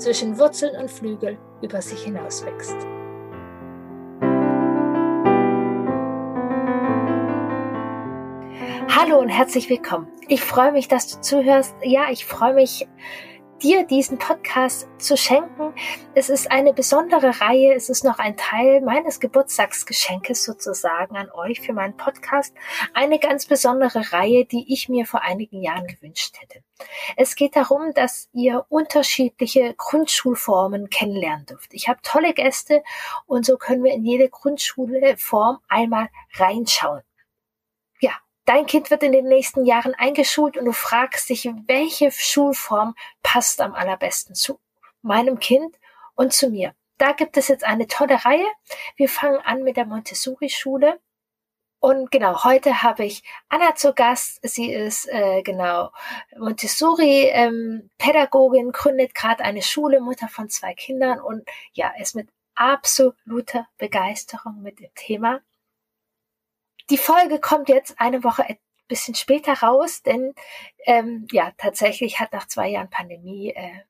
zwischen 0.00 0.38
Wurzeln 0.38 0.76
und 0.76 0.90
Flügel 0.90 1.38
über 1.62 1.82
sich 1.82 2.02
hinaus 2.02 2.44
wächst. 2.44 2.76
Hallo 8.96 9.18
und 9.18 9.28
herzlich 9.28 9.68
willkommen. 9.70 10.08
Ich 10.28 10.42
freue 10.42 10.72
mich, 10.72 10.88
dass 10.88 11.08
du 11.08 11.20
zuhörst. 11.20 11.74
Ja, 11.82 12.10
ich 12.10 12.24
freue 12.24 12.54
mich, 12.54 12.88
dir 13.62 13.84
diesen 13.84 14.18
Podcast 14.18 14.88
zu 14.98 15.16
schenken. 15.16 15.74
Es 16.14 16.30
ist 16.30 16.50
eine 16.50 16.72
besondere 16.72 17.40
Reihe. 17.40 17.74
Es 17.74 17.90
ist 17.90 18.04
noch 18.04 18.18
ein 18.18 18.36
Teil 18.36 18.80
meines 18.80 19.20
Geburtstagsgeschenkes 19.20 20.44
sozusagen 20.44 21.16
an 21.16 21.30
euch 21.30 21.60
für 21.60 21.72
meinen 21.72 21.96
Podcast. 21.96 22.54
Eine 22.94 23.18
ganz 23.18 23.46
besondere 23.46 24.12
Reihe, 24.12 24.46
die 24.46 24.72
ich 24.72 24.88
mir 24.88 25.06
vor 25.06 25.22
einigen 25.22 25.62
Jahren 25.62 25.86
gewünscht 25.86 26.36
hätte. 26.40 26.62
Es 27.16 27.34
geht 27.34 27.56
darum, 27.56 27.92
dass 27.94 28.28
ihr 28.32 28.64
unterschiedliche 28.68 29.74
Grundschulformen 29.74 30.88
kennenlernen 30.88 31.46
dürft. 31.46 31.74
Ich 31.74 31.88
habe 31.88 32.00
tolle 32.02 32.32
Gäste 32.32 32.82
und 33.26 33.44
so 33.44 33.58
können 33.58 33.84
wir 33.84 33.92
in 33.92 34.04
jede 34.04 34.28
Grundschulform 34.28 35.58
einmal 35.68 36.08
reinschauen. 36.36 37.02
Dein 38.44 38.66
Kind 38.66 38.90
wird 38.90 39.02
in 39.02 39.12
den 39.12 39.28
nächsten 39.28 39.64
Jahren 39.64 39.94
eingeschult 39.94 40.56
und 40.56 40.64
du 40.64 40.72
fragst 40.72 41.28
dich, 41.28 41.48
welche 41.66 42.10
Schulform 42.10 42.94
passt 43.22 43.60
am 43.60 43.74
allerbesten 43.74 44.34
zu 44.34 44.58
meinem 45.02 45.38
Kind 45.38 45.78
und 46.14 46.32
zu 46.32 46.50
mir. 46.50 46.74
Da 46.98 47.12
gibt 47.12 47.36
es 47.36 47.48
jetzt 47.48 47.64
eine 47.64 47.86
tolle 47.86 48.24
Reihe. 48.24 48.46
Wir 48.96 49.08
fangen 49.08 49.38
an 49.38 49.62
mit 49.62 49.76
der 49.76 49.86
Montessori-Schule. 49.86 51.00
Und 51.78 52.10
genau, 52.10 52.44
heute 52.44 52.82
habe 52.82 53.06
ich 53.06 53.22
Anna 53.48 53.74
zu 53.74 53.94
Gast. 53.94 54.40
Sie 54.42 54.70
ist 54.70 55.08
äh, 55.08 55.42
genau 55.42 55.92
Montessori-Pädagogin, 56.36 58.66
ähm, 58.66 58.72
gründet 58.72 59.14
gerade 59.14 59.42
eine 59.44 59.62
Schule, 59.62 60.00
Mutter 60.00 60.28
von 60.28 60.50
zwei 60.50 60.74
Kindern 60.74 61.20
und 61.20 61.48
ja, 61.72 61.90
ist 61.98 62.14
mit 62.14 62.28
absoluter 62.54 63.66
Begeisterung 63.78 64.60
mit 64.60 64.80
dem 64.80 64.90
Thema 64.94 65.40
die 66.90 66.98
Folge 66.98 67.40
kommt 67.40 67.68
jetzt 67.68 68.00
eine 68.00 68.24
Woche 68.24 68.44
ein 68.44 68.58
bisschen 68.88 69.14
später 69.14 69.54
raus, 69.54 70.02
denn 70.02 70.34
ähm, 70.84 71.26
ja, 71.30 71.52
tatsächlich 71.56 72.20
hat 72.20 72.32
nach 72.32 72.46
zwei 72.48 72.68
Jahren 72.68 72.90
Pandemie 72.90 73.52
äh, 73.54 73.80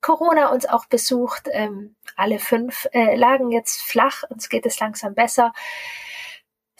Corona 0.00 0.50
uns 0.52 0.66
auch 0.66 0.86
besucht. 0.86 1.48
Ähm, 1.52 1.96
alle 2.16 2.38
fünf 2.38 2.88
äh, 2.92 3.16
lagen 3.16 3.50
jetzt 3.50 3.82
flach, 3.82 4.22
uns 4.28 4.48
geht 4.48 4.66
es 4.66 4.80
langsam 4.80 5.14
besser. 5.14 5.52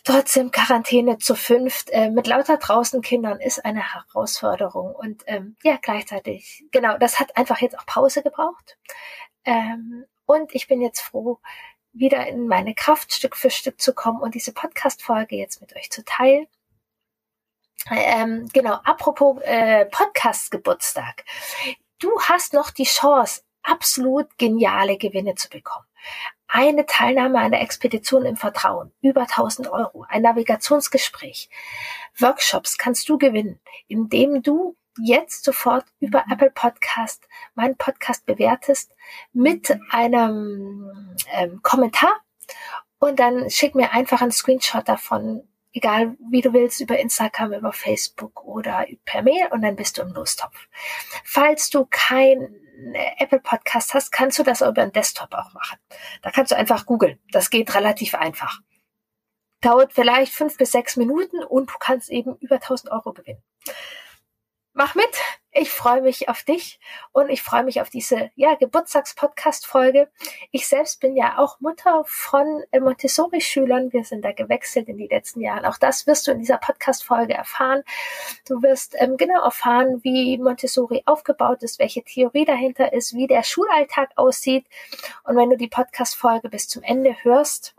Trotzdem 0.04 0.52
Quarantäne 0.52 1.18
zu 1.18 1.34
fünft 1.34 1.90
äh, 1.90 2.10
mit 2.10 2.28
lauter 2.28 2.58
draußen 2.58 3.02
Kindern 3.02 3.40
ist 3.40 3.64
eine 3.64 3.82
Herausforderung 3.92 4.94
und 4.94 5.24
ähm, 5.26 5.56
ja 5.64 5.78
gleichzeitig 5.82 6.64
genau 6.70 6.96
das 6.96 7.18
hat 7.18 7.36
einfach 7.36 7.60
jetzt 7.60 7.76
auch 7.76 7.86
Pause 7.86 8.22
gebraucht 8.22 8.78
ähm, 9.44 10.04
und 10.24 10.54
ich 10.54 10.68
bin 10.68 10.80
jetzt 10.80 11.00
froh, 11.00 11.40
wieder 11.98 12.26
in 12.26 12.46
meine 12.46 12.74
Kraft 12.74 13.12
Stück 13.12 13.36
für 13.36 13.50
Stück 13.50 13.80
zu 13.80 13.94
kommen 13.94 14.20
und 14.20 14.34
diese 14.34 14.52
Podcast-Folge 14.52 15.36
jetzt 15.36 15.60
mit 15.60 15.74
euch 15.76 15.90
zu 15.90 16.04
teilen. 16.04 16.46
Ähm, 17.90 18.48
genau, 18.52 18.74
apropos 18.84 19.40
äh, 19.42 19.86
Podcast-Geburtstag. 19.86 21.24
Du 21.98 22.10
hast 22.20 22.52
noch 22.52 22.70
die 22.70 22.84
Chance, 22.84 23.42
absolut 23.62 24.36
geniale 24.38 24.98
Gewinne 24.98 25.34
zu 25.34 25.48
bekommen. 25.48 25.86
Eine 26.48 26.86
Teilnahme 26.86 27.40
an 27.40 27.50
der 27.50 27.62
Expedition 27.62 28.24
im 28.24 28.36
Vertrauen, 28.36 28.92
über 29.00 29.22
1000 29.22 29.68
Euro, 29.68 30.04
ein 30.08 30.22
Navigationsgespräch, 30.22 31.48
Workshops 32.18 32.78
kannst 32.78 33.08
du 33.08 33.18
gewinnen, 33.18 33.60
indem 33.88 34.42
du 34.42 34.76
jetzt 35.02 35.44
sofort 35.44 35.84
über 36.00 36.24
Apple 36.30 36.50
Podcast 36.50 37.28
meinen 37.54 37.76
Podcast 37.76 38.26
bewertest 38.26 38.94
mit 39.32 39.78
einem 39.90 41.16
ähm, 41.32 41.60
Kommentar 41.62 42.14
und 42.98 43.18
dann 43.18 43.50
schick 43.50 43.74
mir 43.74 43.92
einfach 43.92 44.22
einen 44.22 44.32
Screenshot 44.32 44.88
davon, 44.88 45.46
egal 45.72 46.16
wie 46.30 46.40
du 46.40 46.52
willst, 46.52 46.80
über 46.80 46.98
Instagram, 46.98 47.52
über 47.52 47.72
Facebook 47.72 48.44
oder 48.44 48.86
per 49.04 49.22
Mail 49.22 49.48
und 49.50 49.62
dann 49.62 49.76
bist 49.76 49.98
du 49.98 50.02
im 50.02 50.12
Lostopf. 50.12 50.56
Falls 51.24 51.70
du 51.70 51.86
kein 51.88 52.54
Apple 53.18 53.40
Podcast 53.40 53.94
hast, 53.94 54.12
kannst 54.12 54.38
du 54.38 54.42
das 54.42 54.60
über 54.60 54.82
einen 54.82 54.92
Desktop 54.92 55.32
auch 55.34 55.52
machen. 55.52 55.78
Da 56.22 56.30
kannst 56.30 56.52
du 56.52 56.56
einfach 56.56 56.86
googeln. 56.86 57.18
Das 57.30 57.50
geht 57.50 57.74
relativ 57.74 58.14
einfach. 58.14 58.60
Dauert 59.62 59.94
vielleicht 59.94 60.32
fünf 60.32 60.58
bis 60.58 60.72
sechs 60.72 60.96
Minuten 60.96 61.42
und 61.42 61.70
du 61.70 61.74
kannst 61.78 62.10
eben 62.10 62.36
über 62.36 62.56
1000 62.56 62.92
Euro 62.92 63.12
gewinnen 63.12 63.42
mach 64.76 64.94
mit. 64.94 65.08
Ich 65.52 65.70
freue 65.70 66.02
mich 66.02 66.28
auf 66.28 66.42
dich 66.42 66.78
und 67.12 67.30
ich 67.30 67.42
freue 67.42 67.64
mich 67.64 67.80
auf 67.80 67.88
diese 67.88 68.30
ja, 68.34 68.56
Geburtstagspodcast-Folge. 68.56 70.10
Ich 70.50 70.68
selbst 70.68 71.00
bin 71.00 71.16
ja 71.16 71.38
auch 71.38 71.60
Mutter 71.60 72.02
von 72.04 72.62
äh, 72.72 72.80
Montessori-Schülern. 72.80 73.90
Wir 73.94 74.04
sind 74.04 74.22
da 74.22 74.32
gewechselt 74.32 74.88
in 74.88 74.98
die 74.98 75.06
letzten 75.06 75.40
Jahren. 75.40 75.64
Auch 75.64 75.78
das 75.78 76.06
wirst 76.06 76.26
du 76.26 76.32
in 76.32 76.40
dieser 76.40 76.58
Podcast-Folge 76.58 77.32
erfahren. 77.32 77.84
Du 78.46 78.62
wirst 78.62 78.96
ähm, 78.98 79.16
genau 79.16 79.42
erfahren, 79.42 80.04
wie 80.04 80.36
Montessori 80.36 81.02
aufgebaut 81.06 81.62
ist, 81.62 81.78
welche 81.78 82.02
Theorie 82.02 82.44
dahinter 82.44 82.92
ist, 82.92 83.14
wie 83.14 83.26
der 83.26 83.42
Schulalltag 83.42 84.10
aussieht. 84.16 84.66
Und 85.24 85.36
wenn 85.36 85.48
du 85.48 85.56
die 85.56 85.68
Podcast-Folge 85.68 86.50
bis 86.50 86.68
zum 86.68 86.82
Ende 86.82 87.16
hörst, 87.22 87.75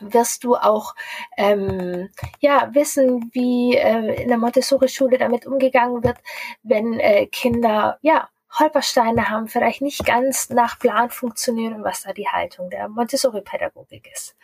wirst 0.00 0.44
du 0.44 0.56
auch 0.56 0.94
ähm, 1.36 2.10
ja 2.40 2.70
wissen, 2.72 3.30
wie 3.32 3.76
äh, 3.76 4.22
in 4.22 4.28
der 4.28 4.38
Montessori-Schule 4.38 5.18
damit 5.18 5.46
umgegangen 5.46 6.02
wird, 6.04 6.18
wenn 6.62 6.98
äh, 7.00 7.26
Kinder 7.26 7.98
ja 8.02 8.28
Holpersteine 8.58 9.30
haben, 9.30 9.46
vielleicht 9.46 9.80
nicht 9.80 10.04
ganz 10.04 10.50
nach 10.50 10.78
Plan 10.78 11.10
funktionieren 11.10 11.74
und 11.74 11.84
was 11.84 12.02
da 12.02 12.12
die 12.12 12.28
Haltung 12.28 12.68
der 12.68 12.88
Montessori-Pädagogik 12.88 14.10
ist. 14.12 14.36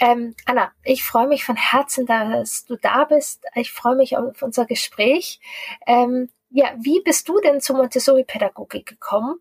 Ähm, 0.00 0.34
Anna, 0.46 0.72
ich 0.82 1.04
freue 1.04 1.28
mich 1.28 1.44
von 1.44 1.56
Herzen, 1.56 2.06
dass 2.06 2.64
du 2.64 2.76
da 2.76 3.04
bist. 3.04 3.44
Ich 3.54 3.70
freue 3.70 3.96
mich 3.96 4.16
auf 4.16 4.40
unser 4.40 4.64
Gespräch. 4.64 5.40
Ähm, 5.86 6.30
ja, 6.50 6.72
wie 6.78 7.02
bist 7.02 7.28
du 7.28 7.38
denn 7.40 7.60
zur 7.60 7.76
Montessori-Pädagogik 7.76 8.86
gekommen? 8.86 9.38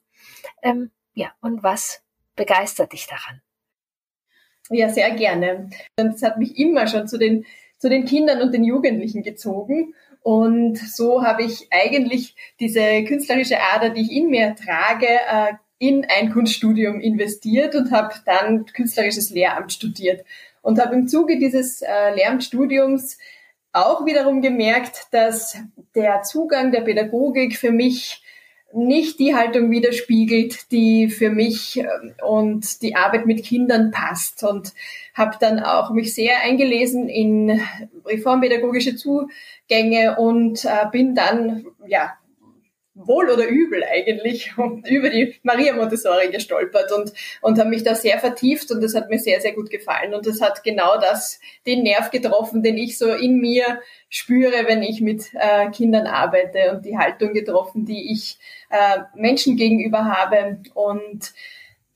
Ähm, 0.62 0.92
ja, 1.14 1.32
und 1.40 1.64
was 1.64 2.04
begeistert 2.36 2.92
dich 2.92 3.08
daran? 3.08 3.42
Ja, 4.70 4.90
sehr 4.90 5.12
gerne. 5.12 5.70
Es 5.96 6.24
hat 6.24 6.38
mich 6.38 6.58
immer 6.58 6.88
schon 6.88 7.08
zu 7.08 7.18
den, 7.18 7.46
zu 7.78 7.90
den 7.90 8.06
Kindern 8.06 8.42
und 8.42 8.54
den 8.54 8.64
Jugendlichen 8.64 9.24
gezogen. 9.24 9.94
Und 10.22 10.78
so 10.78 11.24
habe 11.24 11.44
ich 11.44 11.68
eigentlich 11.72 12.36
diese 12.60 13.04
künstlerische 13.06 13.58
Ader, 13.74 13.90
die 13.92 14.02
ich 14.02 14.12
in 14.12 14.30
mir 14.30 14.56
trage, 14.56 15.08
äh, 15.08 15.54
in 15.80 16.06
ein 16.10 16.34
Kunststudium 16.34 17.00
investiert 17.00 17.76
und 17.76 17.92
habe 17.92 18.14
dann 18.26 18.66
künstlerisches 18.66 19.30
Lehramt 19.30 19.72
studiert. 19.72 20.26
Und 20.62 20.82
habe 20.82 20.96
im 20.96 21.08
Zuge 21.08 21.38
dieses 21.38 21.82
äh, 21.82 22.14
Lehramtsstudiums 22.16 23.18
auch 23.72 24.06
wiederum 24.06 24.42
gemerkt, 24.42 25.08
dass 25.12 25.58
der 25.96 26.24
Zugang 26.24 26.72
der 26.72 26.82
Pädagogik 26.82 27.56
für 27.58 27.72
mich 27.72 28.22
nicht 28.78 29.20
die 29.20 29.36
Haltung 29.36 29.72
widerspiegelt, 29.72 30.72
die 30.72 31.10
für 31.10 31.30
mich 31.30 31.78
ähm, 31.80 32.14
und 32.26 32.82
die 32.82 32.96
Arbeit 32.96 33.26
mit 33.26 33.44
Kindern 33.44 33.92
passt. 33.92 34.44
Und 34.44 34.74
habe 35.14 35.36
dann 35.40 35.60
auch 35.60 35.92
mich 35.92 36.14
sehr 36.14 36.42
eingelesen 36.42 37.10
in 37.10 37.60
reformpädagogische 38.06 38.96
Zugänge 38.96 40.18
und 40.18 40.64
äh, 40.64 40.86
bin 40.92 41.16
dann 41.16 41.66
ja 41.88 42.14
wohl 42.98 43.30
oder 43.30 43.48
übel 43.48 43.84
eigentlich 43.84 44.54
über 44.86 45.10
die 45.10 45.36
Maria 45.44 45.74
Montessori 45.74 46.30
gestolpert 46.30 46.92
und, 46.92 47.14
und 47.42 47.60
habe 47.60 47.70
mich 47.70 47.84
da 47.84 47.96
sehr 47.96 48.20
vertieft 48.20 48.72
und 48.72 48.82
das 48.82 48.96
hat 48.96 49.10
mir 49.10 49.20
sehr, 49.20 49.40
sehr 49.40 49.54
gut 49.54 49.70
gefallen. 49.70 50.14
Und 50.14 50.26
das 50.26 50.42
hat 50.42 50.64
genau 50.64 51.00
das, 51.00 51.40
den 51.66 51.84
Nerv 51.84 52.10
getroffen, 52.10 52.64
den 52.64 52.78
ich 52.78 52.98
so 52.98 53.14
in 53.14 53.40
mir 53.40 53.80
spüre, 54.10 54.68
wenn 54.68 54.82
ich 54.82 55.02
mit 55.02 55.26
äh, 55.34 55.70
Kindern 55.70 56.08
arbeite 56.08 56.72
und 56.72 56.86
die 56.86 56.98
Haltung 56.98 57.34
getroffen, 57.34 57.86
die 57.86 58.12
ich 58.12 58.38
äh, 58.70 59.00
Menschen 59.16 59.58
gegenüber 59.58 60.06
habe. 60.06 60.60
Und 60.74 61.34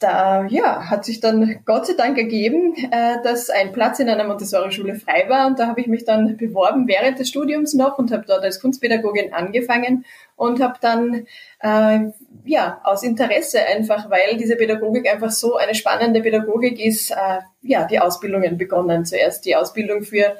da 0.01 0.45
ja, 0.48 0.89
hat 0.89 1.06
sich 1.06 1.19
dann 1.19 1.59
Gott 1.65 1.86
sei 1.86 1.94
Dank 1.94 2.18
ergeben, 2.18 2.75
äh, 2.92 3.21
dass 3.24 3.50
ein 3.50 3.71
Platz 3.71 4.00
in 4.00 4.09
einer 4.09 4.24
Montessori-Schule 4.24 4.95
frei 4.95 5.25
war. 5.30 5.48
Und 5.48 5.59
da 5.59 5.68
habe 5.68 5.80
ich 5.80 5.88
mich 5.88 6.06
dann 6.06 6.38
beworben 6.38 6.88
während 6.88 7.19
des 7.19 7.30
Studiums 7.30 7.74
noch 7.74 7.98
und 8.00 8.12
habe 8.12 8.25
dort 8.27 8.44
als 8.44 8.59
Kunstpädagogin 8.59 9.33
angefangen 9.33 10.06
und 10.36 10.59
habe 10.62 10.75
dann 10.81 11.27
äh, 11.59 12.12
ja, 12.45 12.81
aus 12.83 13.03
Interesse 13.03 13.65
einfach, 13.65 14.09
weil 14.09 14.38
diese 14.38 14.56
Pädagogik 14.56 15.07
einfach 15.09 15.31
so 15.31 15.56
eine 15.56 15.75
spannende 15.75 16.21
Pädagogik 16.21 16.83
ist, 16.83 17.12
äh, 17.12 17.39
ja, 17.62 17.86
die 17.86 18.00
Ausbildungen 18.00 18.57
begonnen. 18.57 19.06
Zuerst 19.06 19.45
die 19.45 19.56
Ausbildung 19.56 20.01
für 20.01 20.36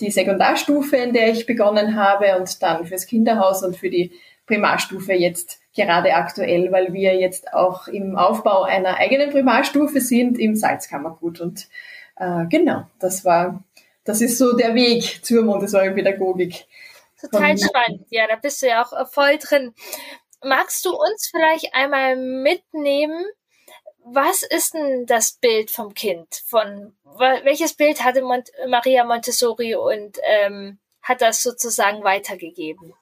die 0.00 0.10
Sekundarstufe, 0.10 0.96
in 0.96 1.12
der 1.12 1.30
ich 1.30 1.46
begonnen 1.46 1.96
habe 1.96 2.36
und 2.38 2.62
dann 2.62 2.86
fürs 2.86 3.06
Kinderhaus 3.06 3.62
und 3.62 3.76
für 3.76 3.90
die 3.90 4.12
Primarstufe 4.46 5.12
jetzt 5.12 5.60
gerade 5.78 6.14
aktuell, 6.14 6.70
weil 6.72 6.92
wir 6.92 7.14
jetzt 7.14 7.54
auch 7.54 7.86
im 7.88 8.16
Aufbau 8.16 8.64
einer 8.64 8.96
eigenen 8.96 9.30
Primarstufe 9.30 10.00
sind 10.00 10.38
im 10.38 10.56
Salzkammergut. 10.56 11.40
Und 11.40 11.68
äh, 12.16 12.44
genau, 12.50 12.84
das 12.98 13.24
war, 13.24 13.62
das 14.04 14.20
ist 14.20 14.36
so 14.36 14.56
der 14.56 14.74
Weg 14.74 15.24
zur 15.24 15.44
Montessori-Pädagogik. 15.44 16.66
Total 17.20 17.56
Von, 17.56 17.58
spannend. 17.58 18.06
Ja, 18.10 18.26
da 18.26 18.36
bist 18.36 18.60
du 18.60 18.66
ja 18.66 18.84
auch 18.84 19.08
voll 19.08 19.38
drin. 19.38 19.72
Magst 20.44 20.84
du 20.84 20.90
uns 20.90 21.30
vielleicht 21.30 21.74
einmal 21.74 22.16
mitnehmen? 22.16 23.24
Was 24.04 24.42
ist 24.42 24.74
denn 24.74 25.06
das 25.06 25.32
Bild 25.32 25.70
vom 25.70 25.94
Kind? 25.94 26.42
Von 26.46 26.96
welches 27.44 27.74
Bild 27.74 28.02
hatte 28.02 28.22
Mont 28.22 28.50
Maria 28.68 29.04
Montessori 29.04 29.74
und 29.74 30.18
ähm, 30.22 30.78
hat 31.02 31.20
das 31.20 31.42
sozusagen 31.42 32.04
weitergegeben? 32.04 32.94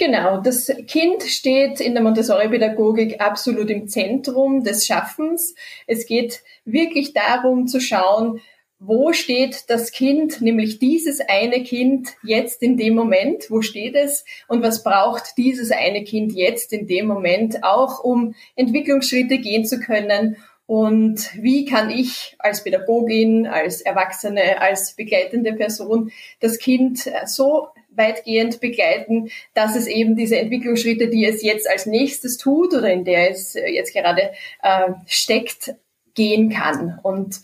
Genau, 0.00 0.40
das 0.40 0.72
Kind 0.86 1.24
steht 1.24 1.80
in 1.80 1.94
der 1.94 2.04
Montessori-Pädagogik 2.04 3.20
absolut 3.20 3.68
im 3.68 3.88
Zentrum 3.88 4.62
des 4.62 4.86
Schaffens. 4.86 5.56
Es 5.88 6.06
geht 6.06 6.44
wirklich 6.64 7.14
darum 7.14 7.66
zu 7.66 7.80
schauen, 7.80 8.40
wo 8.78 9.12
steht 9.12 9.64
das 9.66 9.90
Kind, 9.90 10.40
nämlich 10.40 10.78
dieses 10.78 11.20
eine 11.20 11.64
Kind 11.64 12.10
jetzt 12.22 12.62
in 12.62 12.76
dem 12.76 12.94
Moment, 12.94 13.50
wo 13.50 13.60
steht 13.60 13.96
es 13.96 14.24
und 14.46 14.62
was 14.62 14.84
braucht 14.84 15.36
dieses 15.36 15.72
eine 15.72 16.04
Kind 16.04 16.32
jetzt 16.32 16.72
in 16.72 16.86
dem 16.86 17.06
Moment 17.06 17.64
auch, 17.64 18.04
um 18.04 18.36
Entwicklungsschritte 18.54 19.38
gehen 19.38 19.64
zu 19.64 19.80
können 19.80 20.36
und 20.66 21.30
wie 21.42 21.64
kann 21.64 21.90
ich 21.90 22.36
als 22.38 22.62
Pädagogin, 22.62 23.48
als 23.48 23.80
Erwachsene, 23.80 24.60
als 24.60 24.92
begleitende 24.92 25.54
Person 25.54 26.12
das 26.38 26.58
Kind 26.58 27.10
so 27.26 27.68
weitgehend 27.98 28.60
begleiten, 28.60 29.30
dass 29.54 29.76
es 29.76 29.86
eben 29.86 30.16
diese 30.16 30.38
Entwicklungsschritte, 30.38 31.08
die 31.08 31.26
es 31.26 31.42
jetzt 31.42 31.68
als 31.68 31.86
nächstes 31.86 32.38
tut 32.38 32.72
oder 32.72 32.90
in 32.90 33.04
der 33.04 33.30
es 33.30 33.54
jetzt 33.54 33.92
gerade 33.92 34.30
äh, 34.62 34.92
steckt, 35.06 35.74
gehen 36.14 36.50
kann. 36.50 36.98
Und 37.02 37.40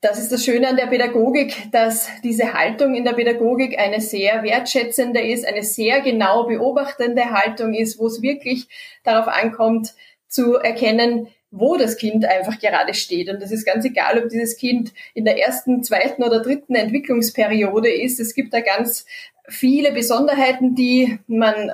das 0.00 0.20
ist 0.20 0.30
das 0.30 0.44
Schöne 0.44 0.68
an 0.68 0.76
der 0.76 0.86
Pädagogik, 0.86 1.72
dass 1.72 2.08
diese 2.22 2.52
Haltung 2.54 2.94
in 2.94 3.04
der 3.04 3.14
Pädagogik 3.14 3.78
eine 3.78 4.00
sehr 4.00 4.44
wertschätzende 4.44 5.20
ist, 5.20 5.44
eine 5.44 5.64
sehr 5.64 6.00
genau 6.00 6.44
beobachtende 6.44 7.30
Haltung 7.30 7.74
ist, 7.74 7.98
wo 7.98 8.06
es 8.06 8.22
wirklich 8.22 8.68
darauf 9.02 9.26
ankommt, 9.26 9.94
zu 10.28 10.54
erkennen, 10.54 11.28
wo 11.50 11.76
das 11.76 11.96
Kind 11.96 12.24
einfach 12.24 12.58
gerade 12.58 12.94
steht. 12.94 13.28
Und 13.30 13.40
das 13.40 13.50
ist 13.50 13.64
ganz 13.64 13.84
egal, 13.84 14.22
ob 14.22 14.28
dieses 14.28 14.56
Kind 14.56 14.92
in 15.14 15.24
der 15.24 15.38
ersten, 15.38 15.82
zweiten 15.82 16.22
oder 16.22 16.40
dritten 16.40 16.74
Entwicklungsperiode 16.74 17.90
ist. 17.90 18.20
Es 18.20 18.34
gibt 18.34 18.52
da 18.52 18.60
ganz 18.60 19.06
viele 19.48 19.92
Besonderheiten, 19.92 20.74
die 20.74 21.18
man 21.26 21.72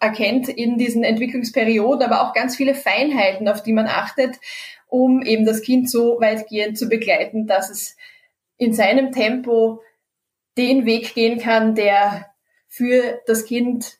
erkennt 0.00 0.48
in 0.48 0.78
diesen 0.78 1.02
Entwicklungsperioden, 1.02 2.02
aber 2.02 2.22
auch 2.22 2.34
ganz 2.34 2.54
viele 2.54 2.74
Feinheiten, 2.74 3.48
auf 3.48 3.62
die 3.62 3.72
man 3.72 3.86
achtet, 3.86 4.36
um 4.86 5.22
eben 5.22 5.44
das 5.44 5.62
Kind 5.62 5.90
so 5.90 6.20
weitgehend 6.20 6.78
zu 6.78 6.88
begleiten, 6.88 7.46
dass 7.46 7.70
es 7.70 7.96
in 8.58 8.72
seinem 8.72 9.12
Tempo 9.12 9.82
den 10.56 10.84
Weg 10.84 11.14
gehen 11.14 11.38
kann, 11.38 11.74
der 11.74 12.26
für 12.68 13.20
das 13.26 13.44
Kind 13.44 13.98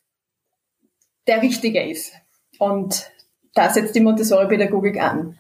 der 1.27 1.43
richtige 1.43 1.83
ist. 1.83 2.13
Und 2.59 3.11
da 3.59 3.69
setzt 3.71 3.95
die 3.95 4.01
Montessori-Pädagogik 4.01 5.01
an. 5.01 5.39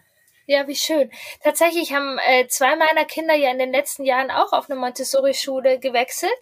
Ja, 0.51 0.67
wie 0.67 0.75
schön. 0.75 1.11
Tatsächlich 1.45 1.93
haben 1.93 2.19
äh, 2.27 2.49
zwei 2.49 2.75
meiner 2.75 3.05
Kinder 3.05 3.35
ja 3.35 3.51
in 3.51 3.59
den 3.59 3.71
letzten 3.71 4.03
Jahren 4.05 4.31
auch 4.31 4.55
auf 4.55 4.71
eine 4.71 4.81
Montessori-Schule 4.81 5.79
gewechselt. 5.79 6.33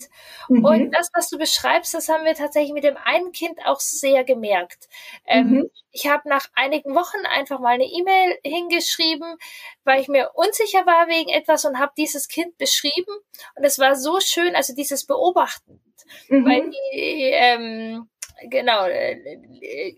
Mhm. 0.49 0.64
Und 0.64 0.90
das, 0.93 1.11
was 1.12 1.28
du 1.28 1.38
beschreibst, 1.38 1.93
das 1.93 2.08
haben 2.08 2.25
wir 2.25 2.34
tatsächlich 2.34 2.73
mit 2.73 2.84
dem 2.84 2.96
einen 3.05 3.32
Kind 3.32 3.58
auch 3.67 3.81
sehr 3.81 4.23
gemerkt. 4.23 4.88
Ähm, 5.26 5.50
mhm. 5.50 5.70
Ich 5.90 6.06
habe 6.06 6.28
nach 6.28 6.46
einigen 6.55 6.94
Wochen 6.94 7.26
einfach 7.26 7.58
mal 7.58 7.75
eine 7.75 7.84
E-Mail 7.84 8.38
hingeschrieben, 8.44 9.38
weil 9.82 10.00
ich 10.00 10.06
mir 10.06 10.31
unsicher 10.34 10.87
war 10.87 11.08
wegen 11.08 11.31
etwas 11.31 11.64
und 11.64 11.81
habe 11.81 11.93
dieses 11.99 12.28
Kind 12.28 12.56
beschrieben. 12.58 13.12
Und 13.56 13.64
es 13.64 13.81
war 13.81 13.96
so 13.96 14.20
schön, 14.20 14.55
also 14.55 14.73
dieses 14.73 15.05
Beobachten. 15.05 15.82
Mhm. 16.28 16.46
Weil 16.46 16.70
die, 16.70 17.31
ähm, 17.32 18.08
genau, 18.49 18.87
äh, 18.87 19.96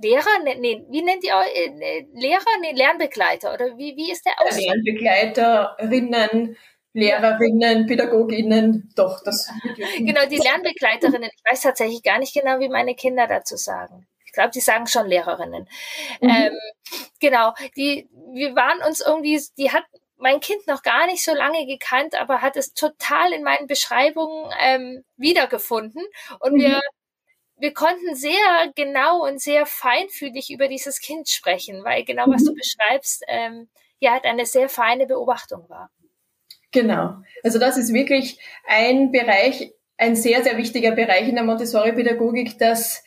Lehrer, 0.00 0.42
nee, 0.44 0.56
nee, 0.56 0.84
wie 0.90 1.02
nennt 1.02 1.24
ihr 1.24 1.32
äh, 1.32 2.06
Lehrer? 2.12 2.44
Nee, 2.60 2.72
Lernbegleiter 2.72 3.54
oder 3.54 3.78
wie, 3.78 3.96
wie 3.96 4.12
ist 4.12 4.26
der 4.26 4.34
aus? 4.40 4.58
Lernbegleiterinnen, 4.58 6.56
Lehrerinnen, 6.92 7.86
Pädagoginnen, 7.86 8.92
doch, 8.94 9.22
das. 9.24 9.50
genau, 9.98 10.26
die 10.26 10.36
Lernbegleiterinnen. 10.36 11.30
Ich 11.34 11.50
weiß 11.50 11.62
tatsächlich 11.62 12.02
gar 12.02 12.18
nicht 12.18 12.34
genau, 12.34 12.58
wie 12.58 12.68
meine 12.68 12.94
Kinder 12.94 13.26
dazu 13.26 13.56
sagen. 13.56 14.06
Ich 14.24 14.32
glaube, 14.32 14.50
die 14.50 14.60
sagen 14.60 14.86
schon 14.86 15.06
Lehrerinnen. 15.06 15.68
Mhm. 16.20 16.28
Ähm, 16.28 16.58
genau, 17.20 17.54
die, 17.76 18.08
wir 18.32 18.54
waren 18.54 18.82
uns 18.86 19.00
irgendwie, 19.00 19.40
die 19.56 19.72
hat 19.72 19.84
mein 20.18 20.40
Kind 20.40 20.66
noch 20.66 20.82
gar 20.82 21.06
nicht 21.06 21.24
so 21.24 21.34
lange 21.34 21.66
gekannt, 21.66 22.14
aber 22.18 22.42
hat 22.42 22.56
es 22.56 22.74
total 22.74 23.32
in 23.32 23.42
meinen 23.42 23.66
Beschreibungen 23.66 24.50
ähm, 24.60 25.04
wiedergefunden. 25.16 26.02
Und 26.40 26.54
mhm. 26.54 26.60
wir 26.60 26.80
wir 27.58 27.72
konnten 27.72 28.14
sehr 28.14 28.72
genau 28.74 29.26
und 29.26 29.40
sehr 29.40 29.66
feinfühlig 29.66 30.50
über 30.50 30.68
dieses 30.68 31.00
Kind 31.00 31.28
sprechen, 31.28 31.84
weil 31.84 32.04
genau 32.04 32.26
was 32.28 32.44
du 32.44 32.52
mhm. 32.52 32.56
beschreibst, 32.56 33.24
ähm, 33.28 33.68
ja, 33.98 34.12
halt 34.12 34.24
eine 34.24 34.46
sehr 34.46 34.68
feine 34.68 35.06
Beobachtung 35.06 35.68
war. 35.68 35.90
Genau. 36.72 37.16
Also 37.42 37.58
das 37.58 37.78
ist 37.78 37.94
wirklich 37.94 38.38
ein 38.66 39.10
Bereich, 39.10 39.72
ein 39.96 40.16
sehr, 40.16 40.42
sehr 40.42 40.58
wichtiger 40.58 40.92
Bereich 40.92 41.28
in 41.28 41.36
der 41.36 41.44
Montessori-Pädagogik, 41.44 42.58
dass 42.58 43.02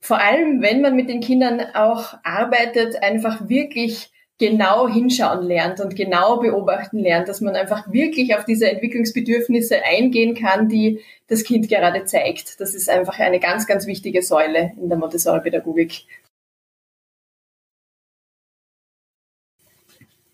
vor 0.00 0.18
allem, 0.18 0.60
wenn 0.60 0.82
man 0.82 0.94
mit 0.94 1.08
den 1.08 1.20
Kindern 1.20 1.60
auch 1.74 2.14
arbeitet, 2.22 3.02
einfach 3.02 3.48
wirklich 3.48 4.10
genau 4.38 4.86
hinschauen 4.86 5.42
lernt 5.46 5.80
und 5.80 5.96
genau 5.96 6.38
beobachten 6.38 6.98
lernt, 6.98 7.28
dass 7.28 7.40
man 7.40 7.56
einfach 7.56 7.90
wirklich 7.90 8.36
auf 8.36 8.44
diese 8.44 8.70
Entwicklungsbedürfnisse 8.70 9.82
eingehen 9.82 10.34
kann, 10.34 10.68
die 10.68 11.02
das 11.26 11.44
Kind 11.44 11.68
gerade 11.68 12.04
zeigt. 12.04 12.60
Das 12.60 12.74
ist 12.74 12.90
einfach 12.90 13.18
eine 13.18 13.40
ganz, 13.40 13.66
ganz 13.66 13.86
wichtige 13.86 14.22
Säule 14.22 14.72
in 14.76 14.88
der 14.88 14.98
Montessori-Pädagogik. 14.98 16.06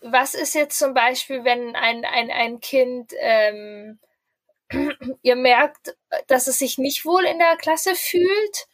Was 0.04 0.34
ist 0.34 0.54
jetzt 0.54 0.78
zum 0.78 0.94
Beispiel, 0.94 1.44
wenn 1.44 1.76
ein, 1.76 2.04
ein, 2.04 2.30
ein 2.30 2.58
Kind, 2.58 3.12
ähm, 3.20 4.00
ihr 5.22 5.36
merkt, 5.36 5.96
dass 6.26 6.48
es 6.48 6.58
sich 6.58 6.76
nicht 6.76 7.04
wohl 7.04 7.24
in 7.24 7.38
der 7.38 7.56
Klasse 7.56 7.94
fühlt 7.94 8.66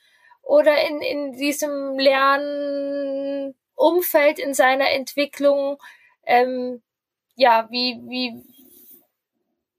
oder 0.43 0.75
in, 0.88 1.03
in 1.03 1.33
diesem 1.33 1.99
Lernen 1.99 3.55
Umfeld 3.79 4.39
in 4.39 4.55
seiner 4.55 4.91
Entwicklung, 4.91 5.79
ähm, 6.25 6.83
ja, 7.37 7.69
wie, 7.71 8.01
wie, 8.07 8.43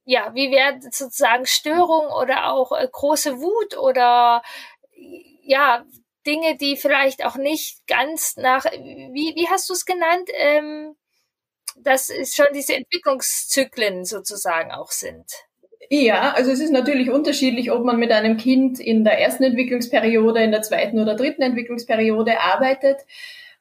ja, 0.06 0.34
wie 0.34 0.51
werden 0.51 0.82
sozusagen 0.82 1.46
Störungen 1.46 2.12
oder 2.12 2.51
auch 2.51 2.72
äh, 2.72 2.88
große 2.91 3.39
Wut 3.39 3.77
oder 3.77 4.41
ja, 5.44 5.86
Dinge, 6.25 6.58
die 6.58 6.77
vielleicht 6.77 7.25
auch 7.25 7.36
nicht 7.36 7.86
ganz 7.88 8.38
nach, 8.38 8.65
wie, 8.65 9.34
wie 9.36 9.48
hast 9.50 9.70
du 9.70 9.74
es 9.74 9.86
genannt? 9.86 10.29
Ähm, 10.34 10.96
dass 11.84 12.10
es 12.10 12.36
schon 12.36 12.48
diese 12.53 12.75
Entwicklungszyklen 12.75 14.06
sozusagen 14.06 14.72
auch 14.72 14.91
sind. 14.91 15.25
Ja, 15.89 16.34
also 16.34 16.51
es 16.51 16.60
ist 16.60 16.72
natürlich 16.72 17.10
unterschiedlich, 17.10 17.72
ob 17.72 17.84
man 17.84 17.98
mit 17.98 18.12
einem 18.12 18.38
Kind 18.38 18.79
in 18.79 19.03
der 19.03 19.20
ersten 19.20 19.44
Entwicklungsperiode, 19.44 20.44
in 20.44 20.51
der 20.51 20.62
zweiten 20.62 21.00
oder 21.00 21.15
dritten 21.15 21.41
Entwicklungsperiode 21.41 22.39
arbeitet. 22.39 22.98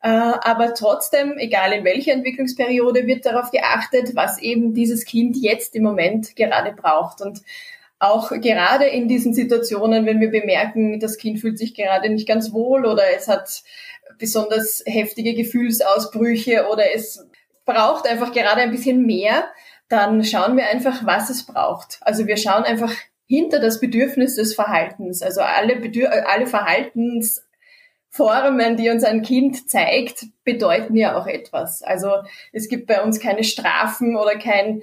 Äh, 0.01 0.09
aber 0.09 0.75
trotzdem, 0.75 1.39
egal 1.39 1.73
in 1.73 1.85
welcher 1.85 2.13
Entwicklungsperiode, 2.13 3.07
wird 3.07 3.27
darauf 3.27 3.51
geachtet, 3.51 4.15
was 4.15 4.39
eben 4.39 4.75
dieses 4.75 5.05
Kind 5.05 5.37
jetzt 5.37 5.75
im 5.75 5.83
Moment 5.83 6.37
gerade 6.37 6.73
braucht. 6.73 7.21
Und 7.21 7.43
auch 7.99 8.31
gerade 8.31 8.87
in 8.87 9.09
diesen 9.09 9.35
Situationen, 9.35 10.07
wenn 10.07 10.21
wir 10.21 10.31
bemerken, 10.31 11.01
das 11.01 11.17
Kind 11.17 11.41
fühlt 11.41 11.59
sich 11.59 11.75
gerade 11.75 12.09
nicht 12.09 12.29
ganz 12.29 12.53
wohl 12.53 12.87
oder 12.87 13.03
es 13.17 13.27
hat 13.27 13.63
besonders 14.19 14.83
heftige 14.87 15.35
Gefühlsausbrüche 15.35 16.69
oder 16.71 16.95
es 16.95 17.27
braucht 17.65 18.09
einfach 18.09 18.33
gerade 18.33 18.63
ein 18.63 18.71
bisschen 18.71 19.05
mehr, 19.05 19.49
dann 19.89 20.23
schauen 20.23 20.57
wir 20.57 20.69
einfach, 20.69 21.05
was 21.05 21.29
es 21.31 21.45
braucht. 21.45 21.99
Also 22.03 22.27
wir 22.27 22.37
schauen 22.37 22.65
einfach 22.65 22.93
hinter 23.27 23.59
das 23.59 23.81
Bedürfnis 23.81 24.37
des 24.37 24.55
Verhaltens. 24.55 25.23
Also 25.23 25.41
alle, 25.41 25.77
Bedür 25.77 26.29
alle 26.29 26.47
Verhaltens 26.47 27.43
Formen, 28.11 28.77
die 28.77 28.91
uns 28.91 29.05
ein 29.05 29.23
Kind 29.23 29.69
zeigt, 29.69 30.27
bedeuten 30.45 30.97
ja 30.97 31.19
auch 31.19 31.27
etwas. 31.27 31.83
Also 31.83 32.11
es 32.53 32.69
gibt 32.69 32.87
bei 32.87 33.03
uns 33.03 33.21
keine 33.21 33.45
Strafen 33.45 34.17
oder 34.17 34.37
kein 34.37 34.83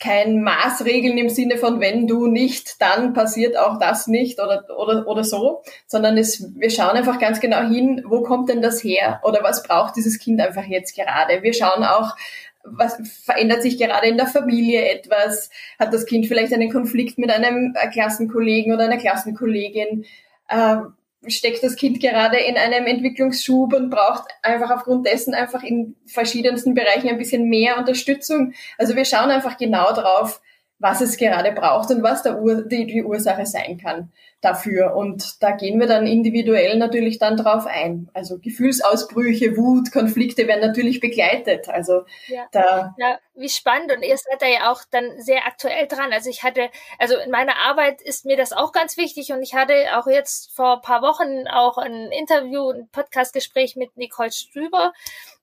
kein 0.00 0.42
Maßregeln 0.42 1.16
im 1.18 1.28
Sinne 1.28 1.56
von, 1.56 1.80
wenn 1.80 2.06
du 2.06 2.26
nicht, 2.26 2.80
dann 2.80 3.14
passiert 3.14 3.56
auch 3.56 3.78
das 3.78 4.06
nicht 4.06 4.40
oder, 4.40 4.64
oder, 4.76 5.06
oder 5.06 5.24
so, 5.24 5.62
sondern 5.86 6.18
es, 6.18 6.52
wir 6.56 6.70
schauen 6.70 6.96
einfach 6.96 7.18
ganz 7.18 7.40
genau 7.40 7.62
hin, 7.62 8.04
wo 8.06 8.22
kommt 8.22 8.48
denn 8.48 8.60
das 8.60 8.82
her 8.82 9.20
oder 9.22 9.42
was 9.42 9.62
braucht 9.62 9.96
dieses 9.96 10.18
Kind 10.18 10.40
einfach 10.40 10.64
jetzt 10.64 10.94
gerade. 10.94 11.42
Wir 11.42 11.54
schauen 11.54 11.84
auch, 11.84 12.16
was 12.64 12.96
verändert 13.24 13.62
sich 13.62 13.78
gerade 13.78 14.06
in 14.06 14.16
der 14.16 14.26
Familie 14.26 14.88
etwas? 14.88 15.50
Hat 15.78 15.92
das 15.92 16.06
Kind 16.06 16.26
vielleicht 16.26 16.52
einen 16.52 16.72
Konflikt 16.72 17.18
mit 17.18 17.30
einem 17.30 17.74
Klassenkollegen 17.92 18.72
oder 18.72 18.84
einer 18.84 18.96
Klassenkollegin? 18.96 20.04
Ähm, 20.50 20.94
steckt 21.28 21.62
das 21.62 21.76
Kind 21.76 22.00
gerade 22.00 22.38
in 22.38 22.56
einem 22.56 22.86
Entwicklungsschub 22.86 23.72
und 23.74 23.90
braucht 23.90 24.24
einfach 24.42 24.70
aufgrund 24.70 25.06
dessen 25.06 25.34
einfach 25.34 25.62
in 25.62 25.96
verschiedensten 26.06 26.74
Bereichen 26.74 27.08
ein 27.08 27.18
bisschen 27.18 27.48
mehr 27.48 27.78
Unterstützung. 27.78 28.52
Also 28.78 28.96
wir 28.96 29.04
schauen 29.04 29.30
einfach 29.30 29.56
genau 29.56 29.92
drauf, 29.92 30.40
was 30.78 31.00
es 31.00 31.16
gerade 31.16 31.52
braucht 31.52 31.90
und 31.90 32.02
was 32.02 32.22
die, 32.22 32.86
die 32.86 33.04
Ursache 33.04 33.46
sein 33.46 33.78
kann 33.78 34.12
dafür. 34.40 34.94
Und 34.94 35.42
da 35.42 35.52
gehen 35.52 35.80
wir 35.80 35.86
dann 35.86 36.06
individuell 36.06 36.76
natürlich 36.76 37.18
dann 37.18 37.36
drauf 37.36 37.66
ein. 37.66 38.10
Also 38.12 38.38
Gefühlsausbrüche, 38.38 39.56
Wut, 39.56 39.92
Konflikte 39.92 40.46
werden 40.46 40.60
natürlich 40.60 41.00
begleitet. 41.00 41.68
Also 41.68 42.02
ja. 42.28 42.42
da. 42.52 42.94
Ja, 42.98 43.18
wie 43.36 43.48
spannend. 43.48 43.92
Und 43.92 44.02
ihr 44.02 44.16
seid 44.16 44.40
da 44.42 44.46
ja 44.46 44.70
auch 44.72 44.82
dann 44.90 45.20
sehr 45.20 45.46
aktuell 45.46 45.86
dran. 45.86 46.12
Also 46.12 46.30
ich 46.30 46.42
hatte, 46.42 46.70
also 46.98 47.16
in 47.16 47.30
meiner 47.30 47.56
Arbeit 47.56 48.00
ist 48.02 48.24
mir 48.24 48.36
das 48.36 48.52
auch 48.52 48.72
ganz 48.72 48.96
wichtig 48.96 49.32
und 49.32 49.42
ich 49.42 49.54
hatte 49.54 49.74
auch 49.98 50.06
jetzt 50.06 50.54
vor 50.54 50.80
paar 50.82 51.02
Wochen 51.02 51.48
auch 51.48 51.78
ein 51.78 52.10
Interview, 52.12 52.70
ein 52.70 52.88
Podcastgespräch 52.90 53.76
mit 53.76 53.96
Nicole 53.96 54.32
Strüber. 54.32 54.92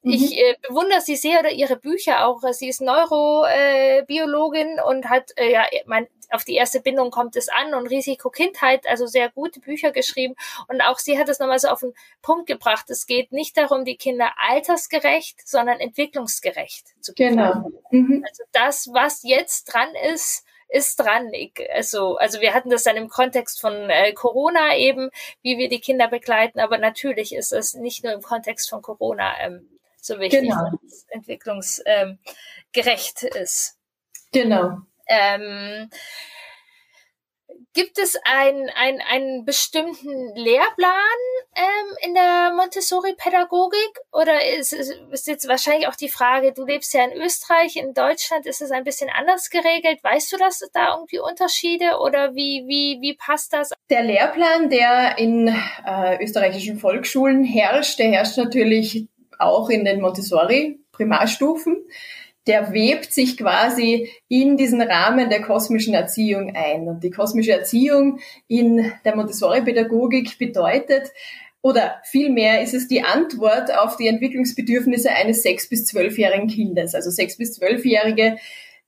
Mhm. 0.04 0.14
Ich 0.14 0.38
äh, 0.38 0.56
bewundere 0.68 1.02
sie 1.02 1.16
sehr 1.16 1.40
oder 1.40 1.52
ihre 1.52 1.76
Bücher 1.76 2.26
auch. 2.28 2.42
Sie 2.52 2.70
ist 2.70 2.82
Neurobiologin 2.82 4.78
äh, 4.78 4.84
und 4.84 5.10
hat 5.10 5.32
äh, 5.38 5.52
ja 5.52 5.66
mein 5.86 6.08
auf 6.32 6.44
die 6.44 6.56
erste 6.56 6.80
Bindung 6.80 7.12
kommt 7.12 7.36
es 7.36 7.50
an 7.50 7.74
und 7.74 7.88
Risiko 7.88 8.30
Kindheit, 8.30 8.88
also 8.88 9.06
sehr 9.06 9.30
gute 9.30 9.60
Bücher 9.60 9.92
geschrieben. 9.92 10.36
Und 10.68 10.82
auch 10.82 10.98
sie 10.98 11.20
hat 11.20 11.30
es 11.30 11.40
nochmal 11.40 11.60
so 11.60 11.68
auf 11.68 11.82
den 11.82 11.94
Punkt 12.22 12.48
gebracht. 12.48 12.90
Es 12.90 13.06
geht 13.06 13.32
nicht 13.32 13.58
darum, 13.58 13.86
die 13.86 13.98
Kinder 13.98 14.32
altersgerecht, 14.38 15.48
sondern 15.48 15.80
entwicklungsgerecht 15.80 16.88
zu 17.02 17.14
Genau. 17.14 17.72
Mhm. 17.92 18.24
Also 18.28 18.44
das, 18.52 18.90
was 18.94 19.24
jetzt 19.24 19.66
dran 19.66 19.90
ist, 20.14 20.46
ist 20.70 21.00
dran. 21.00 21.34
Ich, 21.34 21.54
also, 21.74 22.18
also 22.18 22.42
wir 22.42 22.54
hatten 22.54 22.70
das 22.70 22.84
dann 22.84 22.96
im 22.96 23.10
Kontext 23.10 23.60
von 23.60 23.90
äh, 23.90 24.14
Corona 24.14 24.78
eben, 24.78 25.10
wie 25.42 25.58
wir 25.58 25.70
die 25.70 25.82
Kinder 25.82 26.08
begleiten, 26.08 26.60
aber 26.60 26.78
natürlich 26.78 27.36
ist 27.36 27.52
es 27.52 27.74
nicht 27.74 28.04
nur 28.04 28.14
im 28.14 28.22
Kontext 28.22 28.70
von 28.70 28.82
Corona 28.82 29.34
ähm, 29.42 29.68
so 30.02 30.20
wichtig, 30.20 30.42
genau. 30.42 30.70
dass 30.72 30.84
es 30.84 31.06
entwicklungsgerecht 31.10 33.24
ähm, 33.24 33.42
ist. 33.42 33.78
Genau. 34.32 34.78
Ähm, 35.08 35.90
gibt 37.74 37.98
es 37.98 38.18
ein, 38.24 38.70
ein, 38.76 39.00
einen 39.10 39.46
bestimmten 39.46 40.36
Lehrplan 40.36 40.92
ähm, 41.56 41.96
in 42.06 42.14
der 42.14 42.54
Montessori-Pädagogik? 42.56 44.00
Oder 44.12 44.58
ist, 44.58 44.74
ist 44.74 45.28
jetzt 45.28 45.48
wahrscheinlich 45.48 45.88
auch 45.88 45.96
die 45.96 46.10
Frage, 46.10 46.54
du 46.54 46.66
lebst 46.66 46.94
ja 46.94 47.06
in 47.06 47.14
Österreich, 47.22 47.78
in 47.78 47.94
Deutschland 47.94 48.46
ist 48.46 48.62
es 48.62 48.72
ein 48.72 48.84
bisschen 48.84 49.10
anders 49.10 49.50
geregelt. 49.50 50.04
Weißt 50.04 50.32
du, 50.34 50.38
dass 50.38 50.60
da 50.74 50.96
irgendwie 50.96 51.20
Unterschiede 51.20 52.00
oder 52.00 52.36
wie, 52.36 52.66
wie, 52.68 53.00
wie 53.02 53.16
passt 53.16 53.54
das? 53.54 53.72
Der 53.90 54.04
Lehrplan, 54.04 54.70
der 54.70 55.18
in 55.18 55.48
äh, 55.48 56.24
österreichischen 56.24 56.78
Volksschulen 56.78 57.44
herrscht, 57.44 58.00
der 58.00 58.10
herrscht 58.12 58.38
natürlich 58.38 59.08
auch 59.40 59.70
in 59.70 59.86
den 59.86 60.02
Montessori-Primarstufen 60.02 61.86
der 62.48 62.74
webt 62.74 63.14
sich 63.14 63.38
quasi 63.38 64.10
in 64.28 64.58
diesen 64.58 64.82
Rahmen 64.82 65.30
der 65.30 65.42
kosmischen 65.42 65.94
Erziehung 65.94 66.56
ein. 66.56 66.88
Und 66.88 67.04
die 67.04 67.12
kosmische 67.12 67.52
Erziehung 67.52 68.20
in 68.48 68.92
der 69.06 69.16
Montessori-Pädagogik 69.16 70.38
bedeutet, 70.40 71.12
oder 71.64 72.02
vielmehr 72.04 72.64
ist 72.64 72.74
es 72.74 72.88
die 72.88 73.04
Antwort 73.04 73.72
auf 73.78 73.96
die 73.96 74.08
Entwicklungsbedürfnisse 74.08 75.12
eines 75.12 75.44
sechs- 75.44 75.70
bis 75.70 75.86
zwölfjährigen 75.86 76.48
Kindes. 76.48 76.96
Also 76.96 77.12
sechs- 77.12 77.38
bis 77.38 77.54
zwölfjährige, 77.54 78.38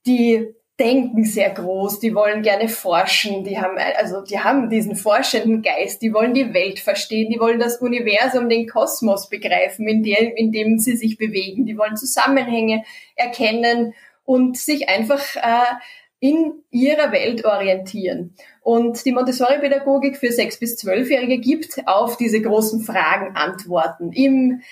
die 0.06 0.48
denken 0.78 1.24
sehr 1.24 1.50
groß, 1.50 2.00
die 2.00 2.14
wollen 2.14 2.42
gerne 2.42 2.68
forschen, 2.68 3.44
die 3.44 3.60
haben, 3.60 3.78
also, 3.96 4.22
die 4.22 4.40
haben 4.40 4.68
diesen 4.68 4.96
forschenden 4.96 5.62
Geist, 5.62 6.02
die 6.02 6.12
wollen 6.12 6.34
die 6.34 6.52
Welt 6.52 6.80
verstehen, 6.80 7.30
die 7.30 7.38
wollen 7.38 7.60
das 7.60 7.80
Universum, 7.80 8.48
den 8.48 8.66
Kosmos 8.66 9.28
begreifen, 9.28 9.86
in 9.86 10.02
dem, 10.02 10.32
in 10.34 10.50
dem 10.50 10.78
sie 10.78 10.96
sich 10.96 11.16
bewegen, 11.16 11.64
die 11.64 11.78
wollen 11.78 11.96
Zusammenhänge 11.96 12.82
erkennen 13.14 13.94
und 14.24 14.56
sich 14.56 14.88
einfach 14.88 15.36
äh, 15.36 15.74
in 16.18 16.64
ihrer 16.70 17.12
Welt 17.12 17.44
orientieren. 17.44 18.34
Und 18.62 19.04
die 19.04 19.12
Montessori-Pädagogik 19.12 20.16
für 20.16 20.32
sechs 20.32 20.58
bis 20.58 20.76
zwölfjährige 20.76 21.38
gibt 21.38 21.86
auf 21.86 22.16
diese 22.16 22.40
großen 22.40 22.80
Fragen 22.80 23.36
Antworten 23.36 24.10
im 24.10 24.62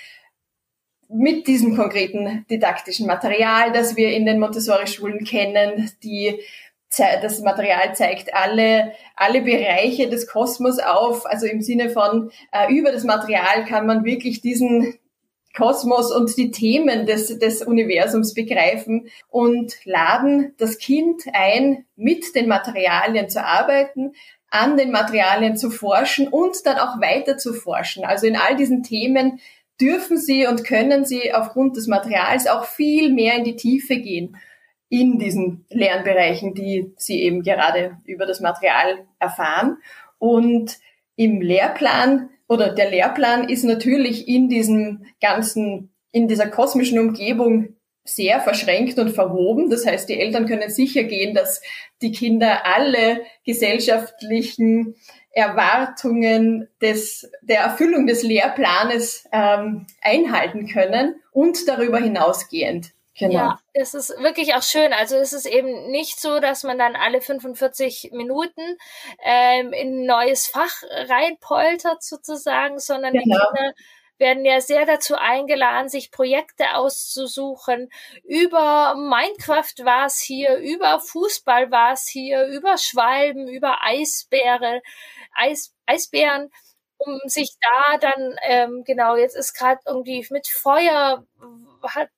mit 1.13 1.47
diesem 1.47 1.75
konkreten 1.75 2.45
didaktischen 2.49 3.07
Material, 3.07 3.71
das 3.71 3.95
wir 3.95 4.11
in 4.11 4.25
den 4.25 4.39
Montessori-Schulen 4.39 5.23
kennen, 5.23 5.91
die 6.03 6.39
das 6.97 7.41
Material 7.41 7.95
zeigt 7.95 8.35
alle, 8.35 8.93
alle 9.15 9.41
Bereiche 9.41 10.09
des 10.09 10.27
Kosmos 10.27 10.79
auf, 10.79 11.25
also 11.25 11.47
im 11.47 11.61
Sinne 11.61 11.89
von, 11.89 12.31
äh, 12.51 12.71
über 12.71 12.91
das 12.91 13.03
Material 13.03 13.65
kann 13.65 13.87
man 13.87 14.03
wirklich 14.03 14.41
diesen 14.41 14.93
Kosmos 15.55 16.11
und 16.11 16.35
die 16.37 16.51
Themen 16.51 17.05
des, 17.05 17.37
des 17.39 17.61
Universums 17.61 18.33
begreifen 18.33 19.07
und 19.29 19.73
laden 19.85 20.53
das 20.57 20.77
Kind 20.77 21.23
ein, 21.33 21.85
mit 21.95 22.35
den 22.35 22.47
Materialien 22.47 23.29
zu 23.29 23.43
arbeiten, 23.43 24.13
an 24.49 24.77
den 24.77 24.91
Materialien 24.91 25.57
zu 25.57 25.69
forschen 25.69 26.27
und 26.27 26.65
dann 26.65 26.77
auch 26.77 27.01
weiter 27.01 27.37
zu 27.37 27.53
forschen. 27.53 28.03
Also 28.03 28.27
in 28.27 28.35
all 28.35 28.55
diesen 28.55 28.83
Themen 28.83 29.39
dürfen 29.79 30.17
sie 30.17 30.47
und 30.47 30.63
können 30.63 31.05
sie 31.05 31.33
aufgrund 31.33 31.77
des 31.77 31.87
Materials 31.87 32.47
auch 32.47 32.65
viel 32.65 33.11
mehr 33.11 33.35
in 33.35 33.43
die 33.43 33.55
Tiefe 33.55 33.97
gehen 33.97 34.37
in 34.89 35.17
diesen 35.17 35.65
Lernbereichen, 35.69 36.53
die 36.53 36.93
sie 36.97 37.23
eben 37.23 37.41
gerade 37.41 37.97
über 38.05 38.27
das 38.27 38.41
Material 38.41 39.07
erfahren. 39.17 39.77
Und 40.19 40.77
im 41.15 41.41
Lehrplan 41.41 42.29
oder 42.47 42.69
der 42.69 42.91
Lehrplan 42.91 43.49
ist 43.49 43.63
natürlich 43.63 44.27
in 44.27 44.49
diesem 44.49 45.05
ganzen, 45.19 45.91
in 46.11 46.27
dieser 46.27 46.47
kosmischen 46.47 46.99
Umgebung 46.99 47.75
sehr 48.03 48.41
verschränkt 48.41 48.99
und 48.99 49.09
verwoben. 49.09 49.69
Das 49.69 49.85
heißt, 49.85 50.07
die 50.09 50.19
Eltern 50.19 50.45
können 50.45 50.69
sicher 50.69 51.03
gehen, 51.03 51.33
dass 51.33 51.61
die 52.01 52.11
Kinder 52.11 52.65
alle 52.65 53.21
gesellschaftlichen 53.45 54.95
Erwartungen 55.33 56.69
des, 56.81 57.29
der 57.41 57.61
Erfüllung 57.61 58.07
des 58.07 58.23
Lehrplanes 58.23 59.27
ähm, 59.31 59.87
einhalten 60.01 60.67
können 60.67 61.15
und 61.31 61.67
darüber 61.67 61.97
hinausgehend. 61.97 62.91
Genau. 63.15 63.33
Ja, 63.33 63.59
es 63.73 63.93
ist 63.93 64.09
wirklich 64.19 64.55
auch 64.55 64.63
schön. 64.63 64.91
Also 64.91 65.17
es 65.17 65.33
ist 65.33 65.45
eben 65.45 65.91
nicht 65.91 66.19
so, 66.19 66.39
dass 66.39 66.63
man 66.63 66.79
dann 66.79 66.95
alle 66.95 67.21
45 67.21 68.09
Minuten 68.11 68.77
ähm, 69.23 69.71
in 69.71 70.01
ein 70.01 70.05
neues 70.05 70.47
Fach 70.47 70.81
reinpoltert 70.89 72.01
sozusagen, 72.01 72.79
sondern 72.79 73.13
genau. 73.13 73.23
die 73.23 73.29
Kinder 73.29 73.73
werden 74.17 74.45
ja 74.45 74.61
sehr 74.61 74.85
dazu 74.85 75.15
eingeladen, 75.15 75.89
sich 75.89 76.11
Projekte 76.11 76.75
auszusuchen. 76.75 77.89
Über 78.23 78.95
Minecraft 78.95 79.83
war 79.83 80.05
es 80.05 80.19
hier, 80.19 80.57
über 80.57 80.99
Fußball 80.99 81.71
war 81.71 81.93
es 81.93 82.07
hier, 82.07 82.45
über 82.45 82.77
Schwalben, 82.77 83.47
über 83.47 83.83
Eisbären, 83.83 84.81
Eis, 85.35 85.73
Eisbären, 85.85 86.51
um 86.97 87.19
sich 87.25 87.55
da 87.61 87.97
dann, 87.97 88.35
ähm, 88.43 88.83
genau, 88.85 89.15
jetzt 89.17 89.35
ist 89.35 89.53
gerade 89.53 89.81
irgendwie 89.85 90.25
mit 90.29 90.47
Feuer, 90.47 91.25
hat 91.83 92.09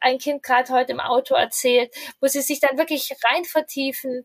ein 0.00 0.18
Kind 0.18 0.42
gerade 0.42 0.72
heute 0.72 0.92
im 0.92 1.00
Auto 1.00 1.34
erzählt, 1.34 1.94
wo 2.20 2.26
sie 2.28 2.42
sich 2.42 2.60
dann 2.60 2.78
wirklich 2.78 3.12
rein 3.24 3.44
vertiefen, 3.44 4.24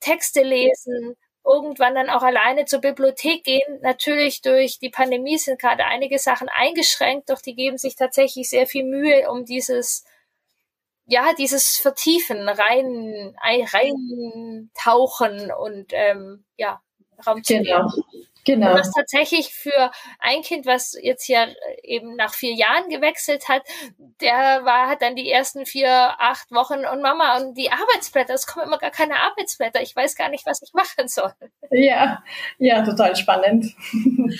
Texte 0.00 0.42
lesen, 0.42 1.16
irgendwann 1.44 1.94
dann 1.94 2.10
auch 2.10 2.22
alleine 2.22 2.66
zur 2.66 2.80
Bibliothek 2.80 3.44
gehen. 3.44 3.80
Natürlich 3.82 4.42
durch 4.42 4.78
die 4.78 4.90
Pandemie 4.90 5.38
sind 5.38 5.60
gerade 5.60 5.84
einige 5.86 6.18
Sachen 6.18 6.48
eingeschränkt, 6.48 7.30
doch 7.30 7.40
die 7.42 7.54
geben 7.54 7.78
sich 7.78 7.96
tatsächlich 7.96 8.48
sehr 8.50 8.66
viel 8.66 8.84
Mühe, 8.84 9.30
um 9.30 9.44
dieses 9.44 10.04
ja, 11.06 11.32
dieses 11.34 11.78
Vertiefen, 11.78 12.48
rein, 12.48 13.34
rein 13.42 14.70
tauchen 14.74 15.50
und 15.52 15.92
ähm, 15.92 16.44
ja, 16.56 16.80
Raum 17.22 17.42
zu 17.42 17.54
genau. 17.54 17.88
Genau. 18.44 18.70
Und 18.70 18.78
das 18.78 18.90
tatsächlich 18.90 19.54
für 19.54 19.90
ein 20.18 20.42
Kind, 20.42 20.66
was 20.66 20.96
jetzt 21.00 21.24
hier 21.24 21.54
eben 21.82 22.16
nach 22.16 22.34
vier 22.34 22.54
Jahren 22.54 22.88
gewechselt 22.88 23.48
hat, 23.48 23.62
der 24.20 24.64
war, 24.64 24.88
hat 24.88 25.00
dann 25.00 25.14
die 25.14 25.30
ersten 25.30 25.64
vier, 25.64 25.88
acht 25.88 26.50
Wochen 26.50 26.84
und 26.92 27.02
Mama 27.02 27.38
und 27.38 27.56
die 27.56 27.70
Arbeitsblätter, 27.70 28.34
es 28.34 28.46
kommen 28.46 28.66
immer 28.66 28.78
gar 28.78 28.90
keine 28.90 29.16
Arbeitsblätter. 29.20 29.80
Ich 29.80 29.94
weiß 29.94 30.16
gar 30.16 30.28
nicht, 30.28 30.44
was 30.44 30.60
ich 30.62 30.72
machen 30.72 31.06
soll. 31.06 31.32
Ja, 31.70 32.22
ja, 32.58 32.82
total 32.82 33.16
spannend. 33.16 33.74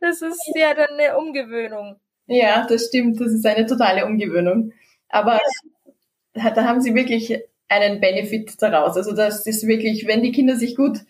Das 0.00 0.22
ist 0.22 0.52
ja 0.54 0.74
dann 0.74 0.90
eine 0.90 1.18
Umgewöhnung. 1.18 1.98
Ja, 2.28 2.64
das 2.68 2.86
stimmt. 2.86 3.20
Das 3.20 3.32
ist 3.32 3.44
eine 3.44 3.66
totale 3.66 4.06
Umgewöhnung. 4.06 4.72
Aber 5.08 5.40
ja. 6.36 6.50
da 6.50 6.64
haben 6.64 6.80
Sie 6.80 6.94
wirklich 6.94 7.42
einen 7.68 8.00
Benefit 8.00 8.62
daraus. 8.62 8.96
Also 8.96 9.12
das 9.12 9.44
ist 9.44 9.66
wirklich, 9.66 10.06
wenn 10.06 10.22
die 10.22 10.30
Kinder 10.30 10.54
sich 10.54 10.76
gut 10.76 11.00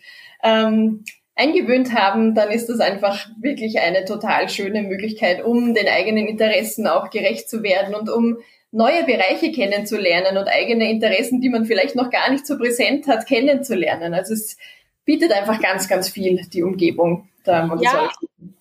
ähm, 0.41 1.03
eingewöhnt 1.39 1.93
haben, 1.93 2.35
dann 2.35 2.51
ist 2.51 2.67
das 2.67 2.79
einfach 2.79 3.27
wirklich 3.39 3.79
eine 3.79 4.05
total 4.05 4.49
schöne 4.49 4.83
Möglichkeit, 4.83 5.43
um 5.43 5.73
den 5.73 5.87
eigenen 5.87 6.27
Interessen 6.27 6.85
auch 6.85 7.09
gerecht 7.09 7.49
zu 7.49 7.63
werden 7.63 7.95
und 7.95 8.09
um 8.09 8.37
neue 8.71 9.03
Bereiche 9.05 9.51
kennenzulernen 9.51 10.37
und 10.37 10.47
eigene 10.47 10.91
Interessen, 10.91 11.41
die 11.41 11.49
man 11.49 11.65
vielleicht 11.65 11.95
noch 11.95 12.09
gar 12.09 12.29
nicht 12.29 12.45
so 12.45 12.57
präsent 12.57 13.07
hat, 13.07 13.25
kennenzulernen. 13.25 14.13
Also 14.13 14.33
es 14.33 14.57
bietet 15.05 15.31
einfach 15.31 15.59
ganz, 15.59 15.87
ganz 15.87 16.09
viel 16.09 16.41
die 16.53 16.61
Umgebung. 16.61 17.29
Ja, 17.45 18.11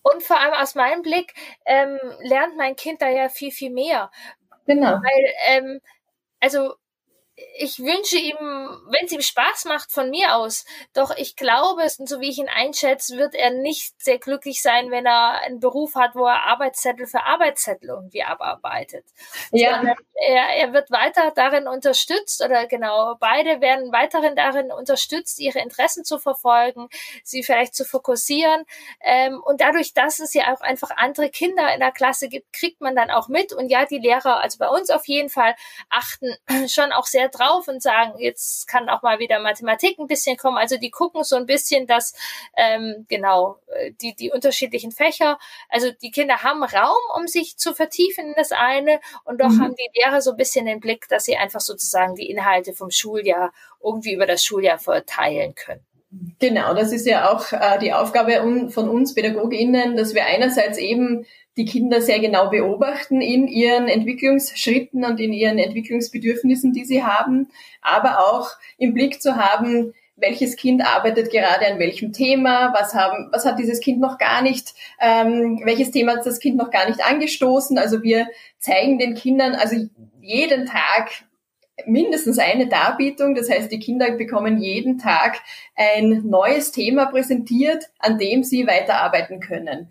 und 0.03 0.23
vor 0.23 0.41
allem 0.41 0.55
aus 0.55 0.75
meinem 0.75 1.03
Blick 1.03 1.35
ähm, 1.67 1.99
lernt 2.23 2.57
mein 2.57 2.75
Kind 2.75 3.03
da 3.03 3.11
ja 3.11 3.29
viel, 3.29 3.51
viel 3.51 3.71
mehr. 3.71 4.11
Genau. 4.67 4.93
Weil, 4.93 5.33
ähm, 5.49 5.81
also 6.41 6.75
ich 7.57 7.79
wünsche 7.79 8.17
ihm, 8.17 8.37
wenn 8.37 9.07
es 9.07 9.13
ihm 9.13 9.21
Spaß 9.21 9.65
macht, 9.67 9.91
von 9.91 10.11
mir 10.11 10.37
aus. 10.37 10.65
Doch 10.95 11.17
ich 11.17 11.37
glaube, 11.37 11.89
so 11.89 12.21
wie 12.21 12.31
ich 12.31 12.39
ihn 12.39 12.49
einschätze, 12.49 13.17
wird 13.17 13.35
er 13.35 13.51
nicht 13.51 14.01
sehr 14.01 14.19
glücklich 14.19 14.63
sein, 14.63 14.91
wenn 14.91 15.07
er 15.07 15.41
einen 15.43 15.61
Beruf 15.61 15.95
hat, 15.95 16.15
wo 16.15 16.27
er 16.27 16.45
Arbeitszettel 16.45 17.07
für 17.07 17.25
Arbeitszettel 17.25 17.91
irgendwie 17.91 18.23
abarbeitet. 18.23 19.05
Ja. 19.53 19.83
Er, 20.15 20.49
er 20.57 20.73
wird 20.73 20.91
weiter 20.91 21.33
darin 21.35 21.69
unterstützt 21.69 22.45
oder 22.45 22.67
genau, 22.67 23.15
beide 23.21 23.61
werden 23.61 23.93
weiterhin 23.93 24.35
darin 24.35 24.73
unterstützt, 24.73 25.39
ihre 25.39 25.61
Interessen 25.61 26.05
zu 26.05 26.19
verfolgen, 26.19 26.89
sie 27.23 27.43
vielleicht 27.43 27.75
zu 27.75 27.85
fokussieren. 27.85 28.65
Ähm, 29.01 29.41
und 29.45 29.61
dadurch, 29.61 29.95
dass 29.95 30.19
es 30.19 30.35
ja 30.35 30.53
auch 30.53 30.61
einfach 30.61 30.91
andere 30.97 31.31
Kinder 31.31 31.73
in 31.73 31.81
der 31.81 31.93
Klasse 31.93 32.29
gibt, 32.29 32.53
kriegt 32.53 32.81
man 32.81 32.97
dann 32.97 33.11
auch 33.11 33.29
mit. 33.29 33.53
Und 33.53 33.69
ja, 33.69 33.85
die 33.85 33.99
Lehrer, 33.99 34.41
also 34.41 34.59
bei 34.59 34.69
uns 34.69 34.91
auf 34.91 35.07
jeden 35.07 35.29
Fall, 35.29 35.55
achten 35.89 36.37
schon 36.69 36.93
auch 36.93 37.07
sehr 37.07 37.28
drauf 37.29 37.69
und 37.69 37.83
sagen, 37.83 38.19
jetzt 38.19 38.67
kann 38.69 38.89
auch 38.89 39.03
mal 39.03 39.19
wieder 39.19 39.39
Mathematik 39.41 39.99
ein 39.99 40.07
bisschen 40.07 40.37
kommen. 40.37 40.59
Also 40.59 40.77
die 40.77 40.91
gucken 40.91 41.25
so 41.25 41.37
ein 41.37 41.47
bisschen, 41.47 41.87
dass 41.87 42.15
ähm, 42.57 43.07
genau 43.09 43.59
äh, 43.69 43.93
die 44.01 44.15
die 44.15 44.31
unterschiedlichen 44.31 44.93
Fächer, 44.93 45.39
also 45.69 45.91
die 45.91 46.11
Kinder 46.11 46.43
haben 46.43 46.63
Raum, 46.63 46.97
um 47.17 47.27
sich 47.27 47.57
zu 47.57 47.75
vertiefen 47.75 48.27
in 48.29 48.35
das 48.37 48.53
eine 48.53 49.01
und 49.25 49.41
doch 49.41 49.49
mhm. 49.49 49.63
haben 49.63 49.75
die 49.75 50.01
Lehrer 50.01 50.21
so 50.21 50.33
ein 50.33 50.37
bisschen 50.37 50.67
den 50.67 50.81
Blick, 50.81 51.09
dass 51.09 51.25
sie 51.25 51.37
einfach 51.37 51.61
sozusagen 51.61 52.15
die 52.15 52.31
Inhalte 52.31 52.73
vom 52.73 52.91
Schuljahr 52.91 53.53
irgendwie 53.83 54.15
über 54.15 54.27
das 54.27 54.45
Schuljahr 54.45 54.79
verteilen 54.79 55.55
können. 55.55 55.85
Genau, 56.39 56.73
das 56.73 56.93
ist 56.93 57.07
ja 57.07 57.31
auch 57.31 57.53
äh, 57.53 57.79
die 57.81 57.93
Aufgabe 57.93 58.33
von 58.71 58.89
uns 58.89 59.15
PädagogInnen, 59.15 59.97
dass 59.97 60.15
wir 60.15 60.25
einerseits 60.25 60.79
eben 60.79 61.27
die 61.59 61.65
Kinder 61.65 62.01
sehr 62.01 62.21
genau 62.21 62.49
beobachten 62.49 63.21
in 63.21 63.49
ihren 63.49 63.89
Entwicklungsschritten 63.89 65.05
und 65.05 65.19
in 65.19 65.33
ihren 65.33 65.59
Entwicklungsbedürfnissen, 65.59 66.73
die 66.73 66.85
sie 66.85 67.03
haben, 67.03 67.51
aber 67.83 68.21
auch 68.21 68.51
im 68.79 68.95
Blick 68.95 69.21
zu 69.21 69.37
haben, 69.37 69.93
welches 70.15 70.57
Kind 70.57 70.85
arbeitet 70.85 71.31
gerade 71.31 71.67
an 71.67 71.79
welchem 71.79 72.13
Thema, 72.13 72.73
was 72.77 72.95
haben, 72.95 73.29
was 73.33 73.45
hat 73.45 73.59
dieses 73.59 73.81
Kind 73.81 74.01
noch 74.01 74.19
gar 74.19 74.41
nicht, 74.43 74.75
ähm, 75.01 75.61
welches 75.65 75.91
Thema 75.91 76.17
hat 76.17 76.27
das 76.27 76.41
Kind 76.41 76.57
noch 76.57 76.71
gar 76.71 76.89
nicht 76.89 77.05
angestoßen. 77.05 77.77
Also 77.77 78.03
wir 78.03 78.29
zeigen 78.59 78.99
den 78.99 79.15
Kindern 79.15 79.55
also 79.55 79.77
jeden 80.21 80.67
Tag 80.67 81.11
mindestens 81.87 82.39
eine 82.39 82.67
Darbietung. 82.67 83.35
Das 83.35 83.49
heißt, 83.51 83.71
die 83.71 83.79
Kinder 83.79 84.11
bekommen 84.13 84.59
jeden 84.59 84.99
Tag 84.99 85.41
ein 85.77 86.23
neues 86.25 86.73
Thema 86.73 87.07
präsentiert, 87.07 87.91
an 87.99 88.19
dem 88.19 88.43
sie 88.43 88.67
weiterarbeiten 88.67 89.41
können 89.41 89.89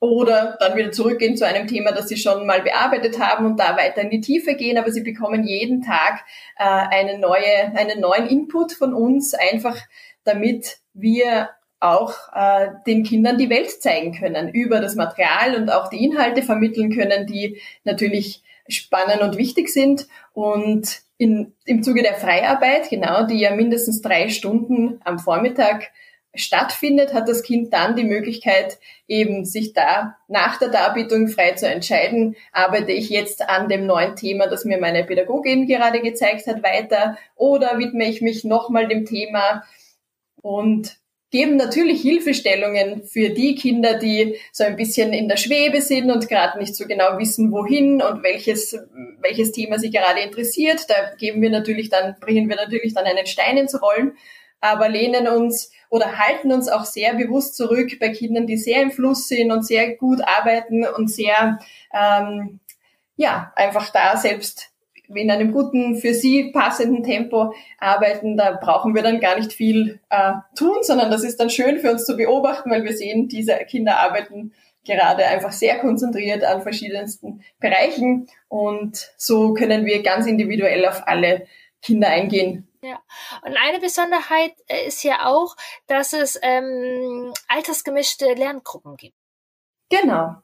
oder 0.00 0.56
dann 0.60 0.76
wieder 0.76 0.92
zurückgehen 0.92 1.36
zu 1.36 1.46
einem 1.46 1.66
Thema, 1.66 1.92
das 1.92 2.08
sie 2.08 2.16
schon 2.16 2.46
mal 2.46 2.62
bearbeitet 2.62 3.18
haben 3.18 3.46
und 3.46 3.58
da 3.58 3.76
weiter 3.76 4.02
in 4.02 4.10
die 4.10 4.20
Tiefe 4.20 4.54
gehen. 4.54 4.78
Aber 4.78 4.92
sie 4.92 5.02
bekommen 5.02 5.44
jeden 5.44 5.82
Tag 5.82 6.24
äh, 6.56 6.64
eine 6.64 7.18
neue, 7.18 7.76
einen 7.76 8.00
neuen 8.00 8.26
Input 8.28 8.72
von 8.72 8.94
uns, 8.94 9.34
einfach 9.34 9.76
damit 10.24 10.78
wir 10.94 11.50
auch 11.80 12.14
äh, 12.34 12.68
den 12.86 13.04
Kindern 13.04 13.38
die 13.38 13.50
Welt 13.50 13.70
zeigen 13.70 14.12
können 14.12 14.48
über 14.48 14.80
das 14.80 14.94
Material 14.94 15.54
und 15.56 15.70
auch 15.70 15.88
die 15.88 16.04
Inhalte 16.04 16.42
vermitteln 16.42 16.92
können, 16.92 17.26
die 17.26 17.60
natürlich 17.84 18.42
spannend 18.68 19.22
und 19.22 19.36
wichtig 19.36 19.68
sind. 19.68 20.06
Und 20.32 21.00
in, 21.16 21.54
im 21.64 21.82
Zuge 21.82 22.02
der 22.02 22.14
Freiarbeit, 22.14 22.90
genau, 22.90 23.26
die 23.26 23.40
ja 23.40 23.54
mindestens 23.54 24.00
drei 24.00 24.28
Stunden 24.28 25.00
am 25.04 25.18
Vormittag 25.18 25.90
stattfindet, 26.34 27.14
hat 27.14 27.28
das 27.28 27.42
Kind 27.42 27.72
dann 27.72 27.96
die 27.96 28.04
Möglichkeit, 28.04 28.78
eben 29.06 29.44
sich 29.44 29.72
da 29.72 30.16
nach 30.28 30.58
der 30.58 30.68
Darbietung 30.68 31.28
frei 31.28 31.52
zu 31.52 31.66
entscheiden, 31.66 32.36
arbeite 32.52 32.92
ich 32.92 33.08
jetzt 33.08 33.48
an 33.48 33.68
dem 33.68 33.86
neuen 33.86 34.14
Thema, 34.14 34.46
das 34.46 34.64
mir 34.64 34.78
meine 34.78 35.04
Pädagogin 35.04 35.66
gerade 35.66 36.00
gezeigt 36.00 36.46
hat, 36.46 36.62
weiter 36.62 37.16
oder 37.34 37.78
widme 37.78 38.08
ich 38.08 38.20
mich 38.20 38.44
nochmal 38.44 38.88
dem 38.88 39.04
Thema 39.04 39.64
und 40.42 40.98
geben 41.30 41.56
natürlich 41.56 42.00
Hilfestellungen 42.00 43.02
für 43.04 43.30
die 43.30 43.54
Kinder, 43.54 43.98
die 43.98 44.36
so 44.52 44.64
ein 44.64 44.76
bisschen 44.76 45.12
in 45.12 45.28
der 45.28 45.36
Schwebe 45.36 45.82
sind 45.82 46.10
und 46.10 46.28
gerade 46.28 46.58
nicht 46.58 46.74
so 46.74 46.86
genau 46.86 47.18
wissen, 47.18 47.52
wohin 47.52 48.00
und 48.00 48.22
welches, 48.22 48.78
welches 49.20 49.52
Thema 49.52 49.78
sie 49.78 49.90
gerade 49.90 50.20
interessiert. 50.20 50.88
Da 50.88 51.14
geben 51.18 51.42
wir 51.42 51.50
natürlich 51.50 51.90
dann, 51.90 52.16
bringen 52.20 52.48
wir 52.48 52.56
natürlich 52.56 52.94
dann 52.94 53.04
einen 53.04 53.26
Stein 53.26 53.58
ins 53.58 53.80
Rollen, 53.80 54.12
aber 54.60 54.88
lehnen 54.88 55.28
uns 55.28 55.70
oder 55.90 56.18
halten 56.18 56.52
uns 56.52 56.68
auch 56.68 56.84
sehr 56.84 57.14
bewusst 57.14 57.56
zurück 57.56 57.98
bei 58.00 58.10
Kindern, 58.10 58.46
die 58.46 58.56
sehr 58.56 58.82
im 58.82 58.90
Fluss 58.90 59.28
sind 59.28 59.50
und 59.50 59.66
sehr 59.66 59.96
gut 59.96 60.20
arbeiten 60.22 60.84
und 60.84 61.10
sehr, 61.10 61.58
ähm, 61.92 62.60
ja, 63.16 63.52
einfach 63.56 63.90
da 63.90 64.16
selbst 64.16 64.70
in 65.14 65.30
einem 65.30 65.52
guten, 65.52 65.96
für 65.96 66.12
sie 66.12 66.50
passenden 66.52 67.02
Tempo 67.02 67.54
arbeiten. 67.78 68.36
Da 68.36 68.58
brauchen 68.60 68.94
wir 68.94 69.02
dann 69.02 69.20
gar 69.20 69.36
nicht 69.38 69.52
viel 69.52 70.00
äh, 70.10 70.32
tun, 70.54 70.78
sondern 70.82 71.10
das 71.10 71.24
ist 71.24 71.40
dann 71.40 71.48
schön 71.48 71.78
für 71.78 71.90
uns 71.90 72.04
zu 72.04 72.16
beobachten, 72.16 72.70
weil 72.70 72.84
wir 72.84 72.96
sehen, 72.96 73.28
diese 73.28 73.54
Kinder 73.66 73.98
arbeiten 73.98 74.52
gerade 74.84 75.26
einfach 75.26 75.52
sehr 75.52 75.78
konzentriert 75.78 76.44
an 76.44 76.62
verschiedensten 76.62 77.42
Bereichen 77.60 78.26
und 78.48 79.12
so 79.16 79.52
können 79.52 79.84
wir 79.84 80.02
ganz 80.02 80.26
individuell 80.26 80.86
auf 80.86 81.06
alle 81.06 81.46
Kinder 81.82 82.08
eingehen, 82.08 82.68
ja, 82.82 83.00
und 83.42 83.56
eine 83.56 83.80
Besonderheit 83.80 84.52
äh, 84.68 84.86
ist 84.86 85.02
ja 85.02 85.26
auch, 85.26 85.56
dass 85.88 86.12
es 86.12 86.38
ähm, 86.42 87.32
altersgemischte 87.48 88.34
Lerngruppen 88.34 88.96
gibt. 88.96 89.16
Genau. 89.90 90.36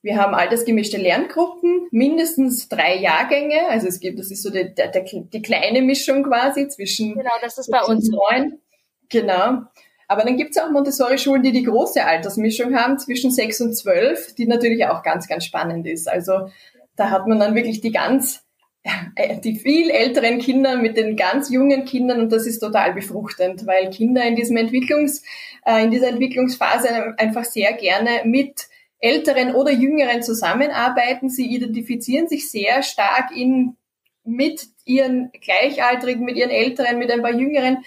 Wir 0.00 0.16
haben 0.16 0.34
altersgemischte 0.34 0.96
Lerngruppen, 0.96 1.88
mindestens 1.90 2.68
drei 2.68 2.96
Jahrgänge. 2.96 3.68
Also 3.68 3.88
es 3.88 4.00
gibt, 4.00 4.18
das 4.18 4.30
ist 4.30 4.42
so 4.42 4.50
die, 4.50 4.74
die, 4.74 5.28
die 5.28 5.42
kleine 5.42 5.82
Mischung 5.82 6.22
quasi 6.24 6.66
zwischen. 6.68 7.14
Genau, 7.14 7.34
das 7.42 7.58
ist 7.58 7.70
bei 7.70 7.82
uns. 7.82 8.08
Neun. 8.08 8.58
Genau. 9.10 9.62
Aber 10.08 10.24
dann 10.24 10.36
gibt 10.36 10.56
es 10.56 10.62
auch 10.62 10.70
Montessori-Schulen, 10.70 11.42
die 11.42 11.52
die 11.52 11.62
große 11.62 12.04
Altersmischung 12.04 12.74
haben 12.74 12.98
zwischen 12.98 13.30
sechs 13.30 13.60
und 13.60 13.74
zwölf, 13.74 14.34
die 14.34 14.46
natürlich 14.46 14.86
auch 14.86 15.02
ganz, 15.02 15.28
ganz 15.28 15.44
spannend 15.44 15.86
ist. 15.86 16.08
Also 16.08 16.48
da 16.96 17.10
hat 17.10 17.26
man 17.26 17.38
dann 17.38 17.54
wirklich 17.54 17.80
die 17.80 17.92
ganz 17.92 18.41
die 19.44 19.56
viel 19.56 19.90
älteren 19.90 20.38
Kinder 20.38 20.76
mit 20.76 20.96
den 20.96 21.16
ganz 21.16 21.50
jungen 21.50 21.84
Kindern 21.84 22.20
und 22.20 22.32
das 22.32 22.46
ist 22.46 22.58
total 22.58 22.92
befruchtend, 22.94 23.66
weil 23.66 23.90
Kinder 23.90 24.24
in 24.24 24.34
diesem 24.34 24.56
Entwicklungs, 24.56 25.22
äh, 25.64 25.84
in 25.84 25.90
dieser 25.90 26.08
Entwicklungsphase 26.08 27.14
einfach 27.16 27.44
sehr 27.44 27.72
gerne 27.74 28.22
mit 28.24 28.68
älteren 28.98 29.54
oder 29.54 29.70
jüngeren 29.70 30.22
zusammenarbeiten. 30.22 31.28
Sie 31.28 31.46
identifizieren 31.46 32.28
sich 32.28 32.50
sehr 32.50 32.82
stark 32.82 33.36
in, 33.36 33.76
mit 34.24 34.66
ihren 34.84 35.30
Gleichaltrigen, 35.40 36.24
mit 36.24 36.36
ihren 36.36 36.50
Älteren, 36.50 36.98
mit 36.98 37.10
ein 37.10 37.22
paar 37.22 37.34
Jüngeren 37.34 37.84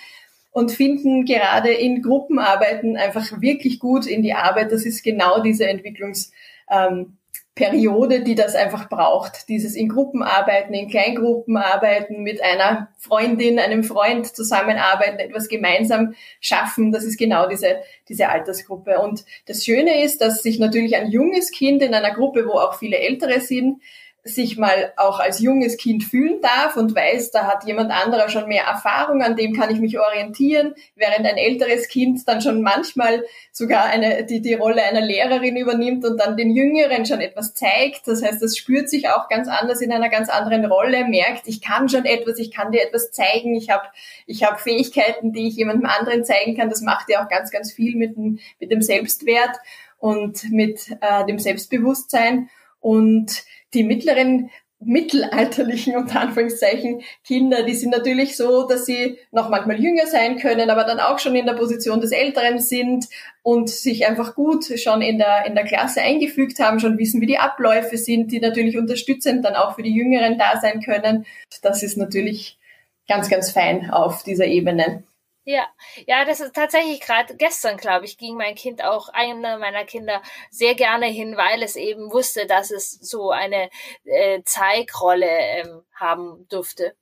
und 0.51 0.71
finden 0.71 1.25
gerade 1.25 1.73
in 1.73 2.01
Gruppenarbeiten 2.01 2.95
einfach 2.95 3.41
wirklich 3.41 3.79
gut 3.79 4.05
in 4.05 4.21
die 4.21 4.33
Arbeit. 4.33 4.71
Das 4.71 4.85
ist 4.85 5.03
genau 5.03 5.41
diese 5.41 5.67
Entwicklungs, 5.67 6.31
ähm, 6.69 7.17
Periode, 7.55 8.21
die 8.21 8.35
das 8.35 8.53
einfach 8.53 8.89
braucht. 8.89 9.47
Dieses 9.47 9.75
in 9.75 9.87
Gruppen 9.87 10.21
arbeiten, 10.21 10.73
in 10.73 10.89
Kleingruppen 10.89 11.55
arbeiten, 11.55 12.21
mit 12.21 12.43
einer 12.43 12.89
Freundin, 12.97 13.59
einem 13.59 13.85
Freund 13.85 14.27
zusammenarbeiten, 14.27 15.19
etwas 15.19 15.47
gemeinsam 15.47 16.15
schaffen. 16.41 16.91
Das 16.91 17.05
ist 17.05 17.17
genau 17.17 17.47
diese, 17.47 17.77
diese 18.09 18.27
Altersgruppe. 18.27 18.99
Und 18.99 19.23
das 19.45 19.63
Schöne 19.63 20.03
ist, 20.03 20.19
dass 20.19 20.43
sich 20.43 20.59
natürlich 20.59 20.97
ein 20.97 21.09
junges 21.09 21.51
Kind 21.51 21.81
in 21.81 21.93
einer 21.93 22.13
Gruppe, 22.13 22.45
wo 22.45 22.53
auch 22.53 22.77
viele 22.77 22.97
Ältere 22.97 23.39
sind, 23.39 23.81
sich 24.27 24.57
mal 24.57 24.91
auch 24.97 25.19
als 25.19 25.39
junges 25.39 25.77
Kind 25.77 26.03
fühlen 26.03 26.41
darf 26.41 26.77
und 26.77 26.95
weiß, 26.95 27.29
da 27.29 27.45
hat 27.45 27.63
jemand 27.63 27.91
anderer 27.91 28.27
schon 28.27 28.47
mehr 28.47 28.63
Erfahrung, 28.63 29.21
an 29.21 29.35
dem 29.35 29.53
kann 29.53 29.69
ich 29.69 29.79
mich 29.79 29.99
orientieren, 29.99 30.73
während 30.95 31.27
ein 31.27 31.37
älteres 31.37 31.87
Kind 31.87 32.27
dann 32.27 32.41
schon 32.41 32.63
manchmal 32.63 33.23
sogar 33.51 33.85
eine, 33.85 34.25
die, 34.25 34.41
die 34.41 34.55
Rolle 34.55 34.81
einer 34.81 35.01
Lehrerin 35.01 35.55
übernimmt 35.55 36.03
und 36.05 36.19
dann 36.19 36.37
den 36.37 36.49
Jüngeren 36.49 37.05
schon 37.05 37.21
etwas 37.21 37.53
zeigt. 37.53 38.07
Das 38.07 38.23
heißt, 38.23 38.41
das 38.41 38.57
spürt 38.57 38.89
sich 38.89 39.09
auch 39.09 39.29
ganz 39.29 39.47
anders 39.47 39.79
in 39.79 39.91
einer 39.91 40.09
ganz 40.09 40.29
anderen 40.29 40.65
Rolle, 40.65 41.05
merkt, 41.05 41.47
ich 41.47 41.61
kann 41.61 41.87
schon 41.87 42.05
etwas, 42.05 42.39
ich 42.39 42.49
kann 42.49 42.71
dir 42.71 42.81
etwas 42.81 43.11
zeigen, 43.11 43.53
ich 43.53 43.69
habe 43.69 43.85
ich 44.25 44.43
hab 44.43 44.59
Fähigkeiten, 44.59 45.33
die 45.33 45.47
ich 45.47 45.55
jemandem 45.55 45.85
anderen 45.85 46.25
zeigen 46.25 46.57
kann. 46.57 46.71
Das 46.71 46.81
macht 46.81 47.11
ja 47.11 47.23
auch 47.23 47.29
ganz, 47.29 47.51
ganz 47.51 47.71
viel 47.71 47.95
mit 47.95 48.15
dem, 48.17 48.39
mit 48.59 48.71
dem 48.71 48.81
Selbstwert 48.81 49.55
und 49.99 50.49
mit 50.49 50.79
äh, 51.01 51.27
dem 51.27 51.37
Selbstbewusstsein. 51.37 52.49
Und 52.79 53.43
die 53.75 53.83
mittleren 53.83 54.49
mittelalterlichen, 54.79 55.95
unter 55.95 56.21
Anführungszeichen, 56.21 57.01
Kinder, 57.23 57.63
die 57.63 57.73
sind 57.73 57.91
natürlich 57.91 58.35
so, 58.35 58.67
dass 58.67 58.85
sie 58.85 59.17
noch 59.31 59.49
manchmal 59.49 59.79
jünger 59.79 60.05
sein 60.05 60.37
können, 60.37 60.69
aber 60.69 60.83
dann 60.83 60.99
auch 60.99 61.17
schon 61.17 61.35
in 61.35 61.45
der 61.45 61.53
Position 61.53 62.01
des 62.01 62.11
Älteren 62.11 62.59
sind 62.59 63.05
und 63.41 63.69
sich 63.69 64.05
einfach 64.05 64.35
gut 64.35 64.65
schon 64.79 65.01
in 65.01 65.17
der, 65.17 65.45
in 65.45 65.55
der 65.55 65.63
Klasse 65.63 66.01
eingefügt 66.01 66.59
haben, 66.59 66.79
schon 66.79 66.97
wissen, 66.97 67.21
wie 67.21 67.25
die 67.25 67.39
Abläufe 67.39 67.97
sind, 67.97 68.31
die 68.31 68.39
natürlich 68.39 68.77
unterstützend 68.77 69.45
dann 69.45 69.55
auch 69.55 69.75
für 69.75 69.83
die 69.83 69.95
Jüngeren 69.95 70.37
da 70.37 70.59
sein 70.59 70.81
können. 70.81 71.25
Das 71.61 71.81
ist 71.81 71.97
natürlich 71.97 72.59
ganz, 73.07 73.29
ganz 73.29 73.51
fein 73.51 73.89
auf 73.89 74.23
dieser 74.23 74.45
Ebene. 74.45 75.03
Ja, 75.47 75.67
ja, 76.07 76.25
das 76.25 76.39
ist 76.39 76.55
tatsächlich 76.55 76.99
gerade 77.01 77.35
gestern, 77.35 77.77
glaube 77.77 78.05
ich, 78.05 78.17
ging 78.17 78.35
mein 78.35 78.55
Kind 78.55 78.83
auch, 78.83 79.09
einer 79.09 79.59
meiner 79.59 79.85
Kinder, 79.85 80.23
sehr 80.49 80.73
gerne 80.73 81.05
hin, 81.05 81.37
weil 81.37 81.61
es 81.61 81.75
eben 81.75 82.11
wusste, 82.11 82.47
dass 82.47 82.71
es 82.71 82.91
so 82.91 83.29
eine 83.29 83.69
äh, 84.05 84.41
Zeigrolle 84.43 85.29
ähm, 85.29 85.85
haben 85.93 86.47
durfte. 86.49 86.95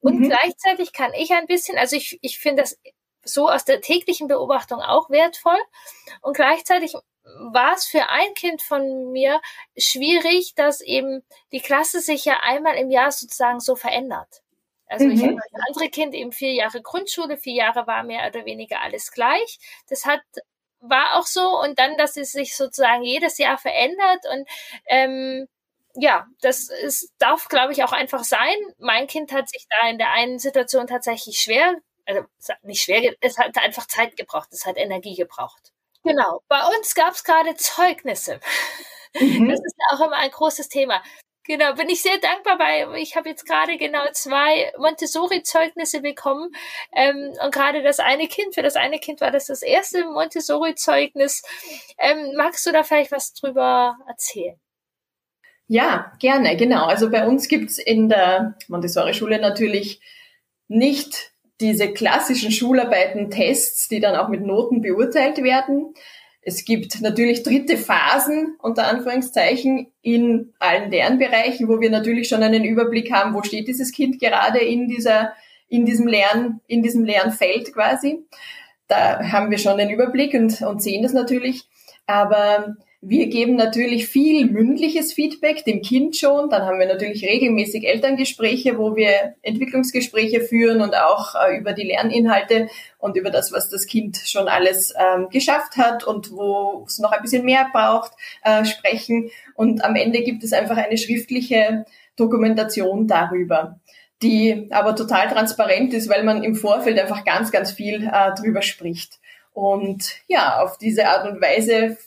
Und 0.00 0.20
mhm. 0.20 0.28
gleichzeitig 0.28 0.92
kann 0.92 1.14
ich 1.14 1.32
ein 1.32 1.46
bisschen, 1.46 1.78
also 1.78 1.96
ich, 1.96 2.18
ich 2.20 2.38
finde 2.38 2.62
das 2.62 2.78
so 3.24 3.48
aus 3.48 3.64
der 3.64 3.80
täglichen 3.80 4.28
Beobachtung 4.28 4.80
auch 4.80 5.08
wertvoll. 5.08 5.58
Und 6.20 6.36
gleichzeitig 6.36 6.94
war 7.24 7.74
es 7.74 7.86
für 7.86 8.08
ein 8.10 8.34
Kind 8.34 8.60
von 8.60 9.10
mir 9.10 9.40
schwierig, 9.76 10.54
dass 10.54 10.82
eben 10.82 11.24
die 11.50 11.60
Klasse 11.60 12.00
sich 12.00 12.26
ja 12.26 12.40
einmal 12.42 12.76
im 12.76 12.90
Jahr 12.90 13.10
sozusagen 13.10 13.60
so 13.60 13.74
verändert. 13.74 14.42
Also 14.86 15.06
mhm. 15.06 15.12
ich 15.12 15.22
habe 15.22 15.34
das 15.34 15.62
andere 15.68 15.88
Kind 15.90 16.14
eben 16.14 16.32
vier 16.32 16.52
Jahre 16.52 16.80
Grundschule, 16.80 17.36
vier 17.36 17.54
Jahre 17.54 17.86
war 17.86 18.02
mehr 18.02 18.26
oder 18.28 18.44
weniger 18.44 18.82
alles 18.82 19.10
gleich. 19.10 19.58
Das 19.88 20.04
hat 20.04 20.20
war 20.80 21.16
auch 21.16 21.26
so 21.26 21.60
und 21.60 21.78
dann, 21.78 21.96
dass 21.96 22.16
es 22.16 22.32
sich 22.32 22.56
sozusagen 22.56 23.02
jedes 23.02 23.38
Jahr 23.38 23.58
verändert 23.58 24.24
und 24.30 24.48
ähm, 24.86 25.48
ja, 25.94 26.26
das 26.42 26.68
ist, 26.68 27.10
darf, 27.18 27.48
glaube 27.48 27.72
ich, 27.72 27.82
auch 27.82 27.92
einfach 27.92 28.22
sein. 28.22 28.54
Mein 28.78 29.06
Kind 29.06 29.32
hat 29.32 29.48
sich 29.48 29.66
da 29.70 29.88
in 29.88 29.96
der 29.96 30.12
einen 30.12 30.38
Situation 30.38 30.86
tatsächlich 30.86 31.38
schwer, 31.38 31.76
also 32.04 32.22
nicht 32.62 32.82
schwer, 32.82 33.14
es 33.20 33.38
hat 33.38 33.56
einfach 33.58 33.86
Zeit 33.86 34.16
gebraucht, 34.16 34.48
es 34.52 34.66
hat 34.66 34.76
Energie 34.76 35.16
gebraucht. 35.16 35.72
Genau. 36.04 36.42
Bei 36.48 36.60
uns 36.66 36.94
gab 36.94 37.14
es 37.14 37.24
gerade 37.24 37.56
Zeugnisse. 37.56 38.40
Mhm. 39.18 39.48
Das 39.48 39.58
ist 39.58 39.74
ja 39.78 39.96
auch 39.96 40.06
immer 40.06 40.18
ein 40.18 40.30
großes 40.30 40.68
Thema. 40.68 41.02
Genau, 41.46 41.74
bin 41.74 41.88
ich 41.88 42.02
sehr 42.02 42.18
dankbar 42.18 42.58
bei. 42.58 42.86
Ich 43.00 43.16
habe 43.16 43.28
jetzt 43.28 43.46
gerade 43.46 43.76
genau 43.76 44.02
zwei 44.12 44.72
Montessori-Zeugnisse 44.78 46.00
bekommen. 46.00 46.50
Ähm, 46.92 47.32
und 47.42 47.54
gerade 47.54 47.82
das 47.82 48.00
eine 48.00 48.26
Kind, 48.26 48.54
für 48.54 48.62
das 48.62 48.76
eine 48.76 48.98
Kind 48.98 49.20
war 49.20 49.30
das 49.30 49.46
das 49.46 49.62
erste 49.62 50.04
Montessori-Zeugnis. 50.04 51.42
Ähm, 51.98 52.34
magst 52.36 52.66
du 52.66 52.72
da 52.72 52.82
vielleicht 52.82 53.12
was 53.12 53.32
drüber 53.34 53.96
erzählen? 54.08 54.58
Ja, 55.68 56.12
gerne, 56.20 56.56
genau. 56.56 56.86
Also 56.86 57.10
bei 57.10 57.26
uns 57.26 57.48
gibt's 57.48 57.78
in 57.78 58.08
der 58.08 58.56
Montessori-Schule 58.68 59.40
natürlich 59.40 60.00
nicht 60.68 61.32
diese 61.60 61.92
klassischen 61.92 62.52
Schularbeiten, 62.52 63.30
Tests, 63.30 63.88
die 63.88 64.00
dann 64.00 64.16
auch 64.16 64.28
mit 64.28 64.42
Noten 64.42 64.82
beurteilt 64.82 65.42
werden, 65.42 65.94
es 66.48 66.64
gibt 66.64 67.00
natürlich 67.00 67.42
dritte 67.42 67.76
Phasen, 67.76 68.54
unter 68.62 68.86
Anführungszeichen, 68.86 69.88
in 70.00 70.54
allen 70.60 70.92
deren 70.92 71.18
Bereichen, 71.18 71.68
wo 71.68 71.80
wir 71.80 71.90
natürlich 71.90 72.28
schon 72.28 72.44
einen 72.44 72.64
Überblick 72.64 73.12
haben, 73.12 73.34
wo 73.34 73.42
steht 73.42 73.66
dieses 73.66 73.90
Kind 73.90 74.20
gerade 74.20 74.60
in 74.60 74.86
dieser, 74.86 75.32
in 75.68 75.84
diesem 75.84 76.06
Lern, 76.06 76.60
in 76.68 76.84
diesem 76.84 77.04
Lernfeld 77.04 77.74
quasi. 77.74 78.20
Da 78.86 79.32
haben 79.32 79.50
wir 79.50 79.58
schon 79.58 79.80
einen 79.80 79.90
Überblick 79.90 80.34
und, 80.34 80.62
und 80.62 80.80
sehen 80.80 81.02
das 81.02 81.12
natürlich. 81.12 81.64
Aber 82.06 82.76
wir 83.00 83.28
geben 83.28 83.56
natürlich 83.56 84.08
viel 84.08 84.46
mündliches 84.46 85.12
Feedback 85.12 85.64
dem 85.64 85.82
Kind 85.82 86.16
schon. 86.16 86.48
Dann 86.50 86.62
haben 86.62 86.78
wir 86.78 86.86
natürlich 86.86 87.24
regelmäßig 87.24 87.86
Elterngespräche, 87.86 88.78
wo 88.78 88.96
wir 88.96 89.34
Entwicklungsgespräche 89.42 90.40
führen 90.40 90.80
und 90.80 90.96
auch 90.96 91.34
äh, 91.34 91.58
über 91.58 91.72
die 91.72 91.84
Lerninhalte 91.84 92.68
und 92.98 93.16
über 93.16 93.30
das, 93.30 93.52
was 93.52 93.68
das 93.68 93.86
Kind 93.86 94.16
schon 94.16 94.48
alles 94.48 94.94
ähm, 94.98 95.28
geschafft 95.30 95.76
hat 95.76 96.04
und 96.04 96.32
wo 96.32 96.84
es 96.86 96.98
noch 96.98 97.12
ein 97.12 97.22
bisschen 97.22 97.44
mehr 97.44 97.68
braucht, 97.72 98.12
äh, 98.42 98.64
sprechen. 98.64 99.30
Und 99.54 99.84
am 99.84 99.94
Ende 99.94 100.22
gibt 100.22 100.42
es 100.42 100.52
einfach 100.52 100.76
eine 100.76 100.98
schriftliche 100.98 101.84
Dokumentation 102.16 103.06
darüber 103.06 103.78
die 104.22 104.68
aber 104.70 104.96
total 104.96 105.28
transparent 105.28 105.92
ist, 105.92 106.08
weil 106.08 106.24
man 106.24 106.42
im 106.42 106.54
Vorfeld 106.54 106.98
einfach 106.98 107.24
ganz, 107.24 107.52
ganz 107.52 107.70
viel 107.70 108.10
äh, 108.10 108.34
drüber 108.34 108.62
spricht. 108.62 109.18
Und 109.52 110.20
ja, 110.26 110.60
auf 110.60 110.78
diese 110.78 111.06
Art 111.08 111.30
und 111.30 111.40
Weise 111.40 111.98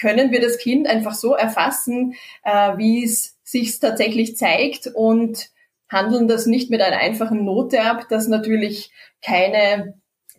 können 0.00 0.30
wir 0.30 0.40
das 0.40 0.58
Kind 0.58 0.86
einfach 0.86 1.14
so 1.14 1.34
erfassen, 1.34 2.14
äh, 2.44 2.76
wie 2.76 3.04
es 3.04 3.38
sich 3.42 3.78
tatsächlich 3.80 4.36
zeigt 4.36 4.86
und 4.86 5.50
handeln 5.88 6.28
das 6.28 6.46
nicht 6.46 6.70
mit 6.70 6.82
einer 6.82 6.98
einfachen 6.98 7.44
Note 7.44 7.82
ab, 7.82 8.06
das 8.08 8.28
natürlich 8.28 8.90
keine 9.22 9.94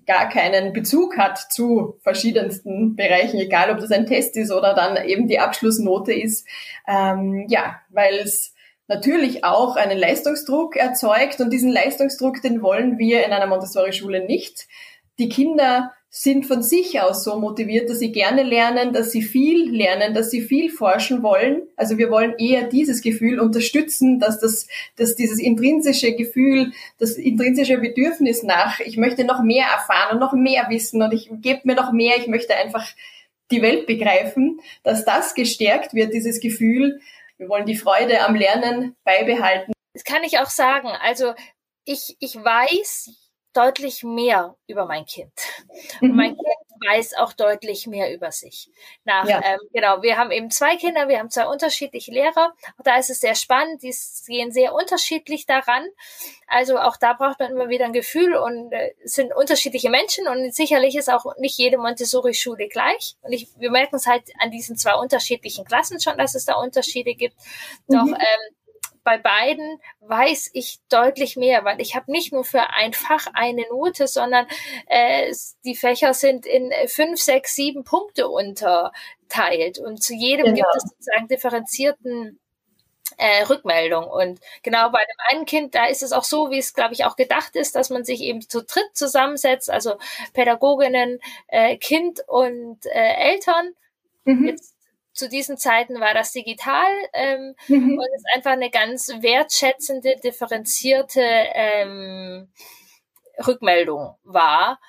gar 0.09 0.27
keinen 0.27 0.73
Bezug 0.73 1.17
hat 1.17 1.37
zu 1.37 1.99
verschiedensten 2.01 2.95
Bereichen, 2.95 3.39
egal 3.39 3.69
ob 3.69 3.79
das 3.79 3.91
ein 3.91 4.07
Test 4.07 4.35
ist 4.37 4.51
oder 4.51 4.73
dann 4.73 4.97
eben 5.05 5.27
die 5.27 5.37
Abschlussnote 5.37 6.11
ist. 6.11 6.47
Ähm, 6.87 7.45
ja, 7.47 7.79
weil 7.89 8.15
es 8.15 8.55
natürlich 8.87 9.43
auch 9.43 9.75
einen 9.75 9.99
Leistungsdruck 9.99 10.75
erzeugt 10.75 11.39
und 11.41 11.51
diesen 11.51 11.71
Leistungsdruck, 11.71 12.41
den 12.41 12.63
wollen 12.63 12.97
wir 12.97 13.23
in 13.23 13.33
einer 13.33 13.45
Montessori-Schule 13.45 14.25
nicht. 14.25 14.67
Die 15.19 15.29
Kinder 15.29 15.93
sind 16.11 16.47
von 16.47 16.63
sich 16.63 16.99
aus 17.01 17.23
so 17.23 17.39
motiviert, 17.39 17.89
dass 17.89 17.99
sie 17.99 18.11
gerne 18.11 18.41
lernen, 18.41 18.93
dass 18.93 19.11
sie 19.11 19.21
viel 19.21 19.69
lernen, 19.69 20.15
dass 20.15 20.31
sie 20.31 20.41
viel 20.41 20.71
forschen 20.71 21.21
wollen. 21.21 21.67
Also 21.75 21.99
wir 21.99 22.09
wollen 22.09 22.33
eher 22.39 22.63
dieses 22.63 23.01
Gefühl 23.01 23.39
unterstützen, 23.39 24.19
dass 24.19 24.39
das, 24.39 24.67
dass 24.95 25.15
dieses 25.15 25.39
intrinsische 25.39 26.15
Gefühl, 26.15 26.71
das 26.97 27.11
intrinsische 27.11 27.77
Bedürfnis 27.77 28.41
nach, 28.41 28.79
ich 28.79 28.97
möchte 28.97 29.23
noch 29.23 29.43
mehr 29.43 29.67
erfahren 29.67 30.13
und 30.13 30.19
noch 30.19 30.33
mehr 30.33 30.65
wissen 30.69 31.03
und 31.03 31.13
ich 31.13 31.29
gebe 31.41 31.61
mir 31.65 31.75
noch 31.75 31.91
mehr, 31.91 32.17
ich 32.17 32.27
möchte 32.27 32.55
einfach 32.55 32.87
die 33.51 33.61
Welt 33.61 33.85
begreifen, 33.85 34.59
dass 34.83 35.05
das 35.05 35.35
gestärkt 35.35 35.93
wird, 35.93 36.13
dieses 36.13 36.39
Gefühl. 36.39 37.01
Wir 37.37 37.49
wollen 37.49 37.67
die 37.67 37.77
Freude 37.77 38.21
am 38.25 38.35
Lernen 38.35 38.95
beibehalten. 39.03 39.73
Das 39.93 40.03
kann 40.03 40.23
ich 40.23 40.39
auch 40.39 40.49
sagen. 40.49 40.89
Also 41.01 41.33
ich, 41.85 42.17
ich 42.19 42.35
weiß 42.35 43.11
deutlich 43.59 44.03
mehr 44.03 44.55
über 44.67 44.85
mein 44.85 45.05
Kind. 45.05 45.33
Und 46.01 46.15
mein 46.15 46.31
mhm. 46.31 46.37
Kind 46.37 46.69
weiß 46.87 47.17
auch 47.17 47.33
deutlich 47.33 47.87
mehr 47.87 48.13
über 48.13 48.31
sich. 48.31 48.69
Nach, 49.03 49.27
ja. 49.27 49.41
ähm, 49.43 49.59
genau, 49.73 50.01
wir 50.01 50.17
haben 50.17 50.31
eben 50.31 50.49
zwei 50.49 50.77
Kinder, 50.77 51.09
wir 51.09 51.19
haben 51.19 51.29
zwei 51.29 51.45
unterschiedliche 51.45 52.11
Lehrer. 52.11 52.53
Da 52.83 52.97
ist 52.97 53.09
es 53.09 53.19
sehr 53.19 53.35
spannend, 53.35 53.83
die 53.83 53.93
gehen 54.27 54.53
sehr 54.53 54.73
unterschiedlich 54.73 55.45
daran. 55.45 55.85
Also 56.47 56.79
auch 56.79 56.95
da 56.95 57.13
braucht 57.13 57.39
man 57.39 57.51
immer 57.51 57.67
wieder 57.67 57.85
ein 57.85 57.93
Gefühl 57.93 58.35
und 58.35 58.71
äh, 58.71 58.93
sind 59.03 59.35
unterschiedliche 59.35 59.89
Menschen 59.89 60.27
und 60.27 60.55
sicherlich 60.55 60.95
ist 60.95 61.09
auch 61.09 61.25
nicht 61.37 61.57
jede 61.57 61.77
Montessori-Schule 61.77 62.69
gleich. 62.69 63.17
Und 63.21 63.33
ich, 63.33 63.49
wir 63.57 63.71
merken 63.71 63.97
es 63.97 64.07
halt 64.07 64.23
an 64.39 64.51
diesen 64.51 64.77
zwei 64.77 64.95
unterschiedlichen 64.95 65.65
Klassen 65.65 65.99
schon, 65.99 66.17
dass 66.17 66.33
es 66.33 66.45
da 66.45 66.55
Unterschiede 66.55 67.13
gibt. 67.13 67.35
Doch 67.87 68.05
mhm. 68.05 68.13
ähm, 68.13 68.55
bei 69.09 69.17
beiden 69.17 69.81
weiß 70.01 70.51
ich 70.53 70.81
deutlich 70.87 71.35
mehr, 71.35 71.65
weil 71.65 71.81
ich 71.81 71.95
habe 71.95 72.11
nicht 72.11 72.31
nur 72.31 72.43
für 72.43 72.69
ein 72.69 72.93
Fach 72.93 73.25
eine 73.33 73.67
Note, 73.69 74.07
sondern 74.07 74.45
äh, 74.85 75.33
die 75.65 75.75
Fächer 75.75 76.13
sind 76.13 76.45
in 76.45 76.71
fünf, 76.85 77.19
sechs, 77.19 77.55
sieben 77.55 77.83
Punkte 77.83 78.29
unterteilt 78.29 79.79
und 79.79 80.03
zu 80.03 80.13
jedem 80.13 80.53
genau. 80.53 80.57
gibt 80.57 80.75
es 80.75 80.83
sozusagen 80.91 81.27
differenzierten 81.27 82.39
äh, 83.17 83.41
Rückmeldung. 83.45 84.05
Und 84.05 84.39
genau 84.61 84.91
bei 84.91 84.99
dem 84.99 85.17
einen 85.31 85.45
Kind, 85.47 85.73
da 85.73 85.87
ist 85.87 86.03
es 86.03 86.11
auch 86.11 86.23
so, 86.23 86.51
wie 86.51 86.59
es, 86.59 86.75
glaube 86.75 86.93
ich, 86.93 87.05
auch 87.05 87.15
gedacht 87.15 87.55
ist, 87.55 87.75
dass 87.75 87.89
man 87.89 88.05
sich 88.05 88.21
eben 88.21 88.41
zu 88.41 88.61
dritt 88.61 88.91
zusammensetzt, 88.93 89.71
also 89.71 89.95
Pädagoginnen, 90.33 91.19
äh, 91.47 91.77
Kind 91.77 92.21
und 92.27 92.85
äh, 92.85 93.31
Eltern. 93.31 93.73
Mhm. 94.25 94.49
Jetzt 94.49 94.75
zu 95.19 95.29
diesen 95.29 95.57
Zeiten 95.57 95.99
war 95.99 96.13
das 96.13 96.31
digital 96.31 96.91
ähm, 97.13 97.55
mhm. 97.67 97.99
und 97.99 98.07
ist 98.15 98.25
einfach 98.33 98.51
eine 98.51 98.69
ganz 98.69 99.09
wertschätzende, 99.09 100.15
differenzierte 100.23 101.21
ähm, 101.21 102.51
Rückmeldung 103.45 104.15
war, 104.23 104.79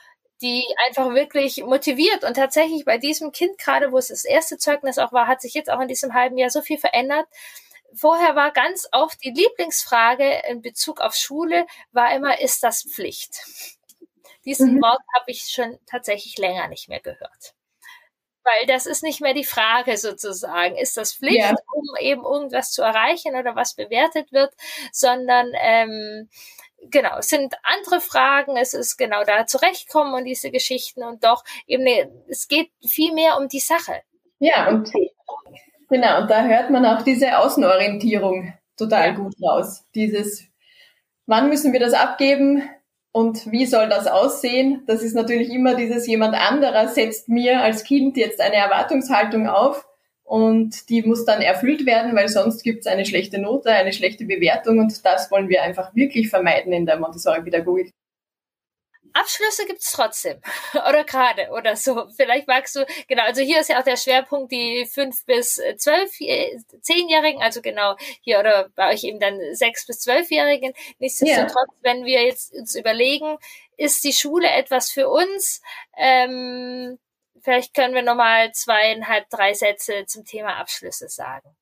die 0.40 0.64
einfach 0.86 1.12
wirklich 1.14 1.62
motiviert 1.64 2.24
und 2.24 2.34
tatsächlich 2.34 2.84
bei 2.84 2.96
diesem 2.96 3.32
Kind 3.32 3.58
gerade, 3.58 3.92
wo 3.92 3.98
es 3.98 4.08
das 4.08 4.24
erste 4.24 4.56
Zeugnis 4.56 4.98
auch 4.98 5.12
war, 5.12 5.26
hat 5.26 5.40
sich 5.40 5.52
jetzt 5.52 5.68
auch 5.68 5.80
in 5.80 5.88
diesem 5.88 6.14
halben 6.14 6.38
Jahr 6.38 6.50
so 6.50 6.62
viel 6.62 6.78
verändert. 6.78 7.26
Vorher 7.92 8.36
war 8.36 8.52
ganz 8.52 8.88
oft 8.92 9.22
die 9.24 9.32
Lieblingsfrage 9.32 10.42
in 10.48 10.62
Bezug 10.62 11.00
auf 11.00 11.14
Schule 11.14 11.66
war 11.90 12.14
immer, 12.14 12.40
ist 12.40 12.62
das 12.62 12.84
Pflicht? 12.84 13.42
Diesen 14.44 14.76
mhm. 14.76 14.82
Wort 14.82 15.02
habe 15.14 15.24
ich 15.26 15.48
schon 15.52 15.78
tatsächlich 15.86 16.38
länger 16.38 16.68
nicht 16.68 16.88
mehr 16.88 17.00
gehört 17.00 17.54
weil 18.44 18.66
das 18.66 18.86
ist 18.86 19.02
nicht 19.02 19.20
mehr 19.20 19.34
die 19.34 19.44
Frage 19.44 19.96
sozusagen, 19.96 20.76
ist 20.76 20.96
das 20.96 21.14
Pflicht, 21.14 21.38
ja. 21.38 21.54
um 21.72 21.84
eben 22.00 22.22
irgendwas 22.22 22.72
zu 22.72 22.82
erreichen 22.82 23.36
oder 23.36 23.54
was 23.56 23.74
bewertet 23.74 24.32
wird, 24.32 24.52
sondern 24.92 25.52
ähm, 25.60 26.28
genau, 26.90 27.18
es 27.18 27.28
sind 27.28 27.54
andere 27.62 28.00
Fragen, 28.00 28.56
es 28.56 28.74
ist 28.74 28.96
genau 28.96 29.24
da 29.24 29.46
zurechtkommen 29.46 30.14
und 30.14 30.24
diese 30.24 30.50
Geschichten 30.50 31.02
und 31.02 31.24
doch 31.24 31.44
eben, 31.66 31.86
es 32.28 32.48
geht 32.48 32.70
viel 32.86 33.12
mehr 33.12 33.38
um 33.38 33.48
die 33.48 33.60
Sache. 33.60 34.00
Ja, 34.38 34.68
und 34.68 34.90
genau, 35.88 36.22
und 36.22 36.30
da 36.30 36.44
hört 36.44 36.70
man 36.70 36.86
auch 36.86 37.02
diese 37.02 37.38
Außenorientierung 37.38 38.54
total 38.76 39.08
ja. 39.08 39.14
gut 39.14 39.34
raus. 39.42 39.84
Dieses, 39.94 40.44
wann 41.26 41.48
müssen 41.48 41.72
wir 41.72 41.80
das 41.80 41.92
abgeben? 41.92 42.68
Und 43.12 43.50
wie 43.50 43.66
soll 43.66 43.88
das 43.88 44.06
aussehen? 44.06 44.84
Das 44.86 45.02
ist 45.02 45.14
natürlich 45.14 45.50
immer 45.50 45.74
dieses 45.74 46.06
jemand 46.06 46.34
anderer 46.34 46.88
setzt 46.88 47.28
mir 47.28 47.60
als 47.60 47.82
Kind 47.82 48.16
jetzt 48.16 48.40
eine 48.40 48.56
Erwartungshaltung 48.56 49.48
auf 49.48 49.84
und 50.22 50.88
die 50.90 51.02
muss 51.02 51.24
dann 51.24 51.42
erfüllt 51.42 51.86
werden, 51.86 52.14
weil 52.14 52.28
sonst 52.28 52.62
gibt 52.62 52.80
es 52.80 52.86
eine 52.86 53.04
schlechte 53.04 53.40
Note, 53.40 53.72
eine 53.72 53.92
schlechte 53.92 54.24
Bewertung 54.24 54.78
und 54.78 55.04
das 55.04 55.28
wollen 55.32 55.48
wir 55.48 55.62
einfach 55.62 55.92
wirklich 55.96 56.30
vermeiden 56.30 56.72
in 56.72 56.86
der 56.86 57.00
Montessori-Pädagogik. 57.00 57.92
Abschlüsse 59.12 59.66
gibt's 59.66 59.92
trotzdem. 59.92 60.40
oder 60.74 61.04
gerade 61.04 61.48
oder 61.50 61.76
so. 61.76 62.08
Vielleicht 62.16 62.46
magst 62.48 62.76
du, 62.76 62.86
genau, 63.08 63.24
also 63.24 63.42
hier 63.42 63.60
ist 63.60 63.68
ja 63.68 63.78
auch 63.78 63.84
der 63.84 63.96
Schwerpunkt 63.96 64.52
die 64.52 64.86
fünf 64.86 65.24
bis 65.26 65.60
zwölf, 65.76 66.10
zehnjährigen, 66.82 67.42
also 67.42 67.62
genau 67.62 67.96
hier 68.22 68.40
oder 68.40 68.68
bei 68.74 68.92
euch 68.92 69.04
eben 69.04 69.20
dann 69.20 69.38
sechs 69.54 69.86
bis 69.86 70.00
zwölfjährigen. 70.00 70.72
Nichtsdestotrotz, 70.98 71.54
ja. 71.54 71.78
wenn 71.82 72.04
wir 72.04 72.22
jetzt 72.24 72.52
uns 72.54 72.74
überlegen, 72.74 73.38
ist 73.76 74.04
die 74.04 74.12
Schule 74.12 74.48
etwas 74.48 74.90
für 74.90 75.08
uns? 75.08 75.62
Ähm, 75.96 76.98
vielleicht 77.42 77.74
können 77.74 77.94
wir 77.94 78.02
nochmal 78.02 78.52
zweieinhalb, 78.52 79.28
drei 79.30 79.54
Sätze 79.54 80.04
zum 80.06 80.24
Thema 80.24 80.56
Abschlüsse 80.56 81.08
sagen. 81.08 81.56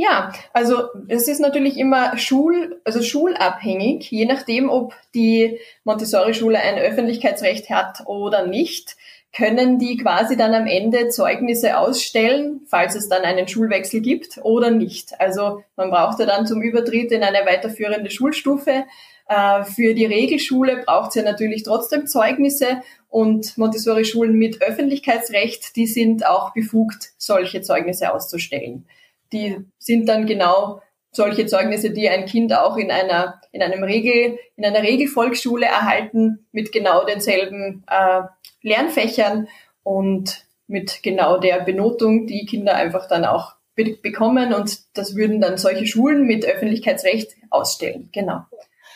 Ja, 0.00 0.32
also 0.52 0.84
es 1.08 1.26
ist 1.26 1.40
natürlich 1.40 1.76
immer 1.76 2.16
Schul, 2.18 2.80
also 2.84 3.02
schulabhängig, 3.02 4.08
je 4.12 4.26
nachdem, 4.26 4.70
ob 4.70 4.94
die 5.12 5.58
Montessori-Schule 5.82 6.56
ein 6.56 6.78
Öffentlichkeitsrecht 6.78 7.68
hat 7.68 8.06
oder 8.06 8.46
nicht, 8.46 8.96
können 9.36 9.80
die 9.80 9.96
quasi 9.96 10.36
dann 10.36 10.54
am 10.54 10.68
Ende 10.68 11.08
Zeugnisse 11.08 11.78
ausstellen, 11.78 12.60
falls 12.68 12.94
es 12.94 13.08
dann 13.08 13.22
einen 13.22 13.48
Schulwechsel 13.48 14.00
gibt 14.00 14.38
oder 14.44 14.70
nicht. 14.70 15.20
Also 15.20 15.64
man 15.74 15.90
braucht 15.90 16.20
ja 16.20 16.26
dann 16.26 16.46
zum 16.46 16.62
Übertritt 16.62 17.10
in 17.10 17.24
eine 17.24 17.44
weiterführende 17.44 18.10
Schulstufe. 18.10 18.84
Äh, 19.28 19.64
für 19.64 19.94
die 19.94 20.06
Regelschule 20.06 20.84
braucht 20.86 21.08
es 21.08 21.14
ja 21.16 21.22
natürlich 21.24 21.64
trotzdem 21.64 22.06
Zeugnisse 22.06 22.82
und 23.08 23.58
Montessori-Schulen 23.58 24.34
mit 24.34 24.62
Öffentlichkeitsrecht, 24.62 25.74
die 25.74 25.88
sind 25.88 26.24
auch 26.24 26.54
befugt, 26.54 27.10
solche 27.18 27.62
Zeugnisse 27.62 28.14
auszustellen 28.14 28.86
die 29.32 29.58
sind 29.78 30.08
dann 30.08 30.26
genau 30.26 30.82
solche 31.10 31.46
Zeugnisse, 31.46 31.90
die 31.90 32.08
ein 32.08 32.26
Kind 32.26 32.52
auch 32.52 32.76
in 32.76 32.90
einer 32.90 33.40
in 33.52 33.62
einem 33.62 33.82
Regel 33.82 34.38
in 34.56 34.64
einer 34.64 34.82
Regelvolksschule 34.82 35.66
erhalten 35.66 36.46
mit 36.52 36.72
genau 36.72 37.04
denselben 37.04 37.84
äh, 37.88 38.22
Lernfächern 38.62 39.48
und 39.82 40.44
mit 40.66 41.02
genau 41.02 41.38
der 41.38 41.60
Benotung, 41.60 42.26
die 42.26 42.44
Kinder 42.44 42.74
einfach 42.74 43.08
dann 43.08 43.24
auch 43.24 43.54
be 43.74 43.96
bekommen 44.02 44.52
und 44.52 44.96
das 44.96 45.16
würden 45.16 45.40
dann 45.40 45.56
solche 45.56 45.86
Schulen 45.86 46.26
mit 46.26 46.44
Öffentlichkeitsrecht 46.44 47.32
ausstellen. 47.50 48.10
Genau. 48.12 48.42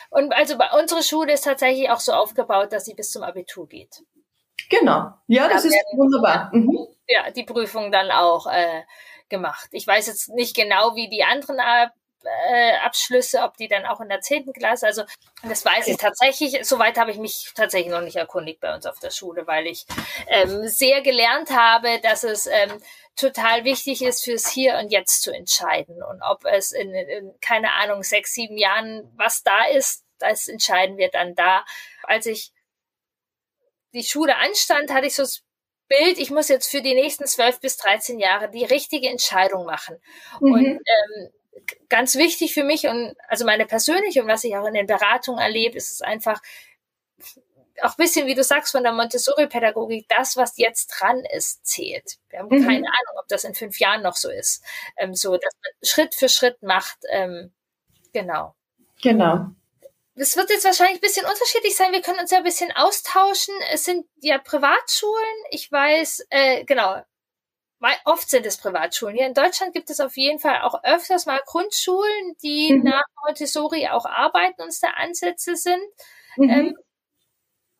Und 0.09 0.31
also 0.33 0.57
bei 0.57 0.69
unserer 0.79 1.01
Schule 1.01 1.33
ist 1.33 1.45
tatsächlich 1.45 1.89
auch 1.89 1.99
so 1.99 2.11
aufgebaut, 2.11 2.71
dass 2.71 2.85
sie 2.85 2.93
bis 2.93 3.11
zum 3.11 3.23
Abitur 3.23 3.67
geht. 3.67 4.03
Genau. 4.69 5.11
Ja, 5.27 5.47
das 5.47 5.63
da 5.63 5.69
ist 5.69 5.75
wunderbar. 5.93 6.51
Mhm. 6.53 6.87
Ja, 7.07 7.31
die 7.31 7.43
Prüfung 7.43 7.91
dann 7.91 8.11
auch 8.11 8.45
äh, 8.45 8.83
gemacht. 9.33 9.67
Ich 9.71 9.85
weiß 9.85 10.07
jetzt 10.07 10.29
nicht 10.29 10.55
genau, 10.55 10.95
wie 10.95 11.09
die 11.09 11.23
anderen 11.23 11.59
äh, 11.59 12.77
Abschlüsse, 12.77 13.41
ob 13.41 13.57
die 13.57 13.67
dann 13.67 13.85
auch 13.85 13.99
in 13.99 14.07
der 14.07 14.21
zehnten 14.21 14.53
Klasse, 14.53 14.85
also 14.87 15.03
das 15.43 15.65
weiß 15.65 15.87
ich 15.87 15.97
tatsächlich, 15.97 16.65
soweit 16.65 16.97
habe 16.97 17.11
ich 17.11 17.17
mich 17.17 17.51
tatsächlich 17.55 17.91
noch 17.91 18.01
nicht 18.01 18.15
erkundigt 18.15 18.61
bei 18.61 18.73
uns 18.73 18.85
auf 18.85 18.99
der 18.99 19.11
Schule, 19.11 19.45
weil 19.47 19.67
ich 19.67 19.85
ähm, 20.27 20.67
sehr 20.67 21.01
gelernt 21.01 21.49
habe, 21.49 21.99
dass 22.01 22.23
es 22.23 22.45
ähm, 22.45 22.81
total 23.15 23.63
wichtig 23.65 24.01
ist, 24.01 24.23
fürs 24.23 24.47
Hier 24.47 24.77
und 24.77 24.91
Jetzt 24.91 25.21
zu 25.21 25.31
entscheiden. 25.31 26.01
Und 26.01 26.21
ob 26.21 26.45
es 26.45 26.71
in, 26.71 26.93
in, 26.93 27.33
keine 27.41 27.73
Ahnung, 27.73 28.03
sechs, 28.03 28.33
sieben 28.33 28.57
Jahren, 28.57 29.11
was 29.15 29.43
da 29.43 29.65
ist, 29.65 30.05
das 30.19 30.47
entscheiden 30.47 30.97
wir 30.97 31.09
dann 31.09 31.35
da. 31.35 31.65
Als 32.03 32.25
ich 32.25 32.53
die 33.93 34.03
Schule 34.03 34.37
anstand, 34.37 34.91
hatte 34.91 35.07
ich 35.07 35.15
so 35.15 35.23
das 35.23 35.43
Bild, 35.97 36.19
ich 36.19 36.31
muss 36.31 36.49
jetzt 36.49 36.69
für 36.69 36.81
die 36.81 36.93
nächsten 36.93 37.25
zwölf 37.25 37.59
bis 37.59 37.77
13 37.77 38.19
Jahre 38.19 38.49
die 38.49 38.65
richtige 38.65 39.09
Entscheidung 39.09 39.65
machen. 39.65 39.97
Mhm. 40.39 40.53
Und 40.53 40.65
ähm, 40.65 41.29
ganz 41.89 42.15
wichtig 42.15 42.53
für 42.53 42.63
mich 42.63 42.87
und 42.87 43.15
also 43.27 43.45
meine 43.45 43.65
persönliche 43.65 44.21
und 44.21 44.27
was 44.27 44.43
ich 44.43 44.55
auch 44.55 44.65
in 44.65 44.73
den 44.73 44.87
Beratungen 44.87 45.39
erlebe, 45.39 45.77
ist 45.77 45.91
es 45.91 46.01
einfach 46.01 46.41
auch 47.81 47.91
ein 47.91 47.97
bisschen, 47.97 48.27
wie 48.27 48.35
du 48.35 48.43
sagst, 48.43 48.71
von 48.71 48.83
der 48.83 48.93
Montessori-Pädagogik, 48.93 50.07
das, 50.07 50.37
was 50.37 50.57
jetzt 50.57 50.87
dran 50.87 51.23
ist, 51.35 51.65
zählt. 51.65 52.17
Wir 52.29 52.39
haben 52.39 52.47
mhm. 52.47 52.65
keine 52.65 52.85
Ahnung, 52.85 53.19
ob 53.19 53.27
das 53.27 53.43
in 53.43 53.55
fünf 53.55 53.79
Jahren 53.79 54.03
noch 54.03 54.15
so 54.15 54.29
ist. 54.29 54.63
Ähm, 54.97 55.15
so, 55.15 55.37
dass 55.37 55.53
man 55.55 55.89
Schritt 55.89 56.15
für 56.15 56.29
Schritt 56.29 56.61
macht. 56.61 56.97
Ähm, 57.11 57.51
genau. 58.13 58.55
Genau 59.01 59.47
das 60.15 60.37
wird 60.37 60.49
jetzt 60.49 60.65
wahrscheinlich 60.65 60.97
ein 60.97 61.01
bisschen 61.01 61.25
unterschiedlich 61.25 61.75
sein. 61.75 61.91
Wir 61.91 62.01
können 62.01 62.19
uns 62.19 62.31
ja 62.31 62.37
ein 62.37 62.43
bisschen 62.43 62.71
austauschen. 62.71 63.55
Es 63.71 63.83
sind 63.83 64.05
ja 64.21 64.37
Privatschulen. 64.37 65.35
Ich 65.49 65.71
weiß, 65.71 66.27
äh, 66.29 66.63
genau, 66.65 67.01
weil 67.79 67.95
oft 68.05 68.29
sind 68.29 68.45
es 68.45 68.57
Privatschulen. 68.57 69.15
Hier 69.15 69.27
in 69.27 69.33
Deutschland 69.33 69.73
gibt 69.73 69.89
es 69.89 69.99
auf 69.99 70.15
jeden 70.15 70.39
Fall 70.39 70.61
auch 70.61 70.83
öfters 70.83 71.25
mal 71.25 71.41
Grundschulen, 71.45 72.35
die 72.41 72.73
mhm. 72.73 72.83
nach 72.83 73.03
Montessori 73.25 73.89
auch 73.89 74.05
arbeiten 74.05 74.61
und 74.61 74.69
es 74.69 74.79
da 74.79 74.89
Ansätze 74.89 75.55
sind. 75.55 75.83
Mhm. 76.37 76.49
Ähm, 76.49 76.77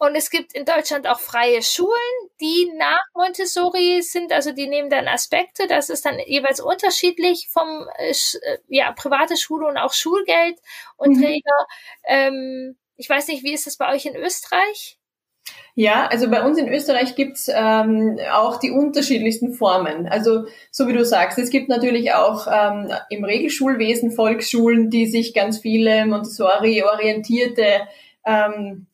und 0.03 0.15
es 0.15 0.29
gibt 0.29 0.53
in 0.53 0.65
Deutschland 0.65 1.07
auch 1.07 1.19
freie 1.19 1.61
Schulen, 1.61 1.91
die 2.41 2.71
nach 2.77 3.03
Montessori 3.15 4.01
sind, 4.01 4.31
also 4.31 4.51
die 4.51 4.67
nehmen 4.67 4.89
dann 4.89 5.07
Aspekte, 5.07 5.67
das 5.67 5.89
ist 5.89 6.05
dann 6.05 6.19
jeweils 6.25 6.59
unterschiedlich 6.59 7.47
vom 7.51 7.87
äh, 7.97 8.11
äh 8.11 8.57
ja, 8.67 8.91
private 8.91 9.37
Schule 9.37 9.67
und 9.67 9.77
auch 9.77 9.93
Schulgeld 9.93 10.59
und 10.97 11.17
mhm. 11.17 11.21
Träger. 11.21 11.67
Ähm, 12.05 12.75
ich 12.97 13.09
weiß 13.09 13.27
nicht, 13.29 13.43
wie 13.43 13.53
ist 13.53 13.65
das 13.65 13.77
bei 13.77 13.93
euch 13.93 14.05
in 14.05 14.15
Österreich? 14.15 14.97
Ja, 15.75 16.05
also 16.05 16.29
bei 16.29 16.43
uns 16.43 16.57
in 16.57 16.67
Österreich 16.67 17.15
gibt's 17.15 17.49
ähm, 17.51 18.19
auch 18.31 18.57
die 18.59 18.71
unterschiedlichsten 18.71 19.53
Formen. 19.53 20.07
Also 20.07 20.45
so 20.69 20.87
wie 20.87 20.93
du 20.93 21.03
sagst, 21.03 21.39
es 21.39 21.49
gibt 21.49 21.67
natürlich 21.67 22.13
auch 22.13 22.47
ähm, 22.47 22.91
im 23.09 23.23
Regelschulwesen 23.23 24.11
Volksschulen, 24.11 24.89
die 24.89 25.07
sich 25.07 25.33
ganz 25.33 25.59
viele 25.59 26.05
Montessori-orientierte 26.05 27.87
ähm, 28.25 28.87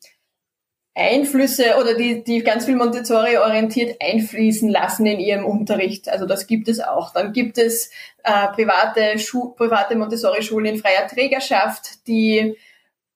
Einflüsse 0.94 1.76
oder 1.80 1.94
die, 1.94 2.24
die 2.24 2.42
ganz 2.42 2.64
viel 2.64 2.76
Montessori 2.76 3.36
orientiert 3.36 3.96
einfließen 4.02 4.68
lassen 4.68 5.06
in 5.06 5.20
ihrem 5.20 5.44
Unterricht. 5.44 6.08
Also 6.08 6.26
das 6.26 6.46
gibt 6.46 6.68
es 6.68 6.80
auch. 6.80 7.12
Dann 7.12 7.32
gibt 7.32 7.58
es 7.58 7.90
äh, 8.24 8.48
private, 8.48 9.18
Schu 9.18 9.50
private 9.50 9.96
Montessori-Schulen 9.96 10.74
in 10.74 10.80
freier 10.80 11.06
Trägerschaft, 11.06 12.06
die 12.08 12.56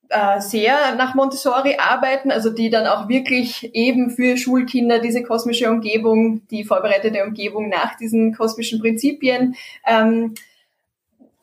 äh, 0.09 0.39
sehr 0.39 0.95
nach 0.95 1.15
Montessori 1.15 1.77
arbeiten, 1.77 2.31
also 2.31 2.49
die 2.49 2.69
dann 2.69 2.87
auch 2.87 3.09
wirklich 3.09 3.75
eben 3.75 4.09
für 4.09 4.37
Schulkinder 4.37 4.99
diese 4.99 5.23
kosmische 5.23 5.69
Umgebung, 5.69 6.47
die 6.49 6.63
vorbereitete 6.63 7.23
Umgebung 7.23 7.69
nach 7.69 7.97
diesen 7.97 8.33
kosmischen 8.33 8.79
Prinzipien 8.79 9.55
ähm, 9.85 10.35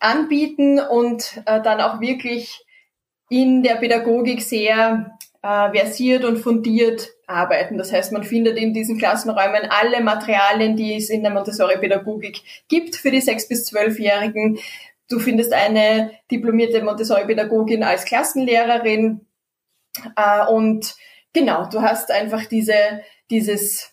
anbieten 0.01 0.81
und 0.81 1.43
äh, 1.45 1.61
dann 1.61 1.81
auch 1.81 2.01
wirklich 2.01 2.65
in 3.29 3.63
der 3.63 3.77
Pädagogik 3.77 4.43
sehr 4.43 5.19
äh, 5.43 5.71
versiert 5.73 6.25
und 6.25 6.39
fundiert 6.39 7.11
arbeiten. 7.27 7.79
Das 7.79 7.93
heißt, 7.93 8.13
man 8.13 8.25
findet 8.25 8.57
in 8.57 8.73
diesen 8.73 8.99
Klassenräumen 8.99 9.69
alle 9.69 10.01
Materialien, 10.01 10.77
die 10.77 10.97
es 10.97 11.11
in 11.11 11.23
der 11.23 11.33
Montessori-Pädagogik 11.33 12.41
gibt 12.69 12.97
für 12.97 13.11
die 13.11 13.21
sechs 13.21 13.49
bis 13.49 13.65
zwölfjährigen. 13.65 14.59
Du 15.09 15.19
findest 15.19 15.53
eine 15.53 16.13
diplomierte 16.31 16.83
Montessori-Pädagogin 16.83 17.83
als 17.83 18.05
Klassenlehrerin 18.05 19.27
äh, 20.17 20.47
und 20.47 20.95
genau, 21.33 21.69
du 21.69 21.83
hast 21.83 22.11
einfach 22.11 22.47
diese, 22.47 23.03
dieses, 23.31 23.93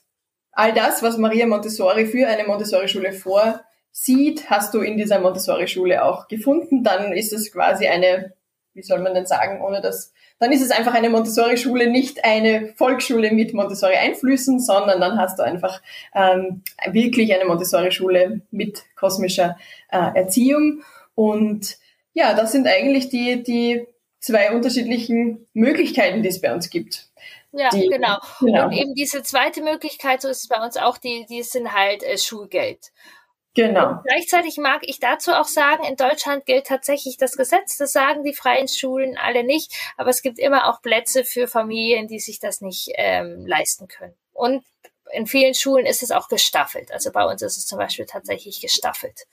all 0.52 0.74
das, 0.74 1.04
was 1.04 1.18
Maria 1.18 1.46
Montessori 1.48 2.06
für 2.06 2.28
eine 2.28 2.46
Montessori-Schule 2.46 3.14
vorsieht, 3.14 4.50
hast 4.50 4.74
du 4.74 4.82
in 4.82 4.98
dieser 4.98 5.20
Montessori-Schule 5.20 6.04
auch 6.04 6.28
gefunden. 6.28 6.84
Dann 6.84 7.12
ist 7.12 7.34
es 7.34 7.52
quasi 7.52 7.88
eine, 7.88 8.34
wie 8.80 8.84
soll 8.84 9.00
man 9.00 9.13
denn 9.13 9.26
sagen, 9.26 9.62
ohne 9.62 9.82
dass 9.82 10.13
dann 10.39 10.54
ist 10.54 10.62
es 10.62 10.72
einfach 10.72 10.94
eine 10.94 11.10
Montessori-Schule, 11.10 11.89
nicht 11.89 12.24
eine 12.24 12.74
Volksschule 12.78 13.32
mit 13.32 13.54
Montessori-Einflüssen, 13.54 14.60
sondern 14.60 15.02
dann 15.02 15.20
hast 15.20 15.38
du 15.38 15.44
einfach 15.44 15.82
ähm, 16.15 16.63
wirklich 16.89 17.34
eine 17.34 17.44
Montessori-Schule 17.44 18.42
mit 18.50 18.84
kosmischer 18.96 19.58
äh, 19.92 19.98
Erziehung. 20.15 20.82
Und 21.13 21.78
ja, 22.13 22.34
das 22.34 22.54
sind 22.54 22.68
eigentlich 22.68 23.10
die, 23.10 23.44
die 23.44 23.86
zwei 24.22 24.52
unterschiedlichen 24.54 25.46
Möglichkeiten, 25.54 26.24
die 26.24 26.30
es 26.30 26.39
bei 26.39 26.54
uns 26.54 26.70
gibt. 26.70 27.10
Ja, 27.52 27.70
die, 27.70 27.88
genau. 27.88 28.18
genau. 28.39 28.68
Und 28.68 28.74
eben 28.74 28.94
diese 28.94 29.24
zweite 29.24 29.62
Möglichkeit, 29.62 30.22
so 30.22 30.30
ist 30.30 30.44
es 30.44 30.48
bei 30.48 30.63
uns 30.63 30.78
auch, 30.78 30.98
die, 30.98 31.26
die 31.30 31.44
sind 31.44 31.74
halt 31.74 32.04
äh, 32.04 32.18
Schulgeld. 32.18 32.92
Genau. 33.56 34.00
Gleichzeitig 34.06 34.58
mag 34.58 34.82
ich 34.84 35.00
dazu 35.00 35.32
auch 35.34 35.46
sagen, 35.46 35.84
in 35.84 35.96
Deutschland 35.96 36.46
gilt 36.46 36.68
tatsächlich 36.68 37.18
das 37.18 37.36
Gesetz. 37.36 37.78
Das 37.78 37.92
sagen 37.92 38.24
die 38.24 38.34
freien 38.34 38.68
Schulen 38.68 39.18
alle 39.18 39.44
nicht. 39.44 39.74
Aber 39.98 40.10
es 40.12 40.22
gibt 40.22 40.40
immer 40.40 40.70
auch 40.70 40.82
Plätze 40.82 41.26
für 41.26 41.48
Familien, 41.48 42.08
die 42.08 42.20
sich 42.20 42.40
das 42.40 42.62
nicht 42.62 42.92
ähm, 42.96 43.46
leisten 43.48 43.88
können. 43.88 44.16
Und 44.34 44.64
in 45.12 45.26
vielen 45.26 45.56
Schulen 45.56 45.86
ist 45.86 46.04
es 46.04 46.12
auch 46.12 46.28
gestaffelt. 46.28 46.92
Also 46.92 47.12
bei 47.12 47.26
uns 47.26 47.42
ist 47.42 47.58
es 47.58 47.66
zum 47.66 47.80
Beispiel 47.80 48.06
tatsächlich 48.06 48.62
gestaffelt. 48.62 49.28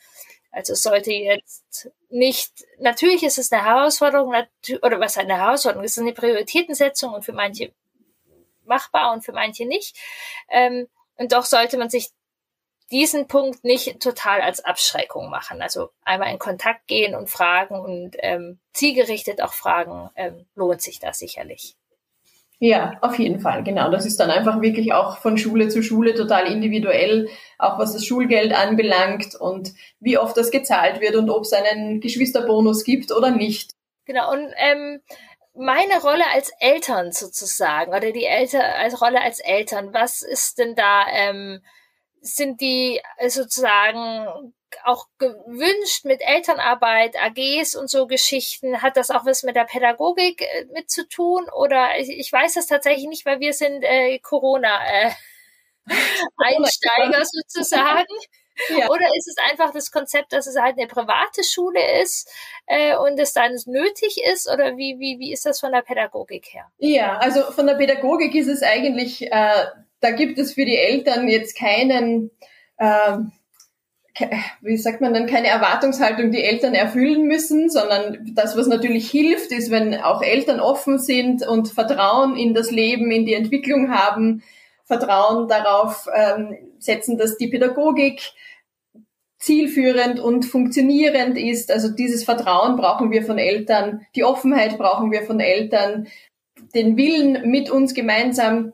Also 0.51 0.73
es 0.73 0.83
sollte 0.83 1.13
jetzt 1.13 1.91
nicht, 2.09 2.51
natürlich 2.79 3.23
ist 3.23 3.37
es 3.37 3.53
eine 3.53 3.63
Herausforderung, 3.63 4.35
oder 4.83 5.01
was 5.01 5.19
eine 5.19 5.37
Herausforderung, 5.37 5.85
es 5.85 5.99
ist 5.99 6.03
eine 6.03 6.15
Prioritätensetzung 6.15 7.13
und 7.13 7.27
für 7.27 7.35
manche 7.35 7.73
machbar 8.65 9.13
und 9.13 9.23
für 9.23 9.33
manche 9.33 9.67
nicht. 9.67 9.95
Ähm, 10.49 10.89
und 11.19 11.33
doch 11.33 11.45
sollte 11.45 11.77
man 11.77 11.91
sich 11.91 12.09
diesen 12.91 13.27
Punkt 13.27 13.65
nicht 13.65 14.01
total 14.01 14.41
als 14.41 14.65
Abschreckung 14.65 15.29
machen. 15.31 15.61
Also 15.63 15.91
einmal 16.03 16.31
in 16.31 16.39
Kontakt 16.39 16.87
gehen 16.87 17.15
und 17.15 17.29
fragen 17.29 17.79
und 17.79 18.17
ähm, 18.21 18.59
zielgerichtet 18.73 19.43
auch 19.43 19.53
fragen, 19.53 20.11
ähm, 20.15 20.47
lohnt 20.55 20.83
sich 20.83 20.99
das 20.99 21.19
sicherlich. 21.19 21.77
Ja, 22.59 22.97
auf 23.03 23.19
jeden 23.19 23.41
Fall, 23.41 23.63
genau. 23.65 23.91
Das 23.91 24.07
ist 24.07 24.19
dann 24.19 24.31
einfach 24.31 24.63
wirklich 24.63 24.95
auch 24.95 25.19
von 25.19 25.37
Schule 25.37 25.69
zu 25.69 25.83
Schule 25.83 26.15
total 26.15 26.51
individuell, 26.51 27.29
auch 27.59 27.79
was 27.79 27.93
das 27.93 28.07
Schulgeld 28.07 28.55
anbelangt 28.55 29.35
und 29.35 29.75
wie 30.01 30.17
oft 30.17 30.37
das 30.37 30.51
gezahlt 30.51 31.01
wird 31.03 31.17
und 31.17 31.29
ob 31.29 31.43
es 31.43 31.53
einen 31.53 32.01
Geschwisterbonus 32.01 32.85
gibt 32.85 33.13
oder 33.13 33.31
nicht. 33.31 33.73
Genau, 34.07 34.33
und 34.33 34.49
ähm, 34.57 35.03
meine 35.55 36.01
Rolle 36.01 36.25
als 36.33 36.51
Eltern 36.61 37.13
sozusagen 37.13 37.93
oder 37.93 38.13
die 38.13 38.25
Eltern 38.25 38.63
als 38.63 39.03
Rolle 39.03 39.21
als 39.21 39.41
Eltern, 39.41 39.93
was 39.93 40.23
ist 40.23 40.59
denn 40.59 40.75
da, 40.75 41.05
ähm, 41.13 41.61
sind 42.21 42.61
die 42.61 43.01
sozusagen 43.29 44.53
auch 44.85 45.07
gewünscht 45.19 46.05
mit 46.05 46.21
Elternarbeit, 46.21 47.17
AGs 47.17 47.75
und 47.75 47.89
so 47.89 48.07
Geschichten? 48.07 48.83
Hat 48.83 48.97
das 48.97 49.11
auch 49.11 49.25
was 49.25 49.43
mit 49.43 49.57
der 49.57 49.65
Pädagogik 49.65 50.43
äh, 50.43 50.67
mit 50.73 50.91
zu 50.91 51.09
tun? 51.09 51.49
Oder 51.51 51.99
ich, 51.99 52.11
ich 52.11 52.33
weiß 52.33 52.55
das 52.55 52.67
tatsächlich 52.67 53.07
nicht, 53.07 53.27
weil 53.27 53.41
wir 53.41 53.53
sind 53.53 53.83
äh, 53.83 54.19
Corona 54.19 54.79
äh, 54.87 55.11
Einsteiger 56.37 57.25
sozusagen. 57.25 58.15
Ja. 58.71 58.89
Oder 58.89 59.07
ist 59.17 59.29
es 59.29 59.37
einfach 59.51 59.71
das 59.73 59.93
Konzept, 59.93 60.33
dass 60.33 60.47
es 60.47 60.59
halt 60.59 60.79
eine 60.79 60.87
private 60.87 61.45
Schule 61.45 62.01
ist 62.01 62.29
äh, 62.67 62.97
und 62.97 63.19
es 63.19 63.35
dann 63.35 63.55
nötig 63.67 64.23
ist? 64.25 64.51
Oder 64.51 64.77
wie, 64.77 64.99
wie, 64.99 65.19
wie 65.19 65.33
ist 65.33 65.45
das 65.45 65.61
von 65.61 65.73
der 65.73 65.83
Pädagogik 65.83 66.55
her? 66.55 66.71
Ja, 66.79 67.19
also 67.19 67.43
von 67.53 67.67
der 67.67 67.75
Pädagogik 67.75 68.35
ist 68.35 68.49
es 68.49 68.63
eigentlich, 68.63 69.31
äh, 69.31 69.67
da 70.07 70.13
gibt 70.13 70.39
es 70.39 70.55
für 70.55 70.65
die 70.65 70.77
Eltern 70.77 71.27
jetzt 71.27 71.59
keinen, 71.59 72.31
äh, 72.77 73.19
wie 74.61 74.77
sagt 74.77 75.01
man 75.01 75.13
dann, 75.13 75.27
keine 75.27 75.49
Erwartungshaltung, 75.49 76.31
die 76.31 76.45
Eltern 76.45 76.75
erfüllen 76.75 77.27
müssen, 77.27 77.69
sondern 77.69 78.31
das, 78.35 78.57
was 78.57 78.69
natürlich 78.69 79.11
hilft, 79.11 79.51
ist, 79.51 79.73
wenn 79.73 79.97
auch 79.97 80.23
Eltern 80.23 80.61
offen 80.61 81.01
sind 81.01 81.45
und 81.47 81.69
Vertrauen 81.69 82.37
in 82.37 82.55
das 82.55 82.71
Leben, 82.71 83.11
in 83.11 83.27
die 83.27 83.35
Entwicklung 83.35 83.91
haben, 83.91 84.45
Vertrauen 84.85 85.49
darauf 85.49 86.07
ähm, 86.15 86.57
setzen, 86.79 87.19
dass 87.19 87.37
die 87.37 87.49
Pädagogik 87.49 88.21
zielführend 89.41 90.21
und 90.21 90.45
funktionierend 90.45 91.37
ist. 91.37 91.73
Also 91.73 91.89
dieses 91.89 92.23
Vertrauen 92.23 92.77
brauchen 92.77 93.11
wir 93.11 93.25
von 93.25 93.39
Eltern, 93.39 94.07
die 94.15 94.23
Offenheit 94.23 94.79
brauchen 94.79 95.11
wir 95.11 95.25
von 95.25 95.41
Eltern, 95.41 96.07
den 96.77 96.97
Willen 96.97 97.51
mit 97.51 97.71
uns 97.71 97.93
gemeinsam 97.93 98.71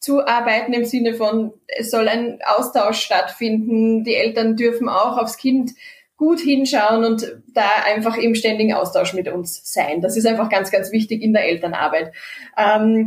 mitzuarbeiten 0.00 0.72
im 0.72 0.84
Sinne 0.84 1.14
von, 1.14 1.52
es 1.66 1.90
soll 1.90 2.08
ein 2.08 2.38
Austausch 2.44 3.00
stattfinden, 3.00 4.02
die 4.02 4.14
Eltern 4.14 4.56
dürfen 4.56 4.88
auch 4.88 5.18
aufs 5.18 5.36
Kind 5.36 5.72
gut 6.16 6.40
hinschauen 6.40 7.04
und 7.04 7.36
da 7.48 7.68
einfach 7.86 8.16
im 8.16 8.34
ständigen 8.34 8.74
Austausch 8.74 9.14
mit 9.14 9.28
uns 9.28 9.62
sein. 9.72 10.00
Das 10.00 10.16
ist 10.16 10.26
einfach 10.26 10.48
ganz, 10.48 10.70
ganz 10.70 10.92
wichtig 10.92 11.22
in 11.22 11.32
der 11.32 11.44
Elternarbeit. 11.44 12.12
Ähm, 12.58 13.06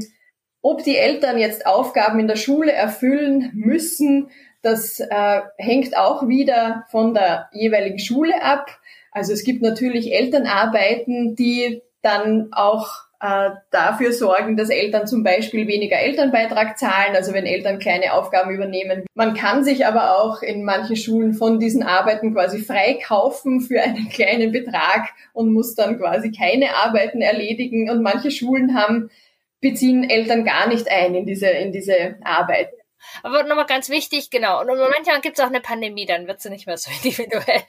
ob 0.62 0.84
die 0.84 0.98
Eltern 0.98 1.38
jetzt 1.38 1.66
Aufgaben 1.66 2.20
in 2.20 2.28
der 2.28 2.38
Schule 2.38 2.72
erfüllen 2.72 3.52
müssen, 3.54 4.30
das 4.62 5.00
äh, 5.00 5.42
hängt 5.58 5.98
auch 5.98 6.28
wieder 6.28 6.86
von 6.90 7.14
der 7.14 7.50
jeweiligen 7.52 8.00
Schule 8.00 8.42
ab. 8.42 8.68
Also 9.12 9.34
es 9.34 9.44
gibt 9.44 9.62
natürlich 9.62 10.14
Elternarbeiten, 10.14 11.36
die 11.36 11.82
dann 12.02 12.50
auch 12.52 13.04
äh, 13.24 13.52
dafür 13.72 14.12
sorgen, 14.12 14.58
dass 14.58 14.70
Eltern 14.70 15.08
zum 15.08 15.24
Beispiel 15.24 15.66
weniger 15.66 15.98
Elternbeitrag 15.98 16.78
zahlen, 16.78 17.16
also 17.16 17.34
wenn 17.34 17.46
Eltern 17.46 17.80
kleine 17.80 18.12
Aufgaben 18.12 18.52
übernehmen. 18.52 19.06
Man 19.14 19.34
kann 19.34 19.64
sich 19.64 19.86
aber 19.86 20.18
auch 20.20 20.42
in 20.42 20.66
manchen 20.66 20.98
Schulen 20.98 21.34
von 21.34 21.58
diesen 21.58 21.84
Arbeiten 21.84 22.34
quasi 22.34 22.60
freikaufen 22.60 23.62
für 23.62 23.82
einen 23.82 24.10
kleinen 24.14 24.52
Betrag 24.52 25.12
und 25.32 25.54
muss 25.54 25.74
dann 25.74 26.00
quasi 26.00 26.34
keine 26.34 26.76
Arbeiten 26.76 27.22
erledigen. 27.22 27.90
Und 27.90 28.04
manche 28.04 28.30
Schulen 28.30 28.76
haben 28.76 29.10
beziehen 29.62 30.10
Eltern 30.10 30.44
gar 30.44 30.68
nicht 30.68 30.92
ein 30.92 31.16
in 31.16 31.26
diese, 31.26 31.48
in 31.48 31.72
diese 31.72 32.18
Arbeit. 32.26 32.72
Aber 33.24 33.44
nochmal 33.44 33.68
ganz 33.68 33.90
wichtig, 33.90 34.32
genau. 34.32 34.60
Und 34.60 34.68
manchmal 34.68 35.22
gibt 35.22 35.40
es 35.40 35.44
auch 35.46 35.50
eine 35.50 35.62
Pandemie, 35.62 36.06
dann 36.06 36.28
wird 36.28 36.42
sie 36.42 36.50
nicht 36.50 36.68
mehr 36.68 36.78
so 36.78 36.92
individuell. 37.02 37.64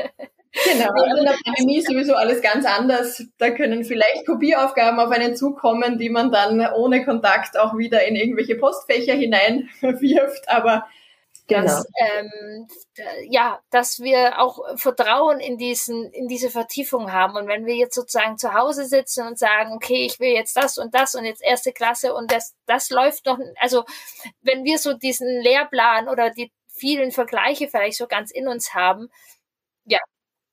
Genau, 0.64 0.90
also 0.90 1.16
in 1.18 1.24
der 1.24 1.36
Pandemie 1.44 1.78
ist 1.78 1.88
sowieso 1.88 2.14
alles 2.14 2.40
ganz 2.40 2.64
anders. 2.64 3.22
Da 3.38 3.50
können 3.50 3.84
vielleicht 3.84 4.24
Kopieaufgaben 4.26 5.00
auf 5.00 5.10
einen 5.10 5.34
zukommen, 5.34 5.98
die 5.98 6.10
man 6.10 6.30
dann 6.30 6.64
ohne 6.74 7.04
Kontakt 7.04 7.58
auch 7.58 7.76
wieder 7.76 8.06
in 8.06 8.14
irgendwelche 8.14 8.54
Postfächer 8.54 9.14
hineinwirft. 9.14 10.48
Aber 10.48 10.86
Genau. 11.46 11.62
Dass, 11.66 11.86
ähm, 12.00 12.66
ja, 13.28 13.60
dass 13.70 14.00
wir 14.00 14.40
auch 14.40 14.78
Vertrauen 14.78 15.40
in 15.40 15.58
diesen, 15.58 16.10
in 16.12 16.26
diese 16.26 16.48
Vertiefung 16.48 17.12
haben. 17.12 17.36
Und 17.36 17.48
wenn 17.48 17.66
wir 17.66 17.74
jetzt 17.74 17.94
sozusagen 17.94 18.38
zu 18.38 18.54
Hause 18.54 18.86
sitzen 18.86 19.26
und 19.26 19.38
sagen, 19.38 19.72
okay, 19.74 20.06
ich 20.06 20.18
will 20.20 20.30
jetzt 20.30 20.56
das 20.56 20.78
und 20.78 20.94
das 20.94 21.14
und 21.14 21.24
jetzt 21.24 21.42
erste 21.42 21.72
Klasse 21.72 22.14
und 22.14 22.32
das, 22.32 22.54
das 22.66 22.88
läuft 22.88 23.26
noch, 23.26 23.38
also 23.58 23.84
wenn 24.40 24.64
wir 24.64 24.78
so 24.78 24.94
diesen 24.94 25.42
Lehrplan 25.42 26.08
oder 26.08 26.30
die 26.30 26.50
vielen 26.68 27.12
Vergleiche 27.12 27.68
vielleicht 27.68 27.98
so 27.98 28.06
ganz 28.06 28.30
in 28.30 28.48
uns 28.48 28.72
haben, 28.72 29.08
ja, 29.84 29.98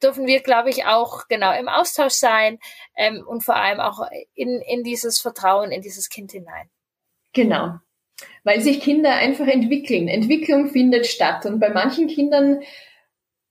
dürfen 0.01 0.27
wir, 0.27 0.41
glaube 0.41 0.69
ich, 0.69 0.85
auch 0.85 1.27
genau 1.27 1.53
im 1.57 1.69
Austausch 1.69 2.13
sein 2.13 2.59
ähm, 2.95 3.23
und 3.27 3.43
vor 3.43 3.55
allem 3.55 3.79
auch 3.79 3.99
in, 4.33 4.61
in 4.61 4.83
dieses 4.83 5.19
Vertrauen, 5.19 5.71
in 5.71 5.81
dieses 5.81 6.09
Kind 6.09 6.31
hinein. 6.31 6.69
Genau 7.33 7.79
weil 8.43 8.61
sich 8.61 8.81
Kinder 8.81 9.13
einfach 9.13 9.47
entwickeln. 9.47 10.07
Entwicklung 10.07 10.69
findet 10.69 11.07
statt 11.07 11.45
und 11.45 11.59
bei 11.59 11.69
manchen 11.69 12.07
Kindern 12.07 12.61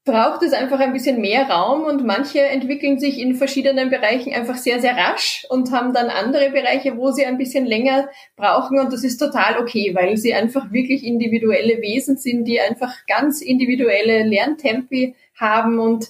braucht 0.04 0.42
es 0.42 0.54
einfach 0.54 0.80
ein 0.80 0.94
bisschen 0.94 1.20
mehr 1.20 1.48
Raum 1.48 1.84
und 1.84 2.04
manche 2.06 2.40
entwickeln 2.40 2.98
sich 2.98 3.18
in 3.18 3.34
verschiedenen 3.34 3.90
Bereichen 3.90 4.32
einfach 4.32 4.56
sehr, 4.56 4.80
sehr 4.80 4.96
rasch 4.96 5.46
und 5.50 5.70
haben 5.72 5.92
dann 5.92 6.08
andere 6.08 6.50
Bereiche, 6.50 6.96
wo 6.96 7.10
sie 7.12 7.26
ein 7.26 7.36
bisschen 7.36 7.66
länger 7.66 8.08
brauchen 8.34 8.78
und 8.80 8.92
das 8.92 9.04
ist 9.04 9.18
total 9.18 9.58
okay, 9.58 9.94
weil 9.94 10.16
sie 10.16 10.32
einfach 10.32 10.72
wirklich 10.72 11.04
individuelle 11.04 11.82
Wesen 11.82 12.16
sind, 12.16 12.46
die 12.46 12.60
einfach 12.60 12.94
ganz 13.06 13.42
individuelle 13.42 14.24
Lerntempi 14.24 15.16
haben 15.38 15.78
und 15.78 16.08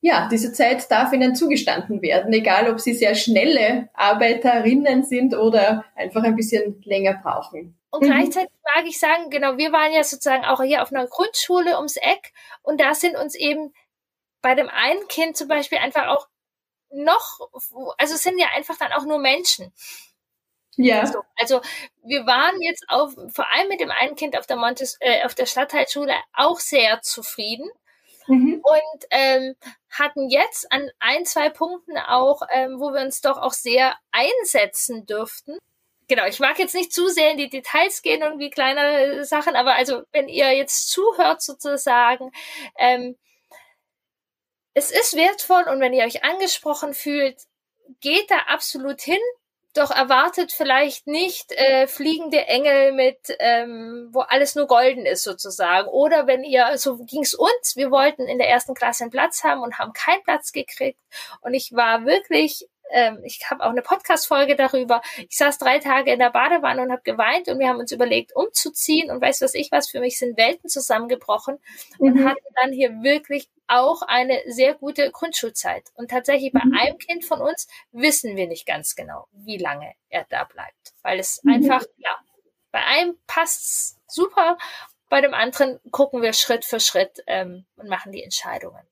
ja, 0.00 0.28
diese 0.30 0.52
Zeit 0.52 0.90
darf 0.90 1.12
ihnen 1.12 1.34
zugestanden 1.34 2.02
werden, 2.02 2.32
egal 2.32 2.70
ob 2.70 2.80
sie 2.80 2.94
sehr 2.94 3.14
schnelle 3.14 3.88
Arbeiterinnen 3.94 5.02
sind 5.02 5.36
oder 5.36 5.84
einfach 5.96 6.22
ein 6.22 6.36
bisschen 6.36 6.80
länger 6.84 7.14
brauchen. 7.22 7.76
Und 7.90 8.02
mhm. 8.02 8.06
gleichzeitig 8.06 8.52
mag 8.74 8.86
ich 8.86 8.98
sagen, 8.98 9.30
genau, 9.30 9.56
wir 9.56 9.72
waren 9.72 9.92
ja 9.92 10.04
sozusagen 10.04 10.44
auch 10.44 10.62
hier 10.62 10.82
auf 10.82 10.92
einer 10.92 11.06
Grundschule 11.06 11.76
ums 11.76 11.96
Eck 11.96 12.32
und 12.62 12.80
da 12.80 12.94
sind 12.94 13.16
uns 13.16 13.34
eben 13.34 13.72
bei 14.40 14.54
dem 14.54 14.68
einen 14.68 15.06
Kind 15.08 15.36
zum 15.36 15.48
Beispiel 15.48 15.78
einfach 15.78 16.06
auch 16.08 16.28
noch, 16.90 17.40
also 17.98 18.16
sind 18.16 18.38
ja 18.38 18.46
einfach 18.54 18.78
dann 18.78 18.92
auch 18.92 19.04
nur 19.04 19.18
Menschen. 19.18 19.72
Ja. 20.76 21.00
Also, 21.00 21.22
also 21.36 21.60
wir 22.04 22.24
waren 22.24 22.62
jetzt 22.62 22.84
auf, 22.88 23.12
vor 23.34 23.52
allem 23.52 23.68
mit 23.68 23.80
dem 23.80 23.90
einen 23.90 24.14
Kind 24.14 24.38
auf 24.38 24.46
der 24.46 24.56
Montes, 24.56 24.96
äh, 25.00 25.24
auf 25.24 25.34
der 25.34 25.46
Stadtteilschule 25.46 26.14
auch 26.34 26.60
sehr 26.60 27.02
zufrieden. 27.02 27.68
Mhm. 28.28 28.62
Und 28.62 29.04
ähm, 29.10 29.56
hatten 29.90 30.28
jetzt 30.28 30.70
an 30.70 30.88
ein, 30.98 31.24
zwei 31.24 31.48
Punkten 31.48 31.98
auch, 31.98 32.42
ähm, 32.52 32.78
wo 32.78 32.92
wir 32.92 33.00
uns 33.00 33.20
doch 33.20 33.38
auch 33.38 33.52
sehr 33.52 33.96
einsetzen 34.12 35.06
dürften, 35.06 35.58
genau, 36.08 36.26
ich 36.26 36.40
mag 36.40 36.58
jetzt 36.58 36.74
nicht 36.74 36.92
zu 36.92 37.08
sehr 37.08 37.30
in 37.30 37.38
die 37.38 37.50
Details 37.50 38.02
gehen 38.02 38.22
und 38.22 38.38
wie 38.38 38.50
kleine 38.50 39.24
Sachen, 39.24 39.54
aber 39.54 39.74
also 39.74 40.02
wenn 40.12 40.28
ihr 40.28 40.52
jetzt 40.54 40.90
zuhört 40.90 41.42
sozusagen, 41.42 42.32
ähm, 42.78 43.16
es 44.74 44.90
ist 44.90 45.16
wertvoll 45.16 45.64
und 45.64 45.80
wenn 45.80 45.92
ihr 45.92 46.04
euch 46.04 46.24
angesprochen 46.24 46.94
fühlt, 46.94 47.36
geht 48.00 48.30
da 48.30 48.38
absolut 48.46 49.00
hin. 49.00 49.18
Doch 49.78 49.92
erwartet 49.92 50.50
vielleicht 50.50 51.06
nicht 51.06 51.52
äh, 51.52 51.86
fliegende 51.86 52.46
Engel 52.46 52.90
mit, 52.92 53.18
ähm, 53.38 54.08
wo 54.10 54.22
alles 54.22 54.56
nur 54.56 54.66
golden 54.66 55.06
ist 55.06 55.22
sozusagen. 55.22 55.86
Oder 55.86 56.26
wenn 56.26 56.42
ihr, 56.42 56.76
so 56.78 56.96
ging's 56.96 57.32
uns, 57.32 57.76
wir 57.76 57.92
wollten 57.92 58.26
in 58.26 58.38
der 58.38 58.48
ersten 58.48 58.74
Klasse 58.74 59.04
einen 59.04 59.12
Platz 59.12 59.44
haben 59.44 59.62
und 59.62 59.78
haben 59.78 59.92
keinen 59.92 60.24
Platz 60.24 60.50
gekriegt. 60.50 60.98
Und 61.42 61.54
ich 61.54 61.70
war 61.74 62.04
wirklich 62.04 62.66
ähm, 62.90 63.20
ich 63.24 63.40
habe 63.50 63.64
auch 63.64 63.70
eine 63.70 63.82
Podcast-Folge 63.82 64.56
darüber. 64.56 65.02
Ich 65.28 65.36
saß 65.36 65.58
drei 65.58 65.78
Tage 65.78 66.12
in 66.12 66.18
der 66.18 66.30
Badewanne 66.30 66.82
und 66.82 66.92
habe 66.92 67.02
geweint 67.02 67.48
und 67.48 67.58
wir 67.58 67.68
haben 67.68 67.78
uns 67.78 67.92
überlegt, 67.92 68.34
umzuziehen 68.34 69.10
und 69.10 69.20
weiß 69.20 69.40
was 69.42 69.54
ich 69.54 69.70
was, 69.72 69.88
für 69.88 70.00
mich 70.00 70.18
sind 70.18 70.36
Welten 70.36 70.68
zusammengebrochen 70.68 71.58
und 71.98 72.14
mhm. 72.14 72.28
hatten 72.28 72.44
dann 72.62 72.72
hier 72.72 73.02
wirklich 73.02 73.48
auch 73.66 74.02
eine 74.02 74.40
sehr 74.46 74.74
gute 74.74 75.10
Grundschulzeit. 75.10 75.84
Und 75.94 76.10
tatsächlich 76.10 76.52
bei 76.52 76.64
mhm. 76.64 76.76
einem 76.76 76.98
Kind 76.98 77.24
von 77.24 77.40
uns 77.40 77.68
wissen 77.92 78.36
wir 78.36 78.48
nicht 78.48 78.66
ganz 78.66 78.96
genau, 78.96 79.28
wie 79.32 79.58
lange 79.58 79.92
er 80.08 80.26
da 80.28 80.44
bleibt, 80.44 80.94
weil 81.02 81.18
es 81.18 81.42
mhm. 81.44 81.54
einfach, 81.54 81.84
ja, 81.98 82.16
bei 82.72 82.82
einem 82.84 83.16
passt's 83.26 83.98
super, 84.06 84.58
bei 85.08 85.20
dem 85.20 85.34
anderen 85.34 85.80
gucken 85.90 86.22
wir 86.22 86.32
Schritt 86.32 86.64
für 86.64 86.80
Schritt 86.80 87.22
ähm, 87.26 87.64
und 87.76 87.88
machen 87.88 88.12
die 88.12 88.22
Entscheidungen. 88.22 88.82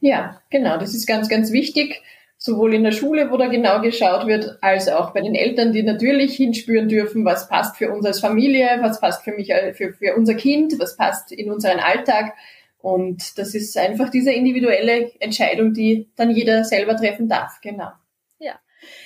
Ja, 0.00 0.42
genau, 0.50 0.78
das 0.78 0.94
ist 0.94 1.06
ganz, 1.06 1.28
ganz 1.28 1.52
wichtig, 1.52 2.02
sowohl 2.46 2.74
in 2.74 2.84
der 2.84 2.92
Schule, 2.92 3.30
wo 3.30 3.36
da 3.36 3.48
genau 3.48 3.82
geschaut 3.82 4.26
wird, 4.26 4.56
als 4.62 4.88
auch 4.88 5.10
bei 5.10 5.20
den 5.20 5.34
Eltern, 5.34 5.72
die 5.72 5.82
natürlich 5.82 6.36
hinspüren 6.36 6.88
dürfen, 6.88 7.24
was 7.24 7.48
passt 7.48 7.76
für 7.76 7.92
uns 7.92 8.06
als 8.06 8.20
Familie, 8.20 8.78
was 8.80 9.00
passt 9.00 9.22
für 9.22 9.32
mich, 9.32 9.50
äh, 9.50 9.74
für, 9.74 9.92
für 9.92 10.16
unser 10.16 10.34
Kind, 10.34 10.78
was 10.78 10.96
passt 10.96 11.32
in 11.32 11.50
unseren 11.52 11.80
Alltag. 11.80 12.34
Und 12.78 13.36
das 13.36 13.54
ist 13.54 13.76
einfach 13.76 14.08
diese 14.08 14.32
individuelle 14.32 15.12
Entscheidung, 15.20 15.74
die 15.74 16.08
dann 16.16 16.30
jeder 16.30 16.64
selber 16.64 16.96
treffen 16.96 17.28
darf, 17.28 17.60
genau. 17.60 17.90
Ja. 18.38 18.58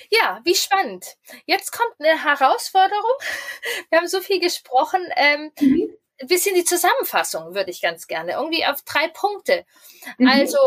Ja, 0.09 0.39
wie 0.45 0.55
spannend. 0.55 1.17
Jetzt 1.45 1.71
kommt 1.71 1.93
eine 1.99 2.23
Herausforderung. 2.23 3.11
Wir 3.89 3.99
haben 3.99 4.07
so 4.07 4.19
viel 4.19 4.39
gesprochen. 4.39 5.01
Ähm, 5.17 5.51
mhm 5.59 5.89
ein 6.21 6.27
bisschen 6.27 6.55
die 6.55 6.63
Zusammenfassung 6.63 7.55
würde 7.55 7.71
ich 7.71 7.81
ganz 7.81 8.07
gerne. 8.07 8.33
Irgendwie 8.33 8.65
auf 8.65 8.81
drei 8.83 9.07
Punkte. 9.07 9.65
Mhm. 10.17 10.27
Also, 10.27 10.57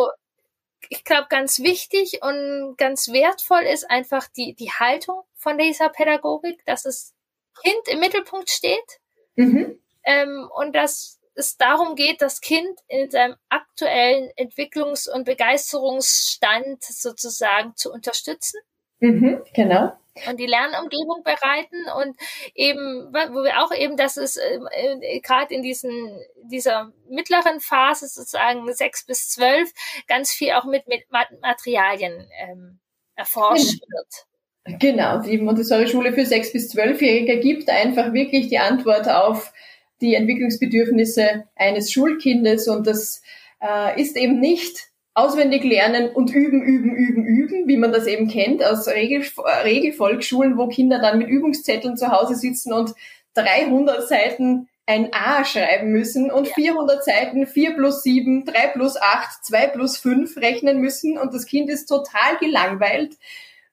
ich 0.90 1.04
glaube, 1.04 1.26
ganz 1.28 1.60
wichtig 1.60 2.20
und 2.22 2.76
ganz 2.76 3.08
wertvoll 3.08 3.62
ist 3.62 3.90
einfach 3.90 4.28
die, 4.28 4.54
die 4.54 4.70
Haltung 4.70 5.22
von 5.34 5.58
dieser 5.58 5.88
Pädagogik, 5.88 6.64
dass 6.66 6.82
das 6.82 7.14
Kind 7.62 7.88
im 7.88 8.00
Mittelpunkt 8.00 8.50
steht 8.50 9.00
mhm. 9.36 9.78
ähm, 10.04 10.48
und 10.56 10.74
dass 10.74 11.20
es 11.34 11.56
darum 11.56 11.96
geht, 11.96 12.22
das 12.22 12.40
Kind 12.40 12.78
in 12.86 13.10
seinem 13.10 13.36
aktuellen 13.48 14.30
Entwicklungs- 14.36 15.10
und 15.10 15.24
Begeisterungsstand 15.24 16.82
sozusagen 16.82 17.74
zu 17.76 17.92
unterstützen. 17.92 18.60
Mhm, 19.00 19.42
genau 19.54 19.92
und 20.28 20.38
die 20.38 20.46
Lernumgebung 20.46 21.22
bereiten 21.24 21.88
und 21.98 22.16
eben, 22.54 23.12
wo 23.12 23.42
wir 23.42 23.62
auch 23.62 23.74
eben, 23.74 23.96
dass 23.96 24.16
es 24.16 24.36
äh, 24.36 25.20
gerade 25.20 25.52
in 25.54 25.62
diesen, 25.62 26.20
dieser 26.44 26.92
mittleren 27.08 27.60
Phase 27.60 28.06
sozusagen 28.06 28.72
sechs 28.74 29.04
bis 29.04 29.28
zwölf 29.28 29.72
ganz 30.06 30.32
viel 30.32 30.52
auch 30.52 30.64
mit, 30.64 30.86
mit 30.86 31.02
Materialien 31.10 32.28
ähm, 32.40 32.78
erforscht 33.16 33.80
genau. 33.80 33.86
wird. 33.90 34.80
Genau, 34.80 35.18
die 35.18 35.38
Montessori-Schule 35.38 36.12
für 36.14 36.24
sechs 36.24 36.52
bis 36.52 36.70
zwölfjährige 36.70 37.38
gibt 37.40 37.68
einfach 37.68 38.12
wirklich 38.12 38.48
die 38.48 38.58
Antwort 38.58 39.08
auf 39.08 39.52
die 40.00 40.14
Entwicklungsbedürfnisse 40.14 41.44
eines 41.54 41.92
Schulkindes 41.92 42.68
und 42.68 42.86
das 42.86 43.22
äh, 43.60 44.00
ist 44.00 44.16
eben 44.16 44.40
nicht 44.40 44.88
auswendig 45.14 45.62
lernen 45.62 46.10
und 46.10 46.34
üben, 46.34 46.62
üben, 46.62 46.94
üben, 46.96 47.24
üben, 47.24 47.68
wie 47.68 47.76
man 47.76 47.92
das 47.92 48.06
eben 48.06 48.28
kennt 48.28 48.64
aus 48.64 48.88
Regel, 48.88 49.22
Regelvolksschulen, 49.64 50.58
wo 50.58 50.66
Kinder 50.66 50.98
dann 50.98 51.18
mit 51.18 51.28
Übungszetteln 51.28 51.96
zu 51.96 52.10
Hause 52.10 52.34
sitzen 52.34 52.72
und 52.72 52.94
300 53.34 54.08
Seiten 54.08 54.68
ein 54.86 55.10
A 55.12 55.44
schreiben 55.44 55.92
müssen 55.92 56.30
und 56.30 56.48
400 56.48 57.04
Seiten 57.04 57.46
4 57.46 57.74
plus 57.74 58.02
7, 58.02 58.44
3 58.44 58.68
plus 58.68 58.96
8, 59.00 59.44
2 59.44 59.66
plus 59.68 59.96
5 59.96 60.36
rechnen 60.36 60.80
müssen 60.80 61.16
und 61.16 61.32
das 61.32 61.46
Kind 61.46 61.70
ist 61.70 61.86
total 61.86 62.36
gelangweilt. 62.40 63.16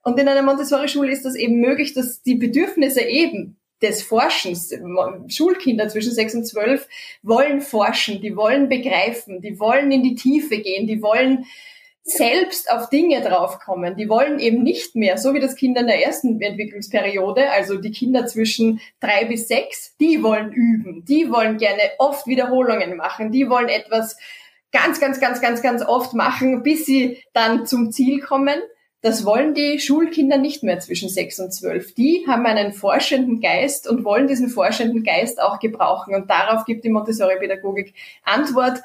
Und 0.04 0.20
in 0.20 0.28
einer 0.28 0.42
Montessori-Schule 0.42 1.12
ist 1.12 1.26
das 1.26 1.36
eben 1.36 1.60
möglich, 1.60 1.94
dass 1.94 2.22
die 2.22 2.36
Bedürfnisse 2.36 3.02
eben 3.02 3.58
des 3.82 4.03
Forschens. 4.03 4.73
Schulkinder 5.27 5.88
zwischen 5.88 6.13
sechs 6.13 6.36
und 6.36 6.45
zwölf 6.45 6.88
wollen 7.23 7.61
forschen, 7.61 8.21
die 8.21 8.36
wollen 8.36 8.69
begreifen, 8.69 9.41
die 9.41 9.59
wollen 9.59 9.91
in 9.91 10.03
die 10.03 10.15
Tiefe 10.15 10.59
gehen, 10.59 10.88
die 10.88 11.01
wollen 11.01 11.45
selbst 12.03 12.71
auf 12.71 12.89
Dinge 12.89 13.21
draufkommen. 13.21 13.95
Die 13.95 14.09
wollen 14.09 14.39
eben 14.39 14.63
nicht 14.63 14.95
mehr, 14.95 15.17
so 15.17 15.34
wie 15.34 15.39
das 15.39 15.55
Kinder 15.55 15.82
in 15.82 15.88
der 15.88 16.03
ersten 16.03 16.41
Entwicklungsperiode, 16.41 17.51
also 17.51 17.77
die 17.77 17.91
Kinder 17.91 18.25
zwischen 18.25 18.82
drei 18.99 19.25
bis 19.25 19.47
sechs, 19.47 19.95
die 19.99 20.23
wollen 20.23 20.51
üben, 20.51 21.05
die 21.05 21.29
wollen 21.32 21.57
gerne 21.57 21.82
oft 21.99 22.27
Wiederholungen 22.27 22.97
machen, 22.97 23.32
die 23.32 23.49
wollen 23.49 23.69
etwas 23.69 24.17
ganz, 24.71 24.99
ganz, 24.99 25.19
ganz, 25.19 25.41
ganz, 25.41 25.61
ganz 25.61 25.84
oft 25.84 26.13
machen, 26.13 26.63
bis 26.63 26.86
sie 26.86 27.21
dann 27.34 27.65
zum 27.65 27.91
Ziel 27.91 28.19
kommen. 28.19 28.59
Das 29.02 29.26
wollen 29.26 29.56
die 29.56 29.80
Schulkinder 29.80 30.38
nicht 30.38 30.62
mehr 30.62 30.80
zwischen 30.80 31.10
sechs 31.10 31.39
und 31.39 31.52
zwölf. 31.52 31.95
Die 31.95 32.24
haben 32.28 32.45
einen 32.45 32.72
forschenden 32.72 33.41
Geist 33.41 33.88
und 33.88 34.04
wollen 34.06 34.28
diesen 34.28 34.47
forschenden 34.47 35.04
Geist 35.04 35.41
auch 35.41 35.60
gebrauchen. 35.60 36.14
Und 36.14 36.30
darauf 36.30 36.66
gibt 36.66 36.84
die 36.84 36.89
Montessori-Pädagogik 36.89 37.95
Antwort. 38.24 38.80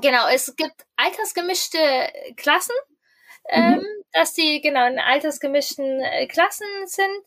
Genau, 0.00 0.28
es 0.28 0.54
gibt 0.54 0.74
altersgemischte 0.96 1.78
Klassen, 2.36 2.74
ähm, 3.48 3.74
mhm. 3.74 3.86
dass 4.12 4.32
die 4.32 4.60
genau 4.60 4.86
in 4.86 5.00
altersgemischten 5.00 6.00
äh, 6.00 6.26
Klassen 6.28 6.66
sind. 6.86 7.24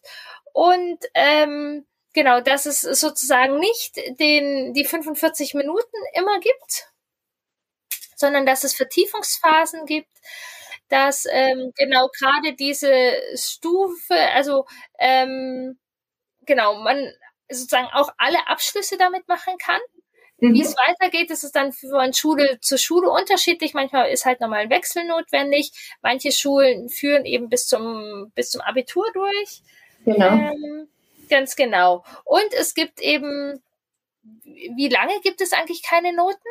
Und 0.53 0.99
ähm, 1.15 1.85
genau, 2.13 2.39
dass 2.39 2.65
es 2.65 2.79
sozusagen 2.79 3.59
nicht 3.59 3.97
den, 4.19 4.73
die 4.73 4.85
45 4.85 5.53
Minuten 5.53 5.97
immer 6.13 6.39
gibt, 6.39 6.89
sondern 8.15 8.45
dass 8.45 8.63
es 8.63 8.73
Vertiefungsphasen 8.73 9.85
gibt 9.85 10.09
dass 10.89 11.25
ähm, 11.29 11.71
genau 11.75 12.09
gerade 12.09 12.53
diese 12.53 13.13
Stufe, 13.35 14.15
also 14.33 14.65
ähm, 14.99 15.77
genau, 16.45 16.75
man 16.75 17.11
sozusagen 17.49 17.87
auch 17.93 18.09
alle 18.17 18.47
Abschlüsse 18.47 18.97
damit 18.97 19.27
machen 19.27 19.57
kann. 19.57 19.79
Mhm. 20.39 20.53
Wie 20.53 20.61
es 20.61 20.75
weitergeht, 20.75 21.31
ist 21.31 21.43
es 21.43 21.51
dann 21.51 21.71
von 21.71 22.13
Schule 22.13 22.59
zu 22.59 22.77
Schule 22.77 23.09
unterschiedlich. 23.09 23.73
Manchmal 23.73 24.09
ist 24.09 24.25
halt 24.25 24.41
nochmal 24.41 24.61
ein 24.61 24.69
Wechsel 24.69 25.05
notwendig. 25.05 25.71
Manche 26.01 26.31
Schulen 26.31 26.89
führen 26.89 27.25
eben 27.25 27.49
bis 27.49 27.67
zum, 27.67 28.31
bis 28.35 28.51
zum 28.51 28.61
Abitur 28.61 29.05
durch. 29.13 29.61
Genau. 30.03 30.27
Ähm, 30.27 30.87
ganz 31.29 31.55
genau. 31.55 32.03
Und 32.25 32.53
es 32.53 32.73
gibt 32.73 32.99
eben, 32.99 33.61
wie 34.43 34.89
lange 34.89 35.19
gibt 35.21 35.41
es 35.41 35.53
eigentlich 35.53 35.83
keine 35.83 36.13
Noten? 36.13 36.49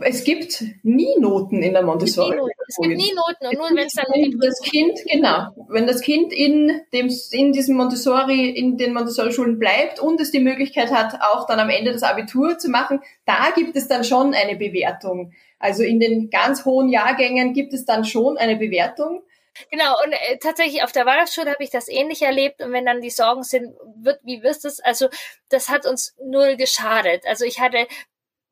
Es 0.00 0.24
gibt 0.24 0.64
nie 0.82 1.16
Noten 1.18 1.62
in 1.62 1.72
der 1.72 1.82
Montessori. 1.82 2.36
Es 2.66 2.76
gibt 2.76 2.96
nie 2.96 3.12
Noten 3.14 3.46
und 3.46 3.58
nur 3.58 3.78
wenn 3.78 3.86
es 3.86 3.92
dann 3.92 4.06
wenn 4.10 4.38
das 4.40 4.60
Kind 4.60 4.98
genau, 5.10 5.48
wenn 5.68 5.86
das 5.86 6.00
Kind 6.00 6.32
in 6.32 6.80
dem 6.92 7.08
in 7.30 7.52
diesem 7.52 7.76
Montessori 7.76 8.50
in 8.50 8.76
den 8.76 8.92
Montessori 8.92 9.32
Schulen 9.32 9.58
bleibt 9.58 10.00
und 10.00 10.20
es 10.20 10.32
die 10.32 10.40
Möglichkeit 10.40 10.90
hat 10.90 11.20
auch 11.20 11.46
dann 11.46 11.60
am 11.60 11.70
Ende 11.70 11.92
das 11.92 12.02
Abitur 12.02 12.58
zu 12.58 12.70
machen, 12.70 13.00
da 13.24 13.50
gibt 13.54 13.76
es 13.76 13.86
dann 13.86 14.02
schon 14.02 14.34
eine 14.34 14.56
Bewertung. 14.56 15.32
Also 15.60 15.84
in 15.84 16.00
den 16.00 16.28
ganz 16.28 16.64
hohen 16.64 16.88
Jahrgängen 16.88 17.52
gibt 17.52 17.72
es 17.72 17.84
dann 17.84 18.04
schon 18.04 18.36
eine 18.36 18.56
Bewertung. 18.56 19.22
Genau, 19.70 19.94
und 20.04 20.12
äh, 20.12 20.38
tatsächlich 20.38 20.82
auf 20.82 20.90
der 20.90 21.06
Waldorfschule 21.06 21.48
habe 21.48 21.62
ich 21.62 21.70
das 21.70 21.88
ähnlich 21.88 22.22
erlebt. 22.22 22.60
Und 22.60 22.72
wenn 22.72 22.84
dann 22.84 23.00
die 23.00 23.10
Sorgen 23.10 23.44
sind, 23.44 23.72
wird, 23.96 24.18
wie 24.24 24.42
wirst 24.42 24.64
du 24.64 24.68
es? 24.68 24.80
Also, 24.80 25.08
das 25.48 25.68
hat 25.68 25.86
uns 25.86 26.16
null 26.20 26.56
geschadet. 26.56 27.22
Also 27.24 27.44
ich 27.44 27.60
hatte 27.60 27.86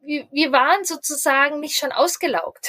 wir, 0.05 0.27
wir 0.33 0.53
waren 0.53 0.85
sozusagen 0.85 1.61
nicht 1.61 1.77
schon 1.77 1.93
ausgelaugt. 1.93 2.69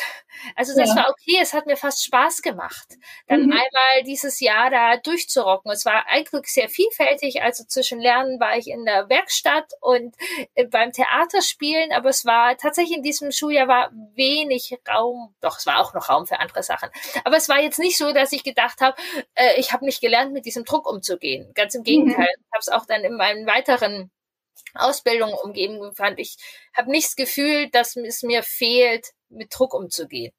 Also 0.56 0.76
das 0.76 0.90
ja. 0.90 0.96
war 0.96 1.10
okay, 1.10 1.38
es 1.42 1.54
hat 1.54 1.66
mir 1.66 1.78
fast 1.78 2.04
Spaß 2.04 2.42
gemacht, 2.42 2.88
dann 3.28 3.46
mhm. 3.46 3.52
einmal 3.52 4.04
dieses 4.06 4.40
Jahr 4.40 4.70
da 4.70 4.98
durchzurocken. 4.98 5.72
Es 5.72 5.86
war 5.86 6.08
eigentlich 6.08 6.48
sehr 6.48 6.70
vielfältig, 6.70 7.42
also 7.42 7.64
zwischen 7.66 8.00
Lernen 8.00 8.40
war 8.40 8.58
ich 8.58 8.68
in 8.68 8.86
der 8.86 9.10
Werkstatt 9.10 9.72
und 9.80 10.16
äh, 10.56 10.66
beim 10.66 10.92
Theaterspielen, 10.92 11.92
aber 11.92 12.10
es 12.10 12.26
war 12.26 12.58
tatsächlich 12.58 12.98
in 12.98 13.04
diesem 13.04 13.32
Schuljahr 13.32 13.68
war 13.68 13.92
wenig 14.16 14.78
Raum, 14.90 15.34
doch 15.42 15.58
es 15.58 15.66
war 15.66 15.80
auch 15.80 15.94
noch 15.94 16.10
Raum 16.10 16.28
für 16.28 16.40
andere 16.40 16.64
Sachen. 16.64 16.90
Aber 17.24 17.38
es 17.38 17.50
war 17.50 17.60
jetzt 17.60 17.80
nicht 17.80 17.98
so, 17.98 18.12
dass 18.12 18.32
ich 18.32 18.44
gedacht 18.44 18.82
habe, 18.82 18.96
äh, 19.36 19.60
ich 19.60 19.72
habe 19.72 19.86
nicht 19.86 20.02
gelernt, 20.02 20.34
mit 20.34 20.46
diesem 20.46 20.66
Druck 20.66 20.90
umzugehen. 20.90 21.52
Ganz 21.54 21.76
im 21.76 21.84
Gegenteil, 21.84 22.30
mhm. 22.38 22.44
ich 22.46 22.52
habe 22.54 22.60
es 22.60 22.70
auch 22.70 22.86
dann 22.86 23.04
in 23.04 23.16
meinen 23.16 23.46
weiteren 23.46 24.12
Ausbildung 24.76 25.34
umgeben 25.44 25.94
fand. 25.94 26.20
Ich 26.20 26.38
habe 26.76 26.92
nicht 26.92 27.08
das 27.08 27.16
Gefühl, 27.16 27.70
dass 27.72 27.96
es 27.96 28.24
mir 28.24 28.44
fehlt, 28.44 29.08
mit 29.30 29.50
Druck 29.56 29.74
umzugehen. 29.74 30.34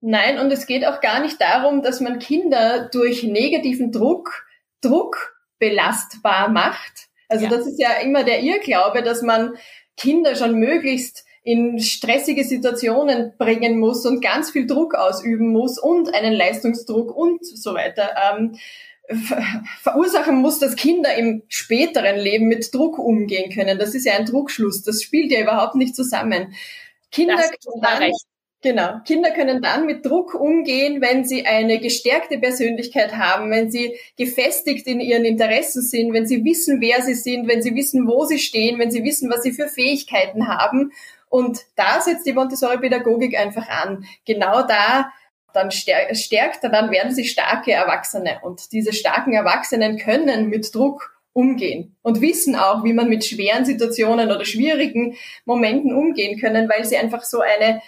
Nein, 0.00 0.38
und 0.38 0.50
es 0.52 0.66
geht 0.66 0.84
auch 0.84 1.00
gar 1.00 1.20
nicht 1.20 1.40
darum, 1.40 1.80
dass 1.80 2.00
man 2.00 2.18
Kinder 2.18 2.90
durch 2.92 3.22
negativen 3.22 3.90
Druck, 3.90 4.44
Druck 4.82 5.34
belastbar 5.58 6.50
macht. 6.50 7.08
Also 7.28 7.46
ja. 7.46 7.50
das 7.50 7.66
ist 7.66 7.80
ja 7.80 7.94
immer 8.02 8.22
der 8.22 8.42
Irrglaube, 8.42 9.02
dass 9.02 9.22
man 9.22 9.56
Kinder 9.96 10.36
schon 10.36 10.56
möglichst 10.56 11.24
in 11.42 11.78
stressige 11.78 12.44
Situationen 12.44 13.34
bringen 13.38 13.78
muss 13.78 14.04
und 14.04 14.22
ganz 14.22 14.50
viel 14.50 14.66
Druck 14.66 14.94
ausüben 14.94 15.48
muss 15.48 15.78
und 15.78 16.12
einen 16.14 16.32
Leistungsdruck 16.32 17.14
und 17.14 17.44
so 17.46 17.74
weiter. 17.74 18.14
Ähm, 18.30 18.58
verursachen 19.82 20.36
muss, 20.36 20.58
dass 20.58 20.76
Kinder 20.76 21.14
im 21.14 21.42
späteren 21.48 22.16
Leben 22.16 22.46
mit 22.46 22.74
Druck 22.74 22.98
umgehen 22.98 23.52
können. 23.52 23.78
Das 23.78 23.94
ist 23.94 24.06
ja 24.06 24.14
ein 24.14 24.24
Druckschluss. 24.24 24.82
Das 24.82 25.02
spielt 25.02 25.30
ja 25.30 25.40
überhaupt 25.40 25.74
nicht 25.74 25.94
zusammen. 25.94 26.54
Kinder 27.10 27.36
können 27.36 27.80
dann, 27.82 28.10
genau, 28.62 29.00
Kinder 29.04 29.30
können 29.30 29.60
dann 29.60 29.86
mit 29.86 30.06
Druck 30.06 30.34
umgehen, 30.34 31.02
wenn 31.02 31.24
sie 31.24 31.46
eine 31.46 31.78
gestärkte 31.80 32.38
Persönlichkeit 32.38 33.16
haben, 33.16 33.50
wenn 33.50 33.70
sie 33.70 33.94
gefestigt 34.16 34.86
in 34.86 35.00
ihren 35.00 35.24
Interessen 35.24 35.82
sind, 35.82 36.12
wenn 36.14 36.26
sie 36.26 36.44
wissen, 36.44 36.80
wer 36.80 37.02
sie 37.02 37.14
sind, 37.14 37.46
wenn 37.46 37.62
sie 37.62 37.74
wissen, 37.74 38.08
wo 38.08 38.24
sie 38.24 38.38
stehen, 38.38 38.78
wenn 38.78 38.90
sie 38.90 39.04
wissen, 39.04 39.30
was 39.30 39.42
sie 39.42 39.52
für 39.52 39.68
Fähigkeiten 39.68 40.48
haben. 40.48 40.92
Und 41.28 41.60
da 41.76 42.00
setzt 42.00 42.26
die 42.26 42.32
Montessori-Pädagogik 42.32 43.38
einfach 43.38 43.68
an. 43.68 44.06
Genau 44.24 44.66
da 44.66 45.10
dann 45.54 45.70
stärkt, 45.70 46.64
dann 46.64 46.90
werden 46.90 47.14
sie 47.14 47.24
starke 47.24 47.72
Erwachsene. 47.72 48.40
Und 48.42 48.72
diese 48.72 48.92
starken 48.92 49.32
Erwachsenen 49.32 49.98
können 49.98 50.48
mit 50.48 50.74
Druck 50.74 51.14
umgehen 51.32 51.96
und 52.02 52.20
wissen 52.20 52.54
auch, 52.56 52.84
wie 52.84 52.92
man 52.92 53.08
mit 53.08 53.24
schweren 53.24 53.64
Situationen 53.64 54.30
oder 54.30 54.44
schwierigen 54.44 55.16
Momenten 55.44 55.94
umgehen 55.94 56.38
können, 56.40 56.68
weil 56.68 56.84
sie 56.84 56.96
einfach 56.96 57.24
so 57.24 57.40
eine 57.40 57.82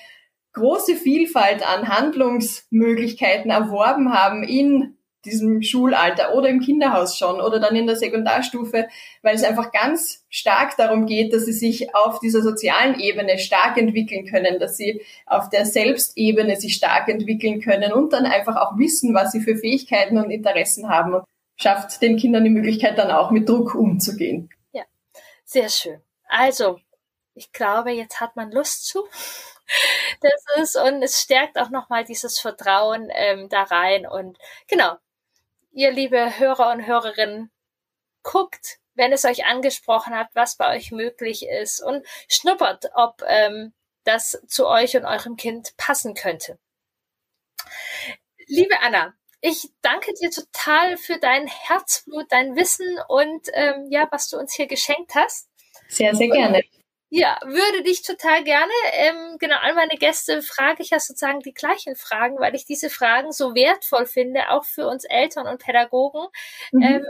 große 0.52 0.96
Vielfalt 0.96 1.62
an 1.66 1.88
Handlungsmöglichkeiten 1.88 3.50
erworben 3.50 4.12
haben 4.12 4.42
in 4.42 4.95
diesem 5.26 5.62
Schulalter 5.62 6.34
oder 6.34 6.48
im 6.48 6.60
Kinderhaus 6.60 7.18
schon 7.18 7.40
oder 7.40 7.60
dann 7.60 7.76
in 7.76 7.86
der 7.86 7.96
Sekundarstufe, 7.96 8.88
weil 9.22 9.34
es 9.34 9.44
einfach 9.44 9.72
ganz 9.72 10.24
stark 10.30 10.76
darum 10.76 11.06
geht, 11.06 11.32
dass 11.32 11.44
sie 11.44 11.52
sich 11.52 11.94
auf 11.94 12.20
dieser 12.20 12.42
sozialen 12.42 12.98
Ebene 12.98 13.38
stark 13.38 13.76
entwickeln 13.76 14.26
können, 14.26 14.58
dass 14.58 14.76
sie 14.76 15.02
auf 15.26 15.50
der 15.50 15.66
Selbstebene 15.66 16.56
sich 16.56 16.74
stark 16.74 17.08
entwickeln 17.08 17.60
können 17.60 17.92
und 17.92 18.12
dann 18.12 18.24
einfach 18.24 18.56
auch 18.56 18.78
wissen, 18.78 19.14
was 19.14 19.32
sie 19.32 19.40
für 19.40 19.56
Fähigkeiten 19.56 20.18
und 20.18 20.30
Interessen 20.30 20.88
haben 20.88 21.14
und 21.14 21.24
schafft 21.56 22.00
den 22.00 22.16
Kindern 22.16 22.44
die 22.44 22.50
Möglichkeit 22.50 22.98
dann 22.98 23.10
auch 23.10 23.30
mit 23.30 23.48
Druck 23.48 23.74
umzugehen. 23.74 24.50
Ja, 24.72 24.84
sehr 25.44 25.68
schön. 25.68 26.00
Also, 26.28 26.78
ich 27.34 27.52
glaube, 27.52 27.90
jetzt 27.90 28.20
hat 28.20 28.36
man 28.36 28.50
Lust 28.50 28.86
zu. 28.86 29.06
Das 30.20 30.62
ist, 30.62 30.76
und 30.76 31.02
es 31.02 31.20
stärkt 31.20 31.58
auch 31.58 31.70
nochmal 31.70 32.04
dieses 32.04 32.38
Vertrauen 32.38 33.08
ähm, 33.12 33.48
da 33.48 33.64
rein. 33.64 34.06
Und 34.06 34.38
genau, 34.68 34.96
ihr 35.76 35.92
liebe 35.92 36.38
Hörer 36.38 36.72
und 36.72 36.86
Hörerinnen, 36.86 37.52
guckt, 38.22 38.78
wenn 38.94 39.12
es 39.12 39.26
euch 39.26 39.44
angesprochen 39.44 40.16
hat, 40.16 40.28
was 40.32 40.56
bei 40.56 40.74
euch 40.74 40.90
möglich 40.90 41.46
ist 41.46 41.82
und 41.82 42.04
schnuppert, 42.28 42.86
ob 42.94 43.22
ähm, 43.28 43.74
das 44.04 44.42
zu 44.48 44.66
euch 44.66 44.96
und 44.96 45.04
eurem 45.04 45.36
Kind 45.36 45.76
passen 45.76 46.14
könnte. 46.14 46.58
Liebe 48.46 48.80
Anna, 48.80 49.14
ich 49.42 49.68
danke 49.82 50.14
dir 50.14 50.30
total 50.30 50.96
für 50.96 51.18
dein 51.18 51.46
Herzblut, 51.46 52.24
dein 52.30 52.56
Wissen 52.56 52.98
und 53.08 53.46
ähm, 53.52 53.88
ja, 53.90 54.08
was 54.10 54.28
du 54.28 54.38
uns 54.38 54.54
hier 54.54 54.66
geschenkt 54.66 55.14
hast. 55.14 55.50
Sehr, 55.88 56.14
sehr 56.14 56.28
gerne. 56.28 56.62
Ja, 57.16 57.38
würde 57.44 57.82
dich 57.82 58.02
total 58.02 58.44
gerne. 58.44 58.72
Ähm, 58.92 59.38
genau, 59.38 59.56
all 59.62 59.74
meine 59.74 59.96
Gäste 59.96 60.42
frage 60.42 60.82
ich 60.82 60.90
ja 60.90 61.00
sozusagen 61.00 61.40
die 61.40 61.54
gleichen 61.54 61.96
Fragen, 61.96 62.38
weil 62.38 62.54
ich 62.54 62.66
diese 62.66 62.90
Fragen 62.90 63.32
so 63.32 63.54
wertvoll 63.54 64.04
finde, 64.04 64.50
auch 64.50 64.64
für 64.64 64.86
uns 64.86 65.04
Eltern 65.04 65.46
und 65.46 65.58
Pädagogen. 65.58 66.26
Mhm. 66.72 66.82
Ähm, 66.82 67.06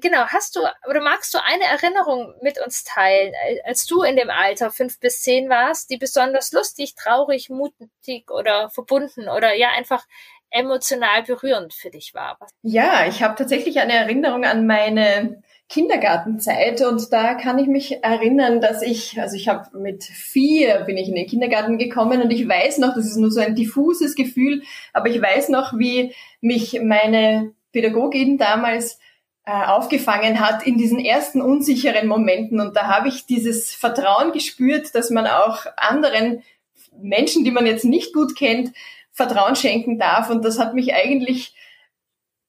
genau, 0.00 0.24
hast 0.28 0.56
du 0.56 0.60
oder 0.88 1.02
magst 1.02 1.34
du 1.34 1.38
eine 1.44 1.64
Erinnerung 1.64 2.34
mit 2.40 2.64
uns 2.64 2.82
teilen, 2.84 3.34
als 3.64 3.84
du 3.84 4.00
in 4.00 4.16
dem 4.16 4.30
Alter 4.30 4.70
fünf 4.70 4.98
bis 5.00 5.20
zehn 5.20 5.50
warst, 5.50 5.90
die 5.90 5.98
besonders 5.98 6.52
lustig, 6.52 6.94
traurig, 6.94 7.50
mutig 7.50 8.30
oder 8.30 8.70
verbunden 8.70 9.28
oder 9.28 9.54
ja 9.54 9.68
einfach 9.68 10.06
emotional 10.48 11.24
berührend 11.24 11.74
für 11.74 11.90
dich 11.90 12.14
war? 12.14 12.38
Ja, 12.62 13.06
ich 13.06 13.22
habe 13.22 13.34
tatsächlich 13.34 13.80
eine 13.80 13.92
Erinnerung 13.92 14.46
an 14.46 14.66
meine 14.66 15.42
Kindergartenzeit 15.72 16.82
und 16.82 17.10
da 17.14 17.32
kann 17.32 17.58
ich 17.58 17.66
mich 17.66 18.04
erinnern, 18.04 18.60
dass 18.60 18.82
ich, 18.82 19.18
also 19.18 19.36
ich 19.36 19.48
habe 19.48 19.78
mit 19.78 20.04
vier 20.04 20.80
bin 20.80 20.98
ich 20.98 21.08
in 21.08 21.14
den 21.14 21.26
Kindergarten 21.26 21.78
gekommen 21.78 22.20
und 22.20 22.30
ich 22.30 22.46
weiß 22.46 22.76
noch, 22.76 22.94
das 22.94 23.06
ist 23.06 23.16
nur 23.16 23.30
so 23.30 23.40
ein 23.40 23.54
diffuses 23.54 24.14
Gefühl, 24.14 24.62
aber 24.92 25.08
ich 25.08 25.20
weiß 25.20 25.48
noch, 25.48 25.78
wie 25.78 26.12
mich 26.42 26.78
meine 26.82 27.52
Pädagogin 27.72 28.36
damals 28.36 28.98
äh, 29.46 29.50
aufgefangen 29.50 30.40
hat 30.40 30.66
in 30.66 30.76
diesen 30.76 30.98
ersten 30.98 31.40
unsicheren 31.40 32.06
Momenten 32.06 32.60
und 32.60 32.76
da 32.76 32.88
habe 32.88 33.08
ich 33.08 33.24
dieses 33.24 33.74
Vertrauen 33.74 34.32
gespürt, 34.32 34.94
dass 34.94 35.08
man 35.08 35.26
auch 35.26 35.64
anderen 35.78 36.42
Menschen, 37.00 37.44
die 37.44 37.50
man 37.50 37.64
jetzt 37.64 37.86
nicht 37.86 38.12
gut 38.12 38.36
kennt, 38.36 38.72
Vertrauen 39.10 39.56
schenken 39.56 39.98
darf 39.98 40.28
und 40.28 40.44
das 40.44 40.58
hat 40.58 40.74
mich 40.74 40.92
eigentlich 40.92 41.54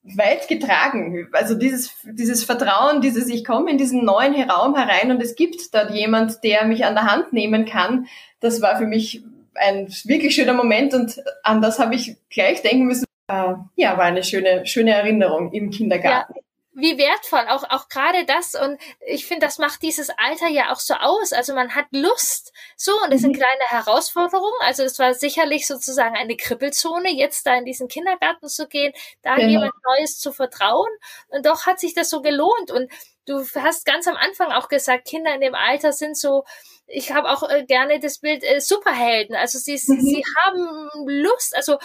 weit 0.03 0.47
getragen. 0.47 1.29
Also 1.31 1.55
dieses, 1.55 1.95
dieses 2.03 2.43
Vertrauen, 2.43 3.01
dieses, 3.01 3.29
ich 3.29 3.45
komme 3.45 3.71
in 3.71 3.77
diesen 3.77 4.03
neuen 4.03 4.49
Raum 4.49 4.75
herein 4.75 5.11
und 5.11 5.21
es 5.21 5.35
gibt 5.35 5.73
dort 5.73 5.91
jemand, 5.91 6.43
der 6.43 6.65
mich 6.65 6.85
an 6.85 6.95
der 6.95 7.05
Hand 7.05 7.31
nehmen 7.33 7.65
kann, 7.65 8.07
das 8.39 8.61
war 8.61 8.77
für 8.77 8.85
mich 8.85 9.23
ein 9.55 9.87
wirklich 10.05 10.35
schöner 10.35 10.53
Moment 10.53 10.93
und 10.93 11.23
an 11.43 11.61
das 11.61 11.79
habe 11.79 11.95
ich 11.95 12.17
gleich 12.29 12.61
denken 12.61 12.85
müssen. 12.85 13.05
Äh, 13.27 13.53
ja, 13.75 13.97
war 13.97 14.05
eine 14.05 14.23
schöne, 14.23 14.65
schöne 14.65 14.91
Erinnerung 14.91 15.51
im 15.53 15.69
Kindergarten. 15.69 16.33
Ja 16.35 16.41
wie 16.75 16.97
wertvoll, 16.97 17.47
auch, 17.49 17.63
auch 17.69 17.87
gerade 17.87 18.25
das. 18.25 18.55
Und 18.55 18.79
ich 19.05 19.25
finde, 19.25 19.45
das 19.45 19.59
macht 19.59 19.81
dieses 19.81 20.09
Alter 20.09 20.47
ja 20.47 20.71
auch 20.71 20.79
so 20.79 20.95
aus. 20.95 21.31
Also 21.31 21.53
man 21.53 21.75
hat 21.75 21.85
Lust. 21.91 22.51
So, 22.75 22.91
und 23.03 23.13
das 23.13 23.21
sind 23.21 23.35
mhm. 23.35 23.39
kleine 23.39 23.63
Herausforderungen. 23.67 24.59
Also 24.61 24.83
es 24.83 24.97
war 24.97 25.13
sicherlich 25.13 25.67
sozusagen 25.67 26.15
eine 26.15 26.35
Kribbelzone, 26.35 27.11
jetzt 27.11 27.45
da 27.45 27.55
in 27.55 27.65
diesen 27.65 27.87
Kindergarten 27.87 28.47
zu 28.47 28.67
gehen, 28.67 28.93
da 29.21 29.35
genau. 29.35 29.49
jemand 29.49 29.73
Neues 29.85 30.17
zu 30.17 30.33
vertrauen. 30.33 30.89
Und 31.27 31.45
doch 31.45 31.65
hat 31.65 31.79
sich 31.79 31.93
das 31.93 32.09
so 32.09 32.21
gelohnt. 32.21 32.71
Und 32.71 32.91
du 33.25 33.45
hast 33.55 33.85
ganz 33.85 34.07
am 34.07 34.15
Anfang 34.15 34.51
auch 34.51 34.67
gesagt, 34.67 35.07
Kinder 35.07 35.33
in 35.35 35.41
dem 35.41 35.55
Alter 35.55 35.93
sind 35.93 36.17
so, 36.17 36.43
ich 36.87 37.11
habe 37.11 37.29
auch 37.29 37.47
äh, 37.49 37.65
gerne 37.65 37.99
das 37.99 38.19
Bild 38.19 38.43
äh, 38.43 38.59
Superhelden. 38.59 39.35
Also 39.35 39.59
sie, 39.59 39.73
mhm. 39.73 40.01
sie 40.01 40.23
haben 40.43 40.89
Lust, 41.07 41.55
also 41.55 41.77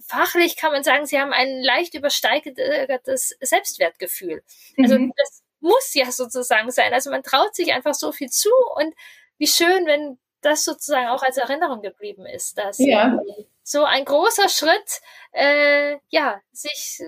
fachlich 0.00 0.56
kann 0.56 0.72
man 0.72 0.82
sagen, 0.82 1.06
sie 1.06 1.20
haben 1.20 1.32
ein 1.32 1.62
leicht 1.62 1.94
übersteigertes 1.94 3.36
Selbstwertgefühl. 3.40 4.42
Also 4.78 4.98
mhm. 4.98 5.12
das 5.16 5.42
muss 5.60 5.94
ja 5.94 6.10
sozusagen 6.10 6.70
sein. 6.70 6.92
Also 6.92 7.10
man 7.10 7.22
traut 7.22 7.54
sich 7.54 7.72
einfach 7.72 7.94
so 7.94 8.12
viel 8.12 8.30
zu 8.30 8.50
und 8.76 8.94
wie 9.38 9.46
schön, 9.46 9.86
wenn 9.86 10.18
das 10.40 10.64
sozusagen 10.64 11.08
auch 11.08 11.22
als 11.22 11.36
Erinnerung 11.36 11.82
geblieben 11.82 12.26
ist, 12.26 12.56
dass 12.58 12.78
ja. 12.78 13.18
so 13.62 13.84
ein 13.84 14.04
großer 14.04 14.48
Schritt 14.48 15.00
äh, 15.32 15.98
ja 16.08 16.40
sich 16.52 17.00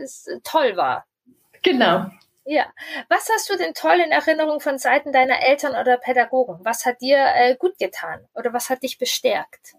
toll 0.45 0.77
war. 0.77 1.07
Genau. 1.63 2.07
Ja. 2.45 2.73
Was 3.09 3.29
hast 3.33 3.49
du 3.51 3.57
denn 3.57 3.73
toll 3.73 4.01
in 4.01 4.11
Erinnerung 4.11 4.61
von 4.61 4.79
Seiten 4.79 5.13
deiner 5.13 5.41
Eltern 5.43 5.77
oder 5.77 5.97
Pädagogen? 5.97 6.59
Was 6.65 6.85
hat 6.85 7.01
dir 7.01 7.19
äh, 7.35 7.57
gut 7.57 7.79
getan 7.79 8.27
oder 8.35 8.53
was 8.53 8.69
hat 8.69 8.83
dich 8.83 8.99
bestärkt? 8.99 9.75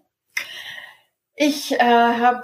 Ich 1.36 1.72
äh, 1.72 1.78
habe 1.78 2.42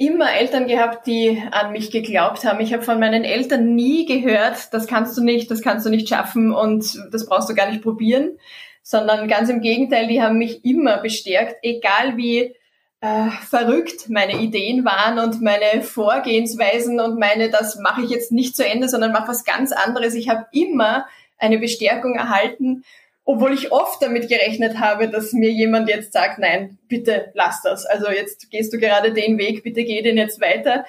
immer 0.00 0.32
Eltern 0.32 0.66
gehabt, 0.66 1.06
die 1.06 1.42
an 1.50 1.72
mich 1.72 1.90
geglaubt 1.90 2.44
haben. 2.44 2.60
Ich 2.60 2.72
habe 2.72 2.82
von 2.82 2.98
meinen 2.98 3.24
Eltern 3.24 3.74
nie 3.74 4.06
gehört, 4.06 4.72
das 4.72 4.86
kannst 4.86 5.16
du 5.18 5.22
nicht, 5.22 5.50
das 5.50 5.60
kannst 5.60 5.84
du 5.84 5.90
nicht 5.90 6.08
schaffen 6.08 6.52
und 6.54 6.98
das 7.12 7.26
brauchst 7.26 7.50
du 7.50 7.54
gar 7.54 7.68
nicht 7.68 7.82
probieren, 7.82 8.38
sondern 8.82 9.28
ganz 9.28 9.50
im 9.50 9.60
Gegenteil, 9.60 10.08
die 10.08 10.22
haben 10.22 10.38
mich 10.38 10.64
immer 10.64 11.02
bestärkt, 11.02 11.56
egal 11.62 12.16
wie 12.16 12.54
äh, 13.02 13.30
verrückt 13.48 14.08
meine 14.08 14.40
Ideen 14.40 14.86
waren 14.86 15.18
und 15.18 15.42
meine 15.42 15.82
Vorgehensweisen 15.82 16.98
und 16.98 17.18
meine, 17.18 17.50
das 17.50 17.76
mache 17.76 18.02
ich 18.02 18.10
jetzt 18.10 18.32
nicht 18.32 18.56
zu 18.56 18.64
Ende, 18.64 18.88
sondern 18.88 19.12
mache 19.12 19.28
was 19.28 19.44
ganz 19.44 19.72
anderes. 19.72 20.14
Ich 20.14 20.28
habe 20.28 20.46
immer 20.52 21.06
eine 21.36 21.58
Bestärkung 21.58 22.14
erhalten 22.14 22.84
obwohl 23.30 23.54
ich 23.54 23.70
oft 23.70 24.02
damit 24.02 24.28
gerechnet 24.28 24.80
habe, 24.80 25.08
dass 25.08 25.32
mir 25.32 25.52
jemand 25.52 25.88
jetzt 25.88 26.12
sagt, 26.12 26.40
nein, 26.40 26.80
bitte 26.88 27.30
lass 27.34 27.62
das. 27.62 27.86
Also 27.86 28.10
jetzt 28.10 28.50
gehst 28.50 28.72
du 28.72 28.78
gerade 28.78 29.12
den 29.12 29.38
Weg, 29.38 29.62
bitte 29.62 29.84
geh 29.84 30.02
den 30.02 30.16
jetzt 30.16 30.40
weiter. 30.40 30.84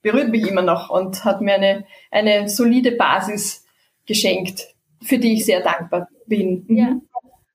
Berührt 0.00 0.28
mich 0.28 0.46
immer 0.46 0.62
noch 0.62 0.90
und 0.90 1.24
hat 1.24 1.40
mir 1.40 1.54
eine, 1.54 1.84
eine 2.12 2.48
solide 2.48 2.92
Basis 2.92 3.66
geschenkt, 4.06 4.68
für 5.02 5.18
die 5.18 5.34
ich 5.34 5.44
sehr 5.44 5.60
dankbar 5.60 6.08
bin. 6.26 6.64
Mhm. 6.68 6.76
Ja. 6.76 7.00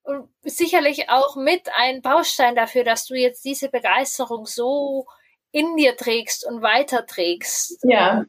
Und 0.03 0.29
sicherlich 0.41 1.09
auch 1.09 1.37
mit 1.37 1.61
ein 1.77 2.01
Baustein 2.01 2.53
dafür, 2.53 2.83
dass 2.83 3.05
du 3.05 3.15
jetzt 3.15 3.45
diese 3.45 3.69
Begeisterung 3.69 4.45
so 4.45 5.05
in 5.51 5.77
dir 5.77 5.95
trägst 5.95 6.45
und 6.45 6.61
weiterträgst. 6.61 7.79
Ja. 7.83 8.25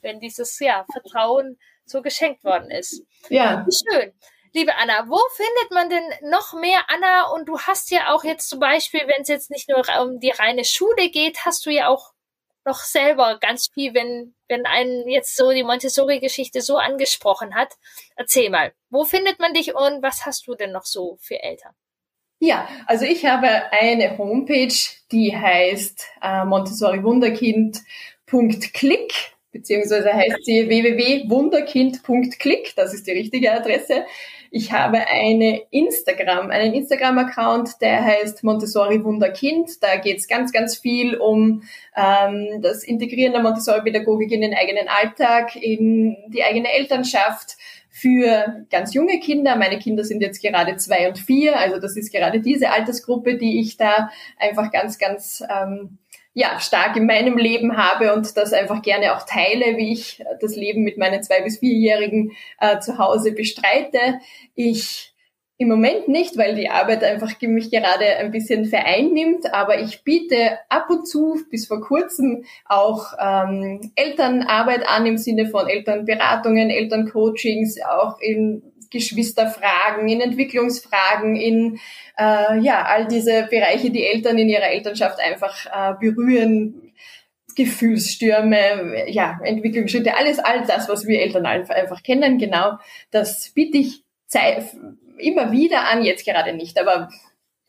Wenn 0.00 0.18
dieses 0.18 0.58
ja, 0.60 0.86
Vertrauen 0.90 1.58
so 1.84 2.00
geschenkt 2.00 2.42
worden 2.42 2.70
ist. 2.70 3.04
Ja. 3.28 3.66
Schön. 3.68 4.12
Liebe 4.52 4.74
Anna, 4.76 5.08
wo 5.08 5.18
findet 5.36 5.70
man 5.70 5.90
denn 5.90 6.30
noch 6.30 6.54
mehr 6.54 6.80
Anna? 6.88 7.30
Und 7.32 7.48
du 7.48 7.60
hast 7.60 7.90
ja 7.90 8.12
auch 8.12 8.24
jetzt 8.24 8.48
zum 8.48 8.58
Beispiel, 8.58 9.02
wenn 9.06 9.22
es 9.22 9.28
jetzt 9.28 9.50
nicht 9.50 9.68
nur 9.68 9.84
um 10.02 10.18
die 10.18 10.30
reine 10.30 10.64
Schule 10.64 11.10
geht, 11.10 11.44
hast 11.44 11.66
du 11.66 11.70
ja 11.70 11.88
auch 11.88 12.12
noch 12.64 12.80
selber 12.80 13.38
ganz 13.40 13.68
viel, 13.72 13.94
wenn, 13.94 14.34
wenn 14.48 14.66
einen 14.66 15.08
jetzt 15.08 15.36
so 15.36 15.52
die 15.52 15.62
Montessori-Geschichte 15.62 16.62
so 16.62 16.78
angesprochen 16.78 17.54
hat. 17.54 17.74
Erzähl 18.16 18.50
mal, 18.50 18.72
wo 18.90 19.04
findet 19.04 19.38
man 19.38 19.54
dich 19.54 19.74
und 19.74 20.02
was 20.02 20.26
hast 20.26 20.48
du 20.48 20.54
denn 20.54 20.72
noch 20.72 20.84
so 20.84 21.16
für 21.20 21.42
Eltern? 21.42 21.74
Ja, 22.40 22.68
also 22.86 23.04
ich 23.04 23.24
habe 23.26 23.70
eine 23.70 24.18
Homepage, 24.18 24.74
die 25.12 25.36
heißt 25.36 26.04
äh, 26.22 26.44
montessorivunderkind.click, 26.44 29.12
beziehungsweise 29.52 30.12
heißt 30.12 30.44
sie 30.44 30.68
www.wunderkind.click, 30.68 32.74
das 32.76 32.94
ist 32.94 33.06
die 33.06 33.12
richtige 33.12 33.52
Adresse. 33.52 34.04
Ich 34.52 34.72
habe 34.72 35.06
eine 35.06 35.62
Instagram, 35.70 36.50
einen 36.50 36.74
Instagram-Account, 36.74 37.80
der 37.80 38.04
heißt 38.04 38.42
Montessori 38.42 39.04
Wunderkind. 39.04 39.80
Da 39.80 39.96
geht 39.96 40.18
es 40.18 40.26
ganz, 40.26 40.52
ganz 40.52 40.76
viel 40.76 41.16
um 41.16 41.62
ähm, 41.96 42.60
das 42.60 42.82
Integrieren 42.82 43.32
der 43.32 43.42
Montessori-Pädagogik 43.42 44.32
in 44.32 44.40
den 44.40 44.54
eigenen 44.54 44.88
Alltag, 44.88 45.54
in 45.54 46.16
die 46.28 46.42
eigene 46.42 46.72
Elternschaft 46.72 47.58
für 47.90 48.66
ganz 48.70 48.92
junge 48.92 49.20
Kinder. 49.20 49.54
Meine 49.54 49.78
Kinder 49.78 50.02
sind 50.02 50.20
jetzt 50.20 50.42
gerade 50.42 50.76
zwei 50.76 51.08
und 51.08 51.18
vier, 51.18 51.56
also 51.56 51.78
das 51.78 51.96
ist 51.96 52.12
gerade 52.12 52.40
diese 52.40 52.70
Altersgruppe, 52.70 53.36
die 53.36 53.60
ich 53.60 53.76
da 53.76 54.10
einfach 54.36 54.72
ganz, 54.72 54.98
ganz 54.98 55.44
ähm, 55.48 55.98
ja, 56.32 56.60
stark 56.60 56.96
in 56.96 57.06
meinem 57.06 57.36
Leben 57.36 57.76
habe 57.76 58.14
und 58.14 58.36
das 58.36 58.52
einfach 58.52 58.82
gerne 58.82 59.16
auch 59.16 59.24
teile, 59.26 59.76
wie 59.76 59.92
ich 59.92 60.22
das 60.40 60.54
Leben 60.54 60.82
mit 60.82 60.96
meinen 60.96 61.22
zwei 61.22 61.42
bis 61.42 61.58
vierjährigen 61.58 62.32
äh, 62.60 62.78
zu 62.78 62.98
Hause 62.98 63.32
bestreite. 63.32 64.20
Ich 64.54 65.10
im 65.60 65.68
Moment 65.68 66.08
nicht, 66.08 66.38
weil 66.38 66.54
die 66.54 66.70
Arbeit 66.70 67.04
einfach 67.04 67.38
mich 67.42 67.70
gerade 67.70 68.06
ein 68.16 68.30
bisschen 68.30 68.64
vereinnimmt, 68.64 69.52
aber 69.52 69.78
ich 69.80 70.04
biete 70.04 70.58
ab 70.70 70.86
und 70.88 71.06
zu 71.06 71.38
bis 71.50 71.66
vor 71.66 71.82
kurzem 71.82 72.44
auch 72.64 73.12
ähm, 73.20 73.92
Elternarbeit 73.94 74.88
an 74.88 75.04
im 75.04 75.18
Sinne 75.18 75.48
von 75.50 75.68
Elternberatungen, 75.68 76.70
Elterncoachings, 76.70 77.76
auch 77.82 78.18
in 78.20 78.62
Geschwisterfragen, 78.90 80.08
in 80.08 80.20
Entwicklungsfragen, 80.20 81.36
in 81.36 81.78
äh, 82.18 82.58
ja 82.58 82.84
all 82.84 83.06
diese 83.06 83.46
Bereiche, 83.50 83.90
die 83.90 84.04
Eltern 84.04 84.38
in 84.38 84.48
ihrer 84.48 84.68
Elternschaft 84.68 85.18
einfach 85.20 85.66
äh, 85.66 85.94
berühren, 86.00 86.92
Gefühlsstürme, 87.56 89.10
ja 89.10 89.38
Entwicklungsschritte, 89.42 90.16
alles 90.16 90.38
all 90.38 90.64
das, 90.66 90.88
was 90.88 91.06
wir 91.06 91.20
Eltern 91.20 91.46
einfach 91.46 92.02
kennen, 92.02 92.38
genau, 92.38 92.78
das 93.10 93.50
biete 93.50 93.78
ich 93.78 94.04
immer 95.18 95.52
wieder 95.52 95.88
an, 95.88 96.02
jetzt 96.02 96.24
gerade 96.24 96.52
nicht, 96.52 96.78
aber 96.78 97.08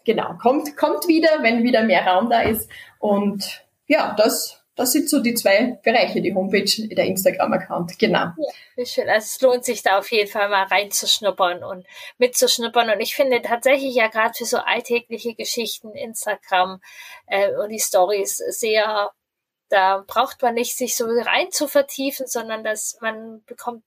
genau, 0.06 0.36
kommt, 0.42 0.76
kommt 0.78 1.08
wieder, 1.08 1.30
wenn 1.42 1.64
wieder 1.64 1.84
mehr 1.84 2.06
Raum 2.06 2.30
da 2.30 2.42
ist. 2.42 2.70
Und 3.00 3.64
ja, 3.88 4.16
das, 4.18 4.61
das 4.82 4.92
sind 4.92 5.10
so 5.10 5.20
die 5.20 5.34
zwei 5.34 5.80
Bereiche, 5.84 6.22
die 6.22 6.34
Homepage, 6.34 6.88
der 6.90 7.06
Instagram-Account, 7.06 7.98
genau. 7.98 8.32
Ja, 8.76 8.86
schön. 8.86 9.10
Also 9.10 9.26
es 9.26 9.42
lohnt 9.42 9.66
sich 9.66 9.82
da 9.84 10.00
auf 10.00 10.12
jeden 10.12 10.30
Fall 10.30 10.50
mal 10.50 10.64
reinzuschnuppern 10.64 11.64
und 11.64 11.86
mitzuschnuppern. 12.18 12.90
Und 12.90 13.00
ich 13.00 13.16
finde 13.16 13.42
tatsächlich 13.42 13.96
ja 13.96 14.08
gerade 14.08 14.34
für 14.34 14.46
so 14.46 14.58
alltägliche 14.58 15.36
Geschichten 15.36 15.94
Instagram 15.94 16.82
äh, 17.28 17.56
und 17.56 17.70
die 17.70 17.80
Stories 17.80 18.38
sehr, 18.38 19.12
da 19.70 20.04
braucht 20.06 20.42
man 20.42 20.56
nicht 20.56 20.78
sich 20.78 20.96
so 20.96 21.06
rein 21.06 21.52
zu 21.52 21.68
vertiefen, 21.68 22.28
sondern 22.28 22.64
dass 22.64 22.98
man 23.02 23.44
bekommt 23.46 23.84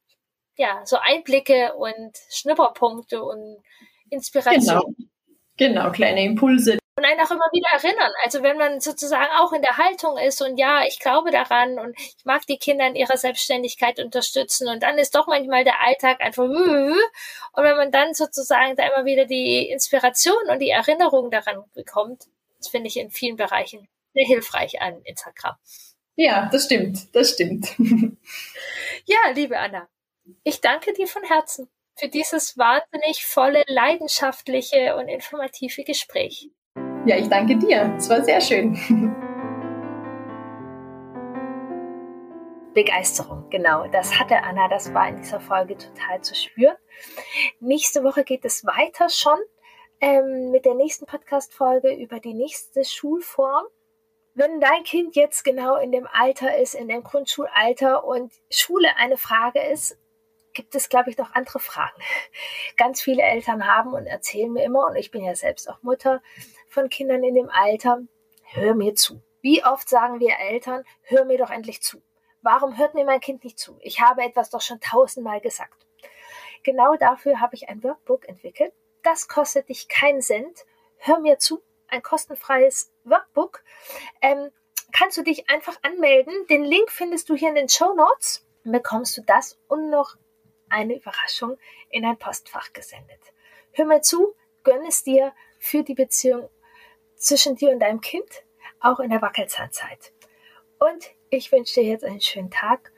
ja, 0.57 0.83
so 0.85 0.97
Einblicke 0.97 1.75
und 1.75 2.17
Schnupperpunkte 2.31 3.23
und 3.23 3.63
Inspiration. 4.11 4.95
Genau. 4.97 5.09
Genau, 5.57 5.91
kleine 5.93 6.25
Impulse. 6.25 6.79
Und 6.97 7.05
einen 7.05 7.21
auch 7.21 7.31
immer 7.31 7.49
wieder 7.53 7.69
erinnern. 7.73 8.13
Also 8.23 8.43
wenn 8.43 8.57
man 8.57 8.81
sozusagen 8.81 9.31
auch 9.39 9.53
in 9.53 9.63
der 9.63 9.79
Haltung 9.79 10.17
ist 10.17 10.41
und 10.43 10.59
ja, 10.59 10.85
ich 10.87 11.01
glaube 11.01 11.33
daran 11.33 11.79
und 11.79 11.99
ich 11.99 12.25
mag 12.25 12.47
die 12.47 12.57
Kinder 12.57 12.87
in 12.87 12.95
ihrer 12.95 13.17
Selbstständigkeit 13.17 13.99
unterstützen 13.99 14.69
und 14.69 14.83
dann 14.83 14.99
ist 14.99 15.15
doch 15.15 15.27
manchmal 15.27 15.65
der 15.65 15.81
Alltag 15.83 16.21
einfach 16.21 16.45
und 16.45 17.65
wenn 17.65 17.77
man 17.77 17.91
dann 17.91 18.15
sozusagen 18.15 18.77
da 18.77 18.87
immer 18.87 19.05
wieder 19.05 19.27
die 19.27 19.69
Inspiration 19.69 20.49
und 20.49 20.61
die 20.61 20.71
Erinnerung 20.71 21.31
daran 21.31 21.65
bekommt, 21.75 22.25
das 22.59 22.69
finde 22.69 22.89
ich 22.89 22.97
in 22.97 23.11
vielen 23.11 23.37
Bereichen 23.37 23.89
sehr 24.13 24.27
hilfreich 24.27 24.81
an 24.81 25.03
Instagram. 25.03 25.57
Ja, 26.15 26.49
das 26.53 26.67
stimmt, 26.67 27.15
das 27.15 27.33
stimmt. 27.33 27.75
ja, 29.05 29.19
liebe 29.35 29.59
Anna, 29.59 29.89
ich 30.45 30.61
danke 30.61 30.93
dir 30.93 31.09
von 31.09 31.25
Herzen 31.25 31.69
für 31.97 32.09
dieses 32.09 32.59
wahnsinnig 32.59 33.25
volle, 33.25 33.65
leidenschaftliche 33.67 34.97
und 34.97 35.09
informative 35.09 35.85
Gespräch. 35.85 36.51
Ja, 37.07 37.17
ich 37.17 37.29
danke 37.29 37.57
dir. 37.57 37.95
Es 37.97 38.09
war 38.09 38.25
sehr 38.25 38.41
schön. 38.41 38.75
Begeisterung, 42.75 43.49
genau. 43.51 43.87
Das 43.89 44.19
hatte 44.19 44.43
Anna, 44.43 44.69
das 44.69 44.93
war 44.93 45.09
in 45.09 45.19
dieser 45.19 45.39
Folge 45.39 45.77
total 45.79 46.21
zu 46.23 46.35
spüren. 46.35 46.77
Nächste 47.61 48.03
Woche 48.03 48.25
geht 48.25 48.45
es 48.45 48.67
weiter 48.67 49.09
schon 49.09 49.39
ähm, 50.01 50.51
mit 50.51 50.65
der 50.65 50.75
nächsten 50.75 51.07
Podcast-Folge 51.07 51.95
über 51.95 52.19
die 52.19 52.35
nächste 52.35 52.85
Schulform. 52.85 53.67
Wenn 54.35 54.61
dein 54.61 54.83
Kind 54.83 55.15
jetzt 55.15 55.45
genau 55.45 55.77
in 55.77 55.93
dem 55.93 56.09
Alter 56.13 56.59
ist, 56.59 56.75
in 56.75 56.89
dem 56.89 57.05
Grundschulalter 57.05 58.03
und 58.03 58.33
Schule 58.51 58.89
eine 58.97 59.17
Frage 59.17 59.63
ist, 59.63 59.97
gibt 60.55 60.75
es, 60.75 60.89
glaube 60.89 61.11
ich, 61.11 61.19
noch 61.19 61.35
andere 61.35 61.59
Fragen. 61.59 62.01
Ganz 62.77 63.03
viele 63.03 63.23
Eltern 63.23 63.67
haben 63.67 63.93
und 63.93 64.07
erzählen 64.07 64.53
mir 64.53 64.65
immer, 64.65 64.87
und 64.87 64.97
ich 64.97 65.11
bin 65.11 65.25
ja 65.25 65.35
selbst 65.35 65.69
auch 65.69 65.83
Mutter 65.83 66.23
von 66.69 66.89
Kindern 66.89 67.23
in 67.23 67.35
dem 67.35 67.51
Alter, 67.51 68.01
hör 68.53 68.75
mir 68.75 68.95
zu. 68.95 69.23
Wie 69.43 69.65
oft 69.65 69.89
sagen 69.89 70.21
wir 70.21 70.39
Eltern, 70.39 70.85
hör 71.03 71.25
mir 71.25 71.37
doch 71.37 71.51
endlich 71.51 71.83
zu. 71.83 72.03
Warum 72.41 72.79
hört 72.79 72.95
mir 72.95 73.05
mein 73.05 73.21
Kind 73.21 73.45
nicht 73.45 73.59
zu? 73.59 73.79
Ich 73.81 74.01
habe 74.01 74.23
etwas 74.23 74.51
doch 74.51 74.61
schon 74.61 74.81
tausendmal 74.81 75.41
gesagt. 75.41 75.87
Genau 76.63 76.97
dafür 76.97 77.41
habe 77.41 77.55
ich 77.55 77.69
ein 77.69 77.83
Workbook 77.83 78.29
entwickelt. 78.29 78.73
Das 79.03 79.29
kostet 79.29 79.69
dich 79.69 79.89
keinen 79.89 80.23
Cent. 80.23 80.65
Hör 80.97 81.21
mir 81.21 81.39
zu. 81.39 81.63
Ein 81.89 82.03
kostenfreies 82.03 82.91
Workbook. 83.05 83.63
Ähm, 84.23 84.51
kannst 84.93 85.19
du 85.19 85.23
dich 85.23 85.49
einfach 85.51 85.77
anmelden. 85.83 86.33
Den 86.49 86.65
Link 86.65 86.91
findest 86.91 87.29
du 87.29 87.35
hier 87.35 87.51
in 87.51 87.55
den 87.55 87.69
Show 87.69 87.95
Notes. 87.95 88.47
Bekommst 88.65 89.17
du 89.19 89.23
das 89.23 89.59
und 89.69 89.91
noch 89.91 90.17
eine 90.75 90.97
Überraschung 90.97 91.57
in 91.91 92.05
ein 92.05 92.19
Postfach 92.19 92.73
gesendet. 92.73 93.21
Hör 93.73 93.87
mal 93.87 94.03
zu, 94.03 94.35
gönn 94.65 94.85
es 94.87 95.05
dir 95.05 95.33
für 95.59 95.83
die 95.83 95.95
Beziehung 95.95 96.51
zwischen 97.15 97.57
dir 97.57 97.71
und 97.71 97.81
deinem 97.81 98.01
Kind, 98.01 98.45
auch 98.81 99.01
in 99.01 99.11
der 99.11 99.23
Wackelzahnzeit. 99.23 100.13
Und 100.79 101.11
ich 101.31 101.53
wünsche 101.53 101.81
dir 101.81 101.89
jetzt 101.89 102.05
einen 102.05 102.21
schönen 102.21 102.51
Tag 102.51 102.93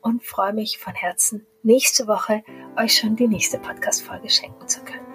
und 0.00 0.24
freue 0.24 0.52
mich 0.52 0.78
von 0.78 0.94
Herzen, 0.94 1.46
nächste 1.62 2.06
Woche 2.06 2.44
euch 2.76 2.96
schon 2.96 3.16
die 3.16 3.28
nächste 3.28 3.58
Podcast-Folge 3.58 4.30
schenken 4.30 4.68
zu 4.68 4.84
können. 4.84 5.05